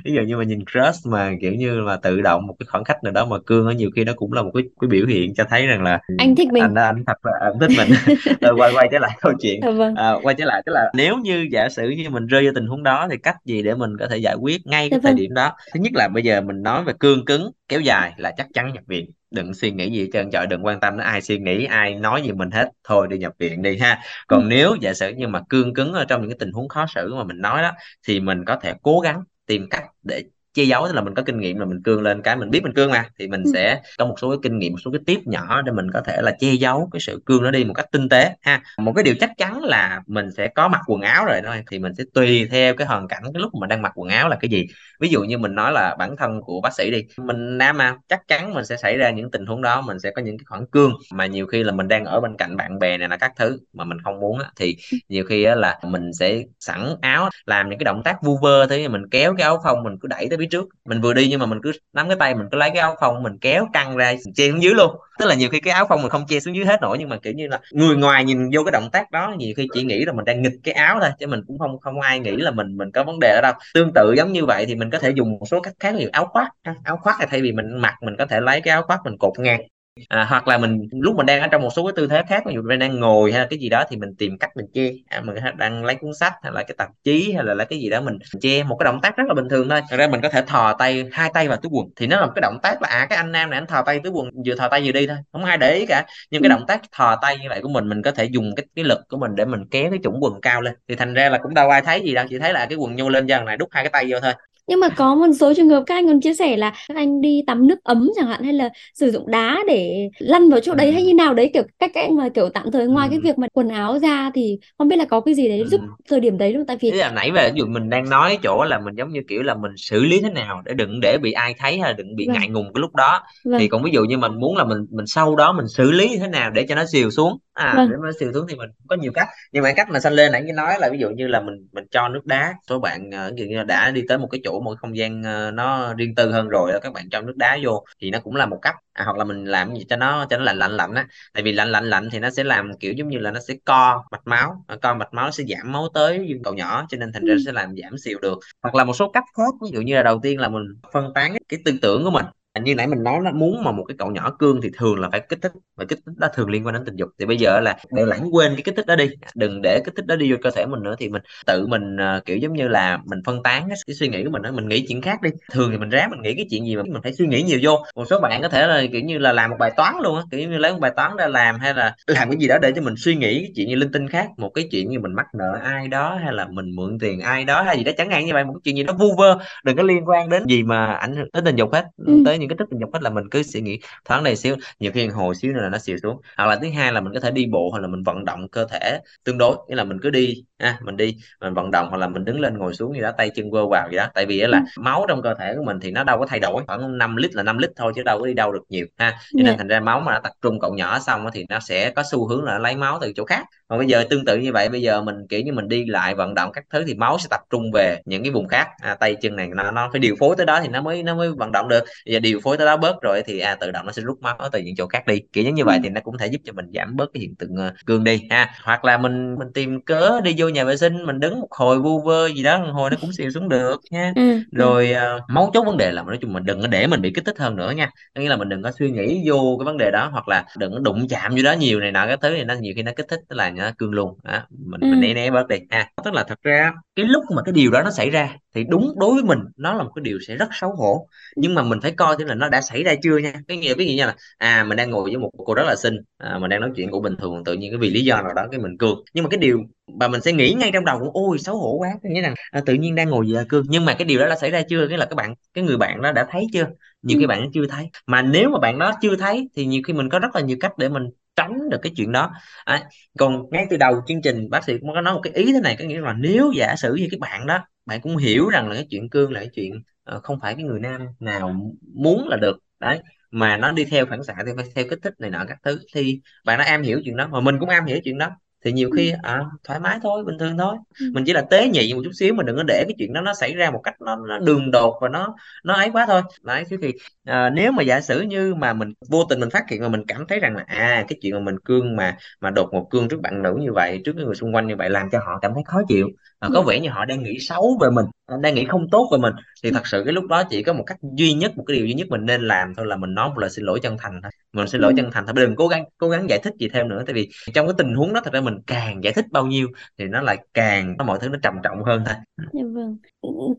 ví 0.06 0.14
dụ 0.14 0.22
như 0.22 0.38
mà 0.38 0.44
nhìn 0.44 0.60
crush 0.66 1.06
mà 1.12 1.32
kiểu 1.42 1.54
như 1.54 1.82
mà 1.88 1.98
tự 1.98 2.22
động 2.22 2.48
một 2.48 2.56
cái 2.60 2.68
khoảng 2.70 2.84
cách 2.84 2.98
nào 3.04 3.14
đó 3.14 3.26
mà 3.26 3.38
cương 3.46 3.68
á 3.68 3.74
nhiều 3.74 3.90
khi 3.96 4.04
nó 4.04 4.14
cũng 4.16 4.34
là 4.34 4.42
một 4.42 4.52
cái 4.54 4.64
cái 4.82 4.88
biểu 4.88 5.06
hiện 5.08 5.34
cho 5.36 5.44
thấy 5.50 5.68
rằng 5.68 5.84
là 5.84 6.00
ừ, 6.08 6.16
Anh 6.18 6.36
thích 6.36 6.48
mình. 6.54 6.64
anh 6.64 6.76
anh 6.76 7.04
thật 7.08 7.18
là 7.24 7.32
anh 7.42 7.54
thích 7.60 7.72
mình. 7.78 7.90
Rồi 8.42 8.54
quay 8.58 8.72
quay 8.76 8.88
trở 8.92 9.00
lại 9.00 9.18
câu 9.22 9.34
chuyện. 9.42 9.60
Dạ 9.62 9.72
vâng, 9.72 9.96
à, 9.96 10.14
quay 10.24 10.36
trở 10.38 10.46
lại 10.46 10.62
tức 10.66 10.72
là 10.74 10.92
nếu 10.96 11.18
như 11.18 11.48
giả 11.52 11.70
sử 11.70 11.90
như 11.90 12.10
mình 12.10 12.28
rơi 12.28 12.44
vào 12.44 12.54
tình 12.56 12.68
huống 12.68 12.84
đó 12.84 13.08
thì 13.12 13.18
cách 13.18 13.36
gì 13.46 13.62
để 13.64 13.76
mình 13.76 13.98
có 14.00 14.08
thể 14.08 14.18
giải 14.18 14.36
quyết 14.36 14.68
ngay 14.68 14.90
dạ 14.90 14.98
cái 14.98 15.00
thời 15.04 15.12
vâng. 15.12 15.16
điểm 15.16 15.34
đó? 15.34 15.52
Thứ 15.74 15.80
nhất 15.80 15.92
là 15.96 16.10
bây 16.14 16.24
giờ 16.24 16.42
mình 16.42 16.64
nói 16.64 16.84
về 16.84 16.94
cương 17.00 17.26
cứng 17.26 17.52
kéo 17.68 17.82
dài 17.82 18.14
là 18.18 18.32
chắc 18.38 18.48
chắn 18.54 18.74
nhập 18.74 18.84
viện 18.88 19.12
đừng 19.34 19.54
suy 19.54 19.72
nghĩ 19.72 19.92
gì 19.92 20.00
hết 20.02 20.10
trơn 20.14 20.30
trời 20.32 20.48
đừng 20.48 20.66
quan 20.66 20.80
tâm 20.80 20.98
đến 20.98 21.08
ai 21.08 21.22
suy 21.22 21.40
nghĩ 21.40 21.66
ai 21.66 21.96
nói 21.96 22.22
gì 22.26 22.32
mình 22.32 22.52
hết. 22.52 22.70
Thôi 22.84 23.08
đi 23.10 23.18
nhập 23.18 23.34
viện 23.40 23.62
đi 23.62 23.78
ha. 23.78 24.02
Ừ, 24.32 24.38
còn 24.38 24.50
nếu 24.50 24.76
giả 24.82 24.94
sử 24.94 25.10
như 25.10 25.28
mà 25.28 25.42
cương 25.50 25.74
cứng 25.74 25.94
ở 25.94 26.06
trong 26.06 26.22
những 26.22 26.30
cái 26.30 26.38
tình 26.40 26.52
huống 26.52 26.68
khó 26.70 26.86
xử 26.96 27.16
mà 27.16 27.24
mình 27.24 27.42
nói 27.42 27.62
đó 27.62 27.72
thì 28.08 28.20
mình 28.20 28.46
có 28.46 28.56
thể 28.62 28.74
cố 28.84 29.00
gắng 29.00 29.24
tìm 29.46 29.68
cách 29.70 29.84
để 30.04 30.24
che 30.54 30.64
giấu 30.64 30.88
tức 30.88 30.94
là 30.94 31.02
mình 31.02 31.14
có 31.14 31.24
kinh 31.26 31.40
nghiệm 31.40 31.60
là 31.60 31.66
mình 31.66 31.84
cương 31.84 32.02
lên 32.02 32.22
cái 32.22 32.36
mình 32.36 32.50
biết 32.50 32.64
mình 32.64 32.74
cương 32.74 32.92
mà 32.92 33.06
thì 33.20 33.28
mình 33.28 33.44
ừ, 33.44 33.52
sẽ 33.54 33.82
có 33.98 34.06
một 34.06 34.16
số 34.22 34.30
cái 34.30 34.38
kinh 34.44 34.60
nghiệm 34.60 34.72
một 34.72 34.80
số 34.86 34.92
cái 34.92 35.02
tiếp 35.06 35.20
nhỏ 35.26 35.62
để 35.62 35.72
mình 35.72 35.92
có 35.94 36.02
thể 36.02 36.22
là 36.22 36.32
che 36.40 36.54
giấu 36.54 36.90
cái 36.92 37.00
sự 37.00 37.22
cương 37.26 37.44
nó 37.44 37.52
đi 37.52 37.64
một 37.64 37.74
cách 37.74 37.86
tinh 37.92 38.10
tế 38.10 38.36
ha. 38.42 38.62
Một 38.78 38.94
cái 38.96 39.04
điều 39.04 39.16
chắc 39.20 39.32
chắn 39.38 39.64
là 39.64 40.02
mình 40.08 40.32
sẽ 40.38 40.48
có 40.48 40.68
mặc 40.68 40.82
quần 40.88 41.02
áo 41.02 41.26
rồi 41.26 41.42
thôi 41.46 41.64
thì 41.72 41.80
mình 41.80 41.94
sẽ 41.98 42.04
tùy 42.14 42.48
theo 42.52 42.76
cái 42.76 42.88
hoàn 42.88 43.08
cảnh 43.08 43.24
cái 43.24 43.42
lúc 43.42 43.54
mình 43.54 43.70
đang 43.70 43.82
mặc 43.82 43.92
quần 43.96 44.10
áo 44.10 44.30
là 44.30 44.38
cái 44.42 44.50
gì. 44.50 44.66
Ví 45.00 45.10
dụ 45.10 45.24
như 45.24 45.38
mình 45.38 45.56
nói 45.56 45.72
là 45.72 45.96
bản 46.00 46.16
thân 46.18 46.42
của 46.42 46.62
bác 46.62 46.74
sĩ 46.74 46.92
đi 46.92 47.04
mình 47.18 47.58
nam 47.58 47.78
mà 47.78 47.96
chắc 48.10 48.28
chắn 48.28 48.54
mình 48.54 48.66
sẽ 48.66 48.78
xảy 48.78 48.98
ra 48.98 49.10
những 49.10 49.32
tình 49.32 49.46
huống 49.46 49.62
đó 49.62 49.82
mình 49.82 50.00
sẽ 50.00 50.12
có 50.16 50.22
những 50.22 50.38
cái 50.38 50.46
khoảng 50.48 50.68
cương. 50.68 50.92
Mà 51.12 51.26
nhiều 51.26 51.48
khi 51.48 51.64
là 51.64 51.72
mình 51.72 51.88
đang 51.88 52.06
ở 52.06 52.20
bên 52.20 52.38
cạnh 52.38 52.58
bạn 52.58 52.80
bè 52.80 52.98
này 52.98 53.10
là 53.10 53.18
các 53.18 53.32
thứ 53.38 53.60
mà 53.74 53.84
mình 53.84 53.98
không 54.04 54.20
muốn 54.20 54.40
á, 54.40 54.46
thì 54.56 54.76
nhiều 55.10 55.24
khi 55.26 55.44
á, 55.44 55.56
là 55.56 55.80
mình 55.84 56.14
sẽ 56.14 56.44
sẵn 56.60 56.96
áo 57.02 57.30
làm 57.46 57.70
những 57.70 57.80
cái 57.80 57.84
động 57.86 58.02
tác 58.04 58.24
vu 58.24 58.38
vơ 58.42 58.66
thế 58.68 58.88
mình 58.88 59.10
kéo 59.12 59.36
cái 59.38 59.44
áo 59.44 59.62
phông 59.64 59.84
mình 59.84 59.98
cứ 60.02 60.08
đẩy 60.08 60.28
tới 60.30 60.38
phía 60.44 60.48
trước. 60.52 60.70
Mình 60.86 61.02
vừa 61.02 61.14
đi 61.14 61.28
nhưng 61.30 61.40
mà 61.40 61.46
mình 61.46 61.60
cứ 61.64 61.72
nắm 61.94 62.08
cái 62.08 62.18
tay, 62.20 62.36
mình 62.36 62.48
cứ 62.52 62.58
lấy 62.58 62.70
cái 62.70 62.80
áo 62.80 62.96
phông 63.02 63.24
mình 63.24 63.38
kéo 63.42 63.68
căng 63.74 63.98
ra 63.98 64.14
mình 64.26 64.34
che 64.34 64.50
xuống 64.52 64.64
dưới 64.64 64.74
luôn. 64.74 64.96
Tức 65.20 65.26
là 65.26 65.36
nhiều 65.36 65.50
khi 65.50 65.60
cái 65.60 65.74
áo 65.74 65.86
phông 65.90 66.02
mình 66.02 66.10
không 66.10 66.26
che 66.28 66.40
xuống 66.40 66.56
dưới 66.56 66.66
hết 66.66 66.82
nổi 66.82 66.98
nhưng 67.00 67.10
mà, 67.10 67.18
kiểu 67.18 67.34
như 67.34 67.48
là, 67.48 67.60
người 67.72 67.96
ngoài 67.96 68.26
nhìn 68.26 68.50
vô 68.54 68.64
cái 68.64 68.72
động 68.72 68.90
tác 68.92 69.12
đó, 69.12 69.34
nhiều 69.38 69.54
khi 69.58 69.68
chỉ 69.74 69.84
nghĩ 69.84 70.06
là 70.06 70.14
mình 70.14 70.26
đang 70.26 70.42
nghịch 70.42 70.54
cái 70.64 70.74
áo 70.74 70.98
thôi, 71.02 71.10
chứ 71.20 71.28
mình 71.28 71.42
cũng 71.48 71.60
không 71.60 71.80
không 71.80 72.02
ai 72.02 72.20
nghĩ 72.20 72.36
là 72.36 72.52
mình 72.52 72.78
mình 72.78 72.92
có 72.92 73.04
vấn 73.04 73.20
đề 73.22 73.28
ở 73.28 73.42
đâu. 73.44 73.54
Tương 73.74 73.92
tự 73.96 74.14
giống 74.18 74.34
như 74.34 74.46
vậy 74.46 74.66
thì 74.66 74.76
mình 74.76 74.90
có 74.90 75.00
thể 75.00 75.10
dùng 75.10 75.32
một 75.32 75.46
số 75.52 75.60
cách 75.62 75.74
khác 75.80 75.96
như 75.96 76.08
áo 76.12 76.26
khoác 76.26 76.50
áo 76.84 76.98
khoác 76.98 77.20
là 77.20 77.26
thay 77.30 77.42
vì 77.42 77.52
mình 77.52 77.78
mặc, 77.78 77.94
mình 78.02 78.16
có 78.18 78.26
thể 78.26 78.42
lấy 78.42 78.62
cái 78.62 78.72
áo 78.72 78.84
khoác 78.84 79.00
mình 79.04 79.18
cột 79.20 79.34
ngang 79.40 79.62
à, 80.10 80.26
hoặc 80.30 80.48
là 80.48 80.58
mình 80.58 80.90
lúc 80.92 81.16
mình 81.16 81.26
đang 81.26 81.42
ở 81.42 81.48
trong 81.48 81.62
một 81.62 81.70
số 81.76 81.86
cái 81.86 81.94
tư 81.96 82.08
thế 82.08 82.24
khác 82.30 82.44
ví 82.46 82.54
dụ 82.54 82.62
mình 82.62 82.80
đang 82.80 83.00
ngồi 83.00 83.32
hay 83.32 83.42
là 83.42 83.48
cái 83.50 83.60
gì 83.60 83.70
đó 83.70 83.84
thì 83.90 83.98
mình 83.98 84.16
tìm 84.18 84.38
cách 84.38 84.50
mình 84.56 84.66
che. 84.74 84.92
À, 85.10 85.22
mình 85.22 85.36
đang 85.58 85.86
lấy 85.86 85.96
cuốn 85.96 86.14
sách 86.20 86.34
hay 86.44 86.52
là 86.52 86.64
cái 86.64 86.76
tạp 86.78 86.90
chí 87.04 87.34
hay 87.34 87.44
là 87.44 87.54
lấy 87.54 87.66
cái 87.66 87.80
gì 87.80 87.90
đó 87.90 88.02
mình 88.02 88.18
che. 88.42 88.64
Một 88.64 88.78
cái 88.80 88.86
động 88.86 89.00
tác 89.02 89.18
rất 89.18 89.24
là 89.28 89.34
bình 89.34 89.50
thường 89.50 89.70
thôi. 89.70 89.82
Thật 89.90 89.98
ra 89.98 90.08
mình 90.08 90.22
có 90.22 90.30
thể 90.30 90.42
thò 90.48 90.74
tay 90.74 91.06
hai 91.12 91.30
tay 91.34 91.48
vào 91.48 91.58
túi 91.58 91.70
quần. 91.70 91.88
Thì 91.96 92.08
nó 92.08 92.20
là 92.20 92.26
một 92.26 92.32
cái 92.36 92.42
động 92.42 92.58
tác 92.64 92.82
là 92.82 92.88
à 92.90 93.08
cái 93.10 93.18
anh 93.18 93.32
nam 93.32 93.50
này 93.50 93.58
anh 93.60 93.68
thò 93.68 93.82
tay 93.82 94.00
túi 94.04 94.12
quần 94.12 94.30
vừa 94.46 94.56
thò 94.56 94.68
tay 94.68 94.82
vừa 94.86 94.92
đi 94.92 95.08
thôi. 95.08 95.18
Không 95.32 95.46
ai 95.46 95.58
để 95.58 95.76
ý 95.76 95.86
cả. 95.86 96.06
Nhưng 96.32 96.42
ừ. 96.42 96.44
cái 96.44 96.50
động 96.50 96.66
tác 96.68 96.82
thò 96.92 97.16
tay 97.22 97.38
như 97.38 97.50
vậy 97.50 97.60
của 97.62 97.70
mình 97.70 97.90
mình 97.90 98.02
có 98.02 98.12
thể 98.12 98.26
dùng 98.26 98.56
cái 98.56 98.66
cái 98.76 98.86
lực 98.86 99.00
của 99.10 99.18
mình 99.18 99.36
để 99.36 99.46
mình 99.46 99.62
kéo 99.72 99.90
cái 99.90 100.00
chủng 100.04 100.20
quần 100.22 100.42
cao 100.42 100.62
lên. 100.62 100.74
Thì 100.88 100.96
thành 100.96 101.14
ra 101.14 101.30
là 101.30 101.38
cũng 101.44 101.54
đâu 101.54 101.70
ai 101.70 101.82
thấy 101.82 102.02
gì 102.02 102.14
đâu 102.14 102.26
chỉ 102.30 102.40
thấy 102.40 102.54
là 102.54 102.66
cái 102.66 102.78
quần 102.78 102.96
nhô 102.96 103.10
lên 103.10 103.26
dần 103.26 103.46
này 103.46 103.58
đút 103.58 103.70
hai 103.72 103.84
cái 103.84 103.90
tay 103.90 104.06
vô 104.10 104.20
thôi 104.20 104.34
Nhưng 104.68 104.80
mà 104.80 104.90
có 104.90 105.16
một 105.16 105.28
số 105.40 105.54
trường 105.54 105.70
hợp 105.70 105.84
các 105.88 105.96
anh 105.96 106.08
còn 106.08 106.22
chia 106.22 106.34
sẻ 106.34 106.58
là 106.58 106.74
các 106.88 106.98
anh 106.98 107.22
đi 107.22 107.42
tắm 107.48 107.68
nước 107.68 107.84
ấm 107.84 108.10
chẳng 108.16 108.28
hạn 108.28 108.44
hay 108.44 108.54
là 108.54 108.70
sử 108.94 109.12
dụng 109.12 109.32
đá 109.32 109.58
để 109.68 110.10
lăn 110.20 110.50
vào 110.50 110.60
chỗ 110.60 110.74
đấy 110.76 110.92
hay 110.92 111.04
ừ. 111.04 111.08
như 111.08 111.14
nào 111.14 111.34
đấy 111.34 111.50
kiểu 111.54 111.64
cách 111.80 111.92
các 111.94 112.02
anh 112.02 112.16
mà 112.16 112.30
kiểu 112.30 112.50
tạm 112.50 112.72
thời 112.72 112.88
ngoài 112.88 113.10
cái 113.10 113.20
Ừ. 113.20 113.24
việc 113.24 113.38
mà 113.38 113.48
quần 113.54 113.70
áo 113.70 114.00
ra 114.00 114.32
thì 114.36 114.60
không 114.78 114.88
biết 114.88 114.96
là 114.96 115.06
có 115.06 115.22
cái 115.22 115.34
gì 115.36 115.48
đấy 115.48 115.66
giúp 115.68 115.82
Ừ. 115.82 115.88
thời 116.10 116.20
điểm 116.20 116.38
đấy 116.38 116.54
không? 116.58 116.66
Tại 116.66 116.78
vì 116.82 116.92
ý 116.92 116.98
là 116.98 117.12
nãy 117.12 117.32
về 117.32 117.52
ví 117.54 117.60
dụ 117.60 117.66
mình 117.66 117.90
đang 117.90 118.10
nói 118.10 118.38
chỗ 118.44 118.64
là 118.64 118.80
mình 118.80 118.96
giống 118.96 119.10
như 119.10 119.22
kiểu 119.28 119.44
là 119.44 119.56
mình 119.56 119.72
xử 119.78 120.04
lý 120.04 120.22
thế 120.22 120.30
nào 120.30 120.62
để 120.66 120.74
đừng 120.74 121.00
để 121.02 121.18
bị 121.22 121.32
ai 121.32 121.56
thấy 121.60 121.80
hay 121.80 121.90
là 121.90 121.94
đừng 121.94 122.16
bị 122.16 122.28
vâng, 122.28 122.34
ngại 122.34 122.48
ngùng 122.50 122.74
cái 122.74 122.82
lúc 122.82 122.96
đó 122.96 123.22
thì 123.56 123.68
vâng, 123.68 123.68
còn 123.68 123.84
ví 123.84 123.92
dụ 123.92 124.04
như 124.04 124.18
mình 124.18 124.32
muốn 124.40 124.58
là 124.58 124.64
mình 124.66 124.86
mình 124.92 125.06
sau 125.08 125.36
đó 125.36 125.54
mình 125.54 125.68
xử 125.68 125.92
lý 125.92 126.18
thế 126.18 126.28
nào 126.28 126.52
để 126.52 126.66
cho 126.70 126.76
nó 126.76 126.84
xìu 126.92 127.10
xuống 127.10 127.38
à 127.54 127.84
để 127.88 127.94
vâng, 127.94 128.02
nó 128.04 128.12
xìu 128.20 128.34
xuống 128.34 128.46
thì 128.50 128.56
mình 128.56 128.70
có 128.90 128.96
nhiều 128.96 129.12
cách 129.16 129.28
nhưng 129.52 129.64
mà 129.64 129.74
cách 129.76 129.88
mà 129.90 130.00
xanh 130.00 130.14
lên 130.14 130.32
nãy 130.32 130.44
như 130.44 130.54
nói 130.54 130.74
là 130.80 130.90
ví 130.92 130.98
dụ 131.00 131.10
như 131.10 131.28
là 131.28 131.42
mình 131.42 131.68
mình 131.72 131.86
cho 131.92 132.10
nước 132.10 132.26
đá 132.26 132.54
số 132.70 132.80
bạn 132.80 133.10
uh, 133.30 133.34
như 133.34 133.64
đã 133.68 133.92
đi 133.92 134.02
tới 134.08 134.18
một 134.18 134.28
cái 134.32 134.42
chỗ 134.44 134.53
một 134.60 134.72
cái 134.72 134.78
không 134.82 134.98
gian 134.98 135.24
ờ, 135.24 135.52
nó 135.52 135.94
riêng 135.94 136.16
tư 136.16 136.32
hơn 136.32 136.48
rồi 136.50 136.72
các 136.84 136.94
bạn 136.94 137.10
cho 137.10 137.22
nước 137.22 137.34
đá 137.38 137.58
vô 137.64 137.84
thì 138.00 138.12
nó 138.12 138.20
cũng 138.20 138.36
là 138.36 138.46
một 138.46 138.60
cách. 138.62 138.76
À, 138.94 139.04
hoặc 139.06 139.18
là 139.18 139.24
mình 139.24 139.46
làm 139.46 139.76
gì 139.76 139.86
cho 139.90 139.96
nó 139.96 140.26
cho 140.30 140.38
nó 140.38 140.44
lạnh 140.44 140.58
lạnh 140.58 140.72
lạnh 140.72 140.94
á. 140.94 141.08
Tại 141.34 141.44
vì 141.44 141.52
lạnh 141.52 141.72
lạnh 141.72 141.86
lạnh 141.86 142.10
thì 142.12 142.20
nó 142.20 142.30
sẽ 142.30 142.44
làm 142.44 142.72
kiểu 142.80 142.94
giống 142.94 143.08
như 143.08 143.18
là 143.18 143.32
nó 143.32 143.40
sẽ 143.48 143.54
co 143.66 144.04
mạch 144.12 144.22
máu 144.28 144.64
à, 144.68 144.76
co 144.82 144.94
mạch 144.94 145.14
máu 145.14 145.32
sẽ 145.32 145.44
giảm 145.44 145.72
máu 145.72 145.88
tới 145.94 146.26
dương 146.30 146.44
cầu 146.44 146.54
nhỏ 146.54 146.86
cho 146.90 146.98
nên 146.98 147.12
thành 147.14 147.24
ừ, 147.24 147.28
ra 147.28 147.36
sẽ 147.46 147.52
làm 147.52 147.76
giảm 147.84 147.98
xìu 147.98 148.20
được. 148.22 148.40
Hoặc 148.62 148.76
là 148.76 148.84
một 148.84 148.94
số 148.94 149.12
cách 149.12 149.24
khác 149.38 149.54
ví 149.62 149.70
dụ 149.74 149.82
như 149.82 149.96
là 149.96 150.04
đầu 150.04 150.20
tiên 150.24 150.40
là 150.40 150.50
mình 150.50 150.64
phân 150.94 151.14
tán 151.16 151.36
cái 151.50 151.60
tư 151.66 151.72
tưởng 151.82 152.04
của 152.04 152.12
mình 152.12 152.26
như 152.62 152.76
nãy 152.76 152.88
mình 152.88 153.04
nói 153.04 153.22
là 153.24 153.32
muốn 153.32 153.64
mà 153.64 153.72
một 153.72 153.84
cái 153.88 153.96
cậu 154.00 154.12
nhỏ 154.12 154.36
cương 154.40 154.62
thì 154.62 154.70
thường 154.78 155.00
là 155.00 155.10
phải 155.12 155.22
kích 155.30 155.40
thích 155.42 155.52
và 155.76 155.86
kích 155.86 156.00
thích 156.06 156.14
đó 156.18 156.28
thường 156.34 156.50
liên 156.50 156.66
quan 156.66 156.74
đến 156.74 156.86
tình 156.86 156.96
dục. 156.96 157.10
Thì 157.20 157.26
bây 157.26 157.38
giờ 157.38 157.60
là 157.60 157.78
để 157.92 158.06
lãng 158.06 158.36
quên 158.36 158.54
cái 158.56 158.64
kích 158.64 158.76
thích 158.76 158.86
đó 158.86 158.96
đi 158.96 159.10
đừng 159.36 159.62
để 159.64 159.82
kích 159.86 159.94
thích 159.96 160.06
đó 160.06 160.16
đi 160.16 160.32
vô 160.32 160.38
cơ 160.44 160.52
thể 160.52 160.66
mình 160.66 160.84
nữa 160.84 160.96
thì 161.00 161.10
mình 161.10 161.22
tự 161.46 161.68
mình 161.68 161.98
à, 161.98 162.22
kiểu 162.26 162.38
giống 162.38 162.54
như 162.54 162.68
là 162.68 163.00
mình 163.06 163.20
phân 163.26 163.44
tán 163.44 163.66
cái, 163.70 163.78
cái 163.88 163.96
suy 163.96 164.08
nghĩ 164.08 164.24
của 164.24 164.30
mình 164.30 164.42
đó 164.42 164.52
mình 164.52 164.68
nghĩ 164.68 164.86
chuyện 164.88 165.02
khác 165.02 165.22
đi. 165.22 165.30
Thường 165.52 165.72
thì 165.72 165.78
mình 165.78 165.90
ráng 165.90 166.10
mình 166.12 166.22
nghĩ 166.22 166.34
cái 166.36 166.46
chuyện 166.50 166.66
gì 166.66 166.76
mà 166.76 166.84
mình 166.84 167.02
phải 167.04 167.14
suy 167.14 167.28
nghĩ 167.28 167.44
nhiều 167.44 167.60
vô. 167.64 167.84
Một 167.96 168.06
số 168.10 168.20
bạn 168.20 168.42
có 168.42 168.50
thể 168.50 168.68
là 168.68 168.84
kiểu 168.92 169.02
như 169.02 169.18
là 169.18 169.34
làm 169.34 169.50
một 169.50 169.58
bài 169.60 169.72
toán 169.78 169.96
luôn 170.04 170.16
á 170.18 170.24
kiểu 170.32 170.50
như 170.50 170.58
lấy 170.58 170.72
một 170.72 170.80
bài 170.80 170.92
toán 170.96 171.16
ra 171.18 171.28
làm 171.28 171.60
hay 171.60 171.74
là 171.74 171.96
làm 172.08 172.30
cái 172.30 172.38
gì 172.40 172.48
đó 172.48 172.58
để 172.62 172.72
cho 172.76 172.82
mình 172.82 172.94
suy 172.98 173.16
nghĩ 173.16 173.40
cái 173.40 173.52
chuyện 173.56 173.68
như 173.68 173.76
linh 173.76 173.92
tinh 173.92 174.08
khác 174.08 174.28
một 174.38 174.50
cái 174.50 174.68
chuyện 174.72 174.90
như 174.90 175.00
mình 175.00 175.14
mắc 175.14 175.26
nợ 175.38 175.60
ai 175.64 175.88
đó 175.88 176.20
hay 176.24 176.34
là 176.34 176.48
mình 176.52 176.76
mượn 176.76 177.00
tiền 177.00 177.20
ai 177.20 177.46
đó 177.46 177.62
hay 177.62 177.78
gì 177.78 177.84
đó 177.84 177.92
chẳng 177.98 178.10
hạn 178.12 178.26
như 178.26 178.34
vậy 178.34 178.44
một 178.44 178.54
cái 178.54 178.62
chuyện 178.64 178.76
gì 178.76 178.84
đó 178.84 178.94
vu 179.00 179.16
vơ 179.18 179.38
đừng 179.64 179.78
có 179.78 179.84
liên 179.84 180.10
quan 180.10 180.30
đến 180.30 180.44
gì 180.46 180.64
mà 180.64 180.86
ảnh 180.94 181.16
hưởng 181.16 181.32
tới 181.34 181.42
tình 181.46 181.56
dục 181.56 181.74
hết 181.74 181.86
ừ. 181.98 182.22
tới 182.26 182.38
những 182.44 182.50
kích 182.50 182.58
thích 182.60 182.68
tình 182.72 182.80
dục 182.80 182.90
hết 182.94 183.04
là 183.04 183.10
mình 183.10 183.30
cứ 183.30 183.44
suy 183.44 183.62
nghĩ 183.62 183.80
thoáng 184.06 184.24
này 184.24 184.36
xíu 184.36 184.56
nhiều 184.80 184.92
khi 184.92 185.08
hồi 185.08 185.36
xíu 185.36 185.54
nữa 185.54 185.62
là 185.62 185.70
nó 185.70 185.78
xìu 185.78 185.98
xuống 186.04 186.22
hoặc 186.38 186.46
là 186.46 186.56
thứ 186.56 186.68
hai 186.76 186.94
là 186.94 187.02
mình 187.02 187.14
có 187.14 187.20
thể 187.20 187.32
đi 187.32 187.46
bộ 187.52 187.70
hoặc 187.72 187.80
là 187.80 187.88
mình 187.88 188.04
vận 188.04 188.26
động 188.26 188.48
cơ 188.48 188.66
thể 188.72 189.00
tương 189.24 189.38
đối 189.38 189.58
nghĩa 189.68 189.76
là 189.76 189.84
mình 189.84 190.00
cứ 190.02 190.10
đi 190.10 190.44
ha 190.60 190.78
mình 190.82 190.98
đi 190.98 191.18
mình 191.42 191.54
vận 191.54 191.72
động 191.72 191.88
hoặc 191.90 191.98
là 191.98 192.08
mình 192.08 192.26
đứng 192.26 192.40
lên 192.40 192.58
ngồi 192.58 192.74
xuống 192.74 192.94
gì 192.94 193.02
đó 193.02 193.12
tay 193.18 193.30
chân 193.30 193.52
vơ 193.52 193.68
vào 193.68 193.88
gì 193.92 193.98
đó 193.98 194.08
tại 194.14 194.26
vì 194.26 194.40
là 194.40 194.58
ừ. 194.58 194.82
máu 194.82 195.06
trong 195.08 195.22
cơ 195.22 195.34
thể 195.40 195.56
của 195.58 195.64
mình 195.64 195.80
thì 195.80 195.92
nó 195.92 196.04
đâu 196.04 196.20
có 196.20 196.26
thay 196.26 196.40
đổi 196.40 196.64
khoảng 196.68 196.98
5 196.98 197.16
lít 197.16 197.36
là 197.36 197.44
5 197.44 197.58
lít 197.58 197.72
thôi 197.76 197.94
chứ 197.96 198.04
đâu 198.04 198.20
có 198.20 198.26
đi 198.26 198.34
đâu 198.34 198.52
được 198.52 198.64
nhiều 198.70 198.86
ha 198.98 199.12
cho 199.12 199.18
nên 199.34 199.46
yeah. 199.46 199.54
Dạ. 199.54 199.58
thành 199.58 199.68
ra 199.68 199.80
máu 199.80 200.00
mà 200.00 200.14
nó 200.14 200.20
tập 200.20 200.32
trung 200.42 200.60
cậu 200.60 200.74
nhỏ 200.74 201.00
xong 201.00 201.26
thì 201.34 201.46
nó 201.50 201.60
sẽ 201.60 201.90
có 201.90 202.04
xu 202.12 202.28
hướng 202.28 202.44
là 202.44 202.60
lấy 202.60 202.76
máu 202.76 202.98
từ 203.02 203.12
chỗ 203.16 203.26
khác 203.26 203.46
còn 203.74 203.80
bây 203.80 203.88
giờ 203.88 204.04
tương 204.10 204.26
tự 204.26 204.38
như 204.38 204.52
vậy 204.54 204.70
bây 204.70 204.82
giờ 204.82 205.02
mình 205.02 205.28
kiểu 205.30 205.42
như 205.42 205.54
mình 205.54 205.68
đi 205.68 205.86
lại 205.86 206.16
vận 206.16 206.34
động 206.34 206.52
các 206.54 206.64
thứ 206.70 206.84
thì 206.88 206.94
máu 206.94 207.18
sẽ 207.20 207.28
tập 207.30 207.40
trung 207.50 207.72
về 207.72 208.02
những 208.06 208.24
cái 208.24 208.32
vùng 208.32 208.48
khác 208.48 208.68
à, 208.82 208.96
tay 208.96 209.16
chân 209.16 209.36
này 209.36 209.50
nó, 209.56 209.72
nó 209.72 209.90
phải 209.92 210.00
điều 210.00 210.16
phối 210.20 210.36
tới 210.36 210.46
đó 210.46 210.60
thì 210.62 210.68
nó 210.68 210.82
mới 210.82 211.04
nó 211.04 211.16
mới 211.16 211.32
vận 211.32 211.52
động 211.52 211.68
được 211.70 211.84
bây 212.06 212.14
giờ 212.14 212.20
điều 212.20 212.40
phối 212.40 212.58
tới 212.58 212.66
đó 212.66 212.78
bớt 212.78 213.02
rồi 213.02 213.22
thì 213.26 213.40
à, 213.40 213.56
tự 213.56 213.72
động 213.72 213.86
nó 213.86 213.92
sẽ 213.92 214.02
rút 214.02 214.22
máu 214.22 214.38
từ 214.52 214.60
những 214.60 214.76
chỗ 214.76 214.88
khác 214.88 215.08
đi 215.08 215.22
kiểu 215.34 215.52
như 215.52 215.66
vậy 215.66 215.78
ừ. 215.78 215.82
thì 215.84 215.90
nó 215.90 216.02
cũng 216.02 216.18
thể 216.18 216.28
giúp 216.28 216.42
cho 216.46 216.54
mình 216.54 216.66
giảm 216.74 216.96
bớt 216.96 217.10
cái 217.14 217.22
hiện 217.22 217.36
tượng 217.36 217.56
cương 217.86 218.04
đi 218.04 218.22
ha 218.30 218.50
hoặc 218.64 218.86
là 218.86 218.98
mình 218.98 219.36
mình 219.40 219.48
tìm 219.54 219.82
cớ 219.82 220.22
đi 220.24 220.36
vô 220.38 220.50
nhà 220.50 220.64
vệ 220.64 220.78
sinh 220.78 221.06
mình 221.06 221.20
đứng 221.20 221.40
một 221.40 221.48
hồi 221.52 221.80
vu 221.80 222.02
vơ 222.02 222.30
gì 222.30 222.44
đó 222.44 222.60
một 222.60 222.72
hồi 222.74 222.90
nó 222.90 222.98
cũng 223.02 223.12
xìu 223.14 223.32
xuống 223.32 223.50
được 223.50 223.82
nha 223.92 224.14
ừ. 224.16 224.34
ừ. 224.34 224.40
rồi 224.52 224.96
uh, 225.18 225.22
mấu 225.30 225.52
chốt 225.54 225.64
vấn 225.64 225.78
đề 225.78 225.92
là 225.92 226.04
nói 226.04 226.18
chung 226.22 226.34
mình 226.34 226.46
đừng 226.46 226.62
có 226.62 226.68
để 226.68 226.88
mình 226.88 227.02
bị 227.02 227.12
kích 227.16 227.26
thích 227.26 227.40
hơn 227.40 227.56
nữa 227.56 227.72
nha 227.72 227.90
nghĩa 228.16 228.30
là 228.30 228.38
mình 228.38 228.50
đừng 228.50 228.64
có 228.64 228.72
suy 228.80 228.92
nghĩ 228.92 229.24
vô 229.26 229.56
cái 229.60 229.66
vấn 229.66 229.78
đề 229.78 229.92
đó 229.92 230.10
hoặc 230.12 230.28
là 230.28 230.46
đừng 230.58 230.74
có 230.74 230.80
đụng 230.80 231.08
chạm 231.10 231.32
vô 231.36 231.44
đó 231.44 231.54
nhiều 231.54 231.80
này 231.80 231.92
nọ 231.92 232.06
cái 232.08 232.18
thứ 232.22 232.36
thì 232.38 232.44
nó 232.44 232.54
nhiều 232.54 232.74
khi 232.76 232.84
nó 232.84 232.92
kích 232.96 233.08
thích 233.10 233.20
là 233.30 233.50
nó 233.66 233.72
cương 233.78 233.92
luôn 233.92 234.18
đó. 234.24 234.40
mình 234.50 234.82
ừ. 234.82 234.88
mình 234.88 235.02
né 235.02 235.14
né 235.14 235.32
bớt 235.32 235.48
đi 235.48 235.58
ha. 235.70 235.90
Tức 236.04 236.14
là 236.14 236.24
thật 236.28 236.40
ra 236.44 236.72
cái 236.96 237.06
lúc 237.06 237.24
mà 237.36 237.42
cái 237.46 237.54
điều 237.54 237.72
đó 237.72 237.82
nó 237.84 237.92
xảy 237.92 238.10
ra 238.10 238.38
thì 238.56 238.64
đúng 238.70 238.94
đối 239.00 239.14
với 239.14 239.24
mình 239.24 239.40
nó 239.58 239.74
là 239.74 239.84
một 239.84 239.92
cái 239.96 240.04
điều 240.04 240.20
sẽ 240.28 240.36
rất 240.36 240.50
xấu 240.52 240.76
hổ. 240.76 241.08
Nhưng 241.36 241.56
mà 241.56 241.64
mình 241.64 241.82
phải 241.82 241.92
coi 241.92 242.16
thế 242.20 242.26
là 242.26 242.36
nó 242.36 242.50
đã 242.50 242.62
xảy 242.62 242.84
ra 242.84 242.96
chưa 243.04 243.18
nha. 243.18 243.34
Cái 243.48 243.58
nghĩa 243.58 243.74
ví 243.76 243.86
dụ 243.86 243.94
như 243.98 244.06
là 244.06 244.16
à 244.38 244.64
mình 244.64 244.78
đang 244.78 244.92
ngồi 244.92 245.04
với 245.04 245.18
một 245.18 245.32
cô 245.38 245.54
rất 245.54 245.64
là 245.68 245.76
xinh 245.76 245.96
à, 246.18 246.38
mình 246.40 246.50
đang 246.50 246.62
nói 246.62 246.70
chuyện 246.76 246.92
của 246.92 247.00
bình 247.00 247.16
thường 247.22 247.44
tự 247.44 247.54
nhiên 247.54 247.72
cái 247.72 247.78
vì 247.78 247.90
lý 247.90 248.02
do 248.02 248.22
nào 248.22 248.34
đó 248.36 248.44
cái 248.52 248.60
mình 248.60 248.78
cương. 248.78 249.04
Nhưng 249.14 249.24
mà 249.24 249.30
cái 249.30 249.38
điều 249.38 249.60
mà 250.00 250.08
mình 250.08 250.22
sẽ 250.22 250.32
nghĩ 250.32 250.54
ngay 250.54 250.72
trong 250.74 250.86
đầu 250.86 251.00
cũng 251.00 251.10
ôi 251.14 251.40
xấu 251.40 251.58
hổ 251.58 251.78
quá. 251.80 251.90
Nghĩa 252.04 252.22
rằng 252.22 252.34
à, 252.52 252.62
tự 252.66 252.74
nhiên 252.74 252.96
đang 252.96 253.10
ngồi 253.10 253.26
về 253.34 253.44
cương. 253.50 253.66
Nhưng 253.70 253.86
mà 253.86 253.94
cái 253.94 254.06
điều 254.06 254.20
đó 254.20 254.30
đã 254.30 254.36
xảy 254.36 254.52
ra 254.52 254.62
chưa? 254.70 254.88
Cái 254.88 254.98
là 254.98 255.06
các 255.06 255.16
bạn 255.16 255.36
cái 255.54 255.64
người 255.64 255.78
bạn 255.78 256.02
đó 256.02 256.12
đã 256.12 256.28
thấy 256.30 256.46
chưa? 256.54 256.68
Nhiều 257.02 257.18
ừ. 257.18 257.22
khi 257.22 257.28
bạn 257.28 257.52
chưa 257.54 257.68
thấy. 257.68 257.90
Mà 258.08 258.22
nếu 258.22 258.50
mà 258.50 258.60
bạn 258.60 258.80
đó 258.80 258.94
chưa 259.02 259.16
thấy 259.16 259.50
thì 259.56 259.66
nhiều 259.66 259.82
khi 259.88 259.94
mình 259.94 260.10
có 260.10 260.20
rất 260.20 260.36
là 260.36 260.42
nhiều 260.42 260.58
cách 260.60 260.78
để 260.78 260.90
mình 260.90 261.04
tránh 261.36 261.70
được 261.70 261.78
cái 261.82 261.92
chuyện 261.96 262.12
đó. 262.12 262.32
À, 262.66 262.84
còn 263.20 263.50
ngay 263.52 263.66
từ 263.70 263.78
đầu 263.78 264.02
chương 264.08 264.22
trình 264.22 264.50
bác 264.50 264.64
sĩ 264.64 264.74
cũng 264.82 264.94
có 264.94 265.02
nói 265.02 265.14
một 265.14 265.20
cái 265.24 265.34
ý 265.34 265.54
thế 265.54 265.60
này 265.64 265.76
có 265.80 265.86
nghĩa 265.86 266.00
là 266.02 266.14
nếu 266.14 266.52
giả 266.58 266.76
sử 266.78 266.96
như 266.96 267.08
cái 267.12 267.20
bạn 267.20 267.48
đó 267.48 267.60
bạn 267.86 268.02
cũng 268.02 268.18
hiểu 268.18 268.50
rằng 268.50 268.68
là 268.70 268.76
cái 268.76 268.88
chuyện 268.90 269.10
cương 269.10 269.32
là 269.32 269.40
cái 269.40 269.50
chuyện 269.54 269.74
uh, 270.16 270.24
không 270.24 270.40
phải 270.42 270.56
cái 270.56 270.64
người 270.64 270.80
nam 270.80 271.08
nào 271.20 271.56
muốn 271.96 272.28
là 272.28 272.38
được 272.38 272.58
đấy 272.80 273.00
mà 273.32 273.58
nó 273.58 273.72
đi 273.72 273.86
theo 273.86 274.06
phản 274.06 274.24
xạ 274.24 274.34
thì 274.46 274.52
phải 274.56 274.66
theo 274.76 274.86
kích 274.90 275.00
thích 275.04 275.14
này 275.20 275.30
nọ 275.30 275.46
các 275.48 275.58
thứ 275.64 275.80
thì 275.96 276.22
bạn 276.46 276.60
đã 276.60 276.66
am 276.66 276.82
hiểu 276.82 277.02
chuyện 277.06 277.18
đó 277.18 277.28
mà 277.28 277.40
mình 277.42 277.56
cũng 277.60 277.70
am 277.70 277.86
hiểu 277.86 278.00
chuyện 278.04 278.18
đó 278.18 278.30
thì 278.66 278.72
nhiều 278.72 278.90
khi 278.96 279.14
à, 279.24 279.46
thoải 279.64 279.80
mái 279.80 280.00
thôi 280.04 280.24
bình 280.26 280.38
thường 280.40 280.58
thôi. 280.58 280.76
Mình 281.14 281.24
chỉ 281.28 281.34
là 281.34 281.42
tế 281.42 281.68
nhị 281.68 281.94
một 281.94 282.02
chút 282.04 282.12
xíu 282.14 282.34
mình 282.34 282.46
đừng 282.46 282.58
có 282.58 282.64
để 282.64 282.84
cái 282.88 282.96
chuyện 282.98 283.14
đó 283.14 283.22
nó 283.22 283.34
xảy 283.34 283.54
ra 283.54 283.72
một 283.72 283.82
cách 283.84 283.96
nó, 284.02 284.16
nó 284.16 284.40
đường 284.40 284.72
đột 284.72 284.98
và 285.02 285.10
nó 285.10 285.36
nó 285.64 285.74
ấy 285.74 285.90
quá 285.94 286.06
thôi. 286.08 286.22
Đấy 286.44 286.64
thế 286.70 286.78
thì 286.82 286.92
à, 287.26 287.50
nếu 287.50 287.72
mà 287.72 287.84
giả 287.84 288.02
sử 288.02 288.22
như 288.22 288.56
mà 288.56 288.74
mình 288.74 288.94
vô 289.10 289.24
tình 289.30 289.40
mình 289.40 289.50
phát 289.50 289.64
hiện 289.70 289.82
mà 289.82 289.90
mình 289.90 290.04
cảm 290.08 290.26
thấy 290.28 290.40
rằng 290.40 290.56
là 290.56 290.64
à 290.68 291.06
cái 291.08 291.18
chuyện 291.22 291.34
mà 291.34 291.40
mình 291.40 291.56
cương 291.66 291.96
mà 291.96 292.18
mà 292.42 292.50
đột 292.50 292.70
ngột 292.72 292.88
cương 292.90 293.08
trước 293.10 293.22
bạn 293.22 293.44
nữ 293.44 293.58
như 293.62 293.74
vậy 293.74 294.02
trước 294.06 294.14
cái 294.16 294.26
người 294.26 294.36
xung 294.36 294.56
quanh 294.56 294.68
như 294.68 294.76
vậy 294.76 294.90
làm 294.90 295.10
cho 295.12 295.20
họ 295.20 295.40
cảm 295.42 295.54
thấy 295.54 295.64
khó 295.66 295.82
chịu 295.88 296.08
à, 296.40 296.50
có 296.54 296.62
vẻ 296.62 296.80
như 296.80 296.90
họ 296.90 297.06
đang 297.06 297.24
nghĩ 297.24 297.40
xấu 297.40 297.78
về 297.82 297.90
mình 297.90 298.06
đang 298.42 298.56
nghĩ 298.56 298.66
không 298.66 298.90
tốt 298.92 299.10
về 299.12 299.18
mình. 299.18 299.34
Thì 299.64 299.72
thật 299.72 299.88
sự 299.88 300.02
cái 300.06 300.14
lúc 300.14 300.26
đó 300.28 300.44
chỉ 300.44 300.64
có 300.64 300.74
một 300.74 300.84
cách 300.88 300.98
duy 301.18 301.34
nhất 301.34 301.58
một 301.58 301.64
cái 301.68 301.78
điều 301.78 301.86
duy 301.86 301.94
nhất 301.94 302.08
mình 302.10 302.26
nên 302.26 302.42
làm 302.42 302.74
thôi 302.78 302.86
là 302.86 302.96
mình 302.96 303.14
nói 303.14 303.30
một 303.30 303.38
lời 303.38 303.50
xin 303.50 303.66
lỗi 303.66 303.80
chân 303.84 303.98
thành 304.00 304.20
thôi. 304.24 304.32
Mình 304.54 304.68
xin 304.68 304.82
lỗi 304.82 304.94
chân 304.98 305.12
thành 305.12 305.26
thôi. 305.26 305.34
Đừng 305.36 305.56
cố 305.56 305.68
gắng 305.68 305.84
cố 305.98 306.10
gắng 306.10 306.30
giải 306.30 306.40
thích 306.44 306.54
gì 306.60 306.70
thêm 306.70 306.90
nữa. 306.90 307.04
Tại 307.06 307.14
vì 307.14 307.30
trong 307.54 307.68
cái 307.68 307.74
tình 307.78 307.96
huống 307.96 308.14
đó 308.14 308.22
thật 308.24 308.34
ra 308.34 308.42
mình 308.42 308.58
càng 308.68 309.04
giải 309.04 309.14
thích 309.14 309.26
bao 309.32 309.46
nhiêu 309.46 309.68
thì 310.00 310.06
nó 310.06 310.22
lại 310.22 310.38
càng 310.54 310.96
mọi 311.06 311.20
thứ 311.22 311.30
nó 311.30 311.38
trầm 311.44 311.54
trọng 311.64 311.84
hơn 311.84 312.04
thôi. 312.06 312.16
Dạ 312.54 312.64
vâng. 312.74 312.98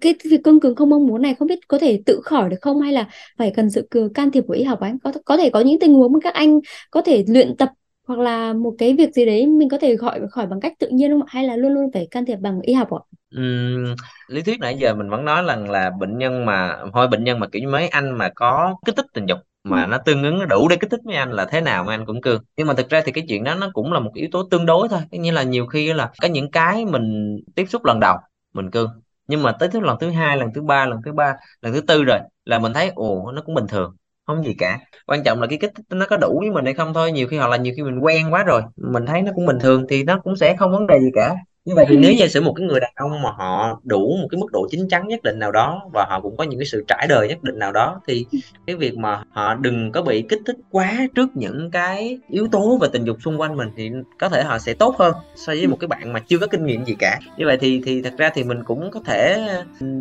Cái 0.01 0.15
việc 0.31 0.41
cương 0.45 0.61
cứng 0.61 0.75
không 0.75 0.91
mong 0.91 1.07
muốn 1.07 1.23
này 1.23 1.35
không 1.35 1.49
biết 1.49 1.59
có 1.69 1.79
thể 1.79 2.03
tự 2.07 2.21
khỏi 2.25 2.49
được 2.51 2.57
không? 2.61 2.81
Hay 2.81 2.93
là 2.93 3.09
phải 3.39 3.53
cần 3.57 3.71
sự 3.71 3.89
can 4.15 4.31
thiệp 4.31 4.45
của 4.47 4.55
y 4.55 4.65
học 4.65 4.81
anh 4.81 4.99
có 4.99 5.13
có 5.25 5.37
thể 5.37 5.51
có 5.51 5.61
những 5.61 5.81
tình 5.81 5.95
huống 5.95 6.13
mà 6.13 6.19
các 6.23 6.35
anh 6.35 6.61
có 6.91 7.03
thể 7.03 7.25
luyện 7.29 7.57
tập 7.57 7.69
hoặc 8.07 8.19
là 8.19 8.53
một 8.53 8.75
cái 8.79 8.95
việc 8.99 9.15
gì 9.15 9.27
đấy 9.27 9.47
mình 9.47 9.69
có 9.69 9.79
thể 9.79 9.97
gọi 9.97 10.21
khỏi 10.31 10.47
bằng 10.47 10.61
cách 10.61 10.73
tự 10.79 10.89
nhiên 10.89 11.11
không 11.11 11.23
ạ? 11.23 11.27
Hay 11.29 11.45
là 11.45 11.57
luôn 11.57 11.73
luôn 11.73 11.91
phải 11.95 12.07
can 12.11 12.25
thiệp 12.27 12.37
bằng 12.37 12.61
y 12.61 12.73
học 12.75 12.89
ạ? 12.91 13.01
Ừm, 13.35 13.95
lý 14.29 14.43
thuyết 14.43 14.61
nãy 14.61 14.77
giờ 14.79 14.95
mình 14.95 15.11
vẫn 15.11 15.25
nói 15.25 15.43
rằng 15.47 15.71
là 15.71 15.91
bệnh 16.01 16.19
nhân 16.19 16.47
mà 16.47 16.79
thôi 16.93 17.09
bệnh 17.09 17.25
nhân 17.25 17.39
mà 17.41 17.47
kiểu 17.53 17.63
như 17.63 17.69
mấy 17.69 17.89
anh 17.89 18.19
mà 18.19 18.29
có 18.35 18.75
kích 18.87 18.97
thích 18.97 19.07
tình 19.15 19.27
dục 19.27 19.39
mà 19.65 19.87
nó 19.87 19.99
tương 19.99 20.23
ứng 20.23 20.39
nó 20.39 20.45
đủ 20.47 20.69
để 20.69 20.77
kích 20.81 20.91
thích 20.91 21.01
mấy 21.05 21.17
anh 21.17 21.33
là 21.33 21.45
thế 21.51 21.61
nào 21.61 21.85
mấy 21.85 21.95
anh 21.95 22.07
cũng 22.07 22.21
cương 22.21 22.43
nhưng 22.57 22.67
mà 22.67 22.75
thực 22.75 22.89
ra 22.91 23.01
thì 23.05 23.13
cái 23.13 23.25
chuyện 23.29 23.45
đó 23.45 23.55
nó 23.55 23.71
cũng 23.75 23.93
là 23.93 24.01
một 24.01 24.11
yếu 24.15 24.29
tố 24.33 24.43
tương 24.51 24.67
đối 24.67 24.89
thôi. 24.89 25.01
Như 25.11 25.31
là 25.31 25.43
nhiều 25.43 25.67
khi 25.67 25.93
là 25.93 26.11
có 26.23 26.29
những 26.29 26.51
cái 26.51 26.85
mình 26.87 27.37
tiếp 27.55 27.65
xúc 27.69 27.85
lần 27.85 28.01
đầu 28.01 28.17
mình 28.55 28.71
cương 28.71 28.91
nhưng 29.27 29.43
mà 29.43 29.53
tới 29.53 29.69
thứ 29.73 29.81
lần 29.81 29.97
thứ 30.01 30.11
hai 30.11 30.37
lần 30.37 30.49
thứ 30.55 30.63
ba 30.63 30.87
lần 30.87 30.99
thứ 31.05 31.13
ba 31.13 31.35
lần 31.61 31.73
thứ 31.73 31.81
tư 31.81 32.05
rồi 32.05 32.19
là 32.45 32.59
mình 32.59 32.73
thấy 32.73 32.93
ồ 32.95 33.33
nó 33.33 33.43
cũng 33.43 33.55
bình 33.55 33.67
thường 33.69 33.97
không 34.27 34.45
gì 34.45 34.55
cả. 34.59 34.81
Quan 35.07 35.23
trọng 35.25 35.41
là 35.41 35.47
cái 35.47 35.59
kích 35.61 35.71
thích 35.75 35.87
nó 35.91 36.07
có 36.11 36.17
đủ 36.17 36.39
với 36.41 36.51
mình 36.51 36.65
hay 36.65 36.75
không 36.75 36.95
thôi. 36.95 37.13
Nhiều 37.13 37.29
khi 37.29 37.37
hoặc 37.39 37.49
là 37.49 37.57
nhiều 37.57 37.73
khi 37.77 37.83
mình 37.83 37.99
quen 37.99 38.33
quá 38.33 38.45
rồi, 38.45 38.63
mình 38.77 39.07
thấy 39.07 39.23
nó 39.23 39.33
cũng 39.35 39.47
bình 39.47 39.59
thường 39.61 39.87
thì 39.89 40.05
nó 40.05 40.21
cũng 40.25 40.37
sẽ 40.37 40.57
không 40.59 40.73
vấn 40.73 40.87
đề 40.87 40.99
gì 41.01 41.11
cả 41.15 41.35
như 41.65 41.75
vậy 41.75 41.85
thì 41.89 41.97
nếu 41.97 42.13
giả 42.13 42.29
sử 42.29 42.41
một 42.41 42.53
cái 42.57 42.67
người 42.67 42.81
đàn 42.81 42.93
ông 42.97 43.23
mà 43.23 43.31
họ 43.31 43.81
đủ 43.85 44.17
một 44.23 44.29
cái 44.31 44.41
mức 44.41 44.53
độ 44.53 44.67
chín 44.71 44.89
chắn 44.89 45.09
nhất 45.09 45.23
định 45.23 45.39
nào 45.39 45.53
đó 45.53 45.83
và 45.93 46.07
họ 46.09 46.21
cũng 46.21 46.37
có 46.37 46.45
những 46.45 46.61
cái 46.61 46.67
sự 46.67 46.85
trải 46.89 47.07
đời 47.09 47.29
nhất 47.29 47.43
định 47.43 47.59
nào 47.59 47.73
đó 47.73 48.01
thì 48.07 48.27
cái 48.67 48.77
việc 48.77 48.97
mà 48.99 49.23
họ 49.31 49.55
đừng 49.55 49.93
có 49.93 50.03
bị 50.03 50.23
kích 50.23 50.41
thích 50.47 50.57
quá 50.71 50.99
trước 51.15 51.29
những 51.35 51.71
cái 51.71 52.19
yếu 52.31 52.49
tố 52.53 52.79
về 52.81 52.89
tình 52.93 53.05
dục 53.05 53.17
xung 53.25 53.41
quanh 53.41 53.57
mình 53.57 53.69
thì 53.77 53.91
có 54.19 54.29
thể 54.29 54.43
họ 54.43 54.59
sẽ 54.59 54.75
tốt 54.75 54.97
hơn 54.99 55.15
so 55.37 55.53
với 55.53 55.67
một 55.67 55.77
cái 55.81 55.89
bạn 55.89 56.13
mà 56.13 56.21
chưa 56.21 56.39
có 56.39 56.47
kinh 56.47 56.67
nghiệm 56.67 56.85
gì 56.85 56.97
cả. 56.99 57.21
Như 57.37 57.47
vậy 57.47 57.57
thì 57.61 57.83
thì 57.85 58.03
thật 58.03 58.13
ra 58.19 58.31
thì 58.35 58.45
mình 58.45 58.65
cũng 58.65 58.91
có 58.91 59.01
thể 59.05 59.49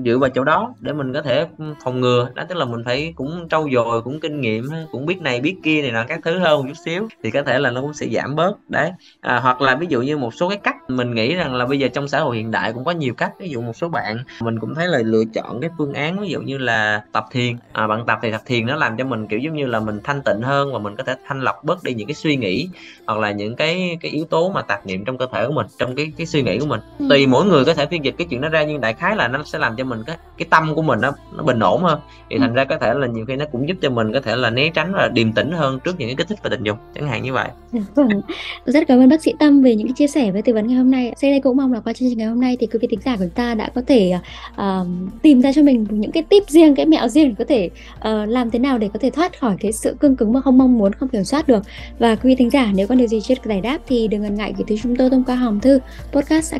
dựa 0.05 0.17
vào 0.17 0.29
chỗ 0.29 0.43
đó 0.43 0.73
để 0.79 0.93
mình 0.93 1.13
có 1.13 1.21
thể 1.21 1.45
phòng 1.83 2.01
ngừa. 2.01 2.29
Đó 2.35 2.43
tức 2.49 2.55
là 2.55 2.65
mình 2.65 2.83
phải 2.85 3.13
cũng 3.15 3.47
trau 3.49 3.67
dồi 3.73 4.01
cũng 4.01 4.19
kinh 4.19 4.41
nghiệm 4.41 4.69
cũng 4.91 5.05
biết 5.05 5.21
này 5.21 5.41
biết 5.41 5.55
kia 5.63 5.81
này 5.81 5.91
nọ 5.91 6.03
các 6.07 6.19
thứ 6.23 6.39
hơn 6.39 6.59
một 6.59 6.65
chút 6.67 6.81
xíu 6.85 7.07
thì 7.23 7.31
có 7.31 7.43
thể 7.43 7.59
là 7.59 7.71
nó 7.71 7.81
cũng 7.81 7.93
sẽ 7.93 8.07
giảm 8.07 8.35
bớt. 8.35 8.69
Đấy. 8.69 8.91
À, 9.21 9.39
hoặc 9.39 9.61
là 9.61 9.75
ví 9.75 9.87
dụ 9.89 10.01
như 10.01 10.17
một 10.17 10.33
số 10.33 10.49
cái 10.49 10.57
cách 10.57 10.75
mình 10.87 11.15
nghĩ 11.15 11.35
rằng 11.35 11.52
là 11.55 11.65
bây 11.65 11.79
giờ 11.79 11.87
trong 11.87 12.07
xã 12.07 12.19
hội 12.19 12.37
hiện 12.37 12.51
đại 12.51 12.73
cũng 12.73 12.83
có 12.83 12.91
nhiều 12.91 13.13
cách. 13.13 13.31
Ví 13.39 13.49
dụ 13.49 13.61
một 13.61 13.75
số 13.75 13.89
bạn 13.89 14.17
mình 14.39 14.59
cũng 14.59 14.75
thấy 14.75 14.87
là 14.87 14.99
lựa 15.05 15.23
chọn 15.33 15.61
cái 15.61 15.69
phương 15.77 15.93
án 15.93 16.19
ví 16.19 16.29
dụ 16.29 16.41
như 16.41 16.57
là 16.57 17.03
tập 17.11 17.25
thiền. 17.31 17.55
À, 17.71 17.87
bạn 17.87 18.05
tập 18.05 18.19
thì 18.21 18.31
tập 18.31 18.41
thiền 18.45 18.65
nó 18.65 18.75
làm 18.75 18.97
cho 18.97 19.05
mình 19.05 19.27
kiểu 19.27 19.39
giống 19.39 19.55
như 19.55 19.65
là 19.65 19.79
mình 19.79 19.99
thanh 20.03 20.21
tịnh 20.21 20.41
hơn 20.41 20.73
và 20.73 20.79
mình 20.79 20.95
có 20.95 21.03
thể 21.03 21.15
thanh 21.27 21.41
lọc 21.41 21.63
bớt 21.63 21.83
đi 21.83 21.93
những 21.93 22.07
cái 22.07 22.15
suy 22.15 22.35
nghĩ 22.35 22.69
hoặc 23.07 23.19
là 23.19 23.31
những 23.31 23.55
cái 23.55 23.97
cái 24.01 24.11
yếu 24.11 24.25
tố 24.25 24.49
mà 24.49 24.61
tạp 24.61 24.85
niệm 24.85 25.05
trong 25.05 25.17
cơ 25.17 25.27
thể 25.33 25.47
của 25.47 25.53
mình 25.53 25.67
trong 25.77 25.95
cái 25.95 26.11
cái 26.17 26.27
suy 26.27 26.41
nghĩ 26.41 26.59
của 26.59 26.65
mình. 26.65 26.81
Ừ. 26.99 27.05
tùy 27.09 27.27
mỗi 27.27 27.45
người 27.45 27.65
có 27.65 27.73
thể 27.73 27.85
phiên 27.85 28.05
dịch 28.05 28.15
cái 28.17 28.27
chuyện 28.29 28.41
đó 28.41 28.49
ra 28.49 28.63
nhưng 28.63 28.81
đại 28.81 28.93
khái 28.93 29.15
là 29.15 29.27
nó 29.27 29.43
sẽ 29.43 29.59
làm 29.59 29.75
cho 29.75 29.83
mình 29.83 30.03
cái 30.05 30.17
cái 30.37 30.47
tâm 30.49 30.75
của 30.75 30.81
mình 30.81 31.01
nó 31.01 31.11
nó 31.37 31.43
bình 31.43 31.59
ổn 31.59 31.83
hơn. 31.83 31.99
Thì 32.29 32.35
ừ. 32.35 32.39
thành 32.39 32.53
ra 32.53 32.65
có 32.65 32.77
thể 32.77 32.93
là 32.93 33.07
nhiều 33.07 33.25
khi 33.25 33.35
nó 33.35 33.45
cũng 33.51 33.67
giúp 33.67 33.77
cho 33.81 33.89
mình 33.89 34.13
có 34.13 34.21
thể 34.21 34.35
là 34.35 34.49
né 34.49 34.69
tránh 34.73 34.93
và 34.93 35.09
điềm 35.13 35.33
tĩnh 35.33 35.51
hơn 35.51 35.79
trước 35.79 35.99
những 35.99 36.09
cái 36.09 36.15
kích 36.15 36.27
thích 36.27 36.39
về 36.43 36.49
tình 36.49 36.63
dục. 36.63 36.77
Chẳng 36.95 37.07
hạn 37.07 37.23
như 37.23 37.33
vậy. 37.33 37.49
Vâng 37.95 38.09
rất 38.65 38.83
cảm 38.87 38.99
ơn 38.99 39.09
bác 39.09 39.21
sĩ 39.21 39.33
tâm 39.39 39.61
về 39.61 39.75
những 39.75 39.87
cái 39.87 39.93
chia 39.93 40.07
sẻ 40.07 40.31
với 40.31 40.41
tư 40.41 40.53
vấn 40.53 40.67
ngày 40.67 40.77
hôm 40.77 40.91
nay. 40.91 41.13
Đây 41.21 41.39
cũng 41.43 41.57
mong 41.57 41.73
là 41.73 41.79
qua 41.79 41.93
chương 41.93 42.09
trình 42.09 42.17
ngày 42.17 42.27
hôm 42.27 42.41
nay 42.41 42.57
thì 42.59 42.67
quý 42.67 42.79
vị 42.81 42.87
thính 42.91 42.99
giả 43.05 43.15
của 43.15 43.23
chúng 43.23 43.29
ta 43.29 43.53
đã 43.53 43.69
có 43.75 43.81
thể 43.87 44.13
uh, 44.53 44.87
tìm 45.21 45.41
ra 45.41 45.53
cho 45.53 45.63
mình 45.63 45.85
những 45.89 46.11
cái 46.11 46.23
tip 46.23 46.43
riêng, 46.47 46.75
cái 46.75 46.85
mẹo 46.85 47.07
riêng 47.07 47.29
để 47.29 47.35
có 47.39 47.45
thể 47.47 47.69
uh, 47.97 48.29
làm 48.29 48.51
thế 48.51 48.59
nào 48.59 48.77
để 48.77 48.89
có 48.93 48.99
thể 48.99 49.09
thoát 49.09 49.39
khỏi 49.39 49.55
cái 49.59 49.71
sự 49.71 49.95
cương 49.99 50.15
cứng 50.15 50.33
mà 50.33 50.41
không 50.41 50.57
mong 50.57 50.77
muốn, 50.77 50.93
không 50.93 51.09
kiểm 51.09 51.23
soát 51.23 51.47
được. 51.47 51.63
Và 51.99 52.15
quý 52.15 52.29
vị 52.29 52.35
thính 52.35 52.49
giả 52.49 52.71
nếu 52.75 52.87
có 52.87 52.95
điều 52.95 53.07
gì 53.07 53.21
chưa 53.21 53.35
được 53.35 53.41
giải 53.45 53.61
đáp 53.61 53.77
thì 53.87 54.07
đừng 54.07 54.21
ngần 54.21 54.35
ngại 54.35 54.53
gửi 54.57 54.65
tới 54.67 54.79
chúng 54.83 54.95
tôi 54.95 55.09
thông 55.09 55.23
qua 55.23 55.35
hòm 55.35 55.59
thư 55.59 55.79
podcast 56.11 56.53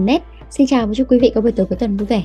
net 0.00 0.22
Xin 0.50 0.66
chào 0.66 0.86
và 0.86 0.94
chúc 0.94 1.10
quý 1.10 1.18
vị 1.18 1.32
có 1.34 1.40
buổi 1.40 1.52
tối 1.52 1.66
cuối 1.66 1.76
tuần 1.78 1.96
vui 1.96 2.06
vẻ. 2.06 2.22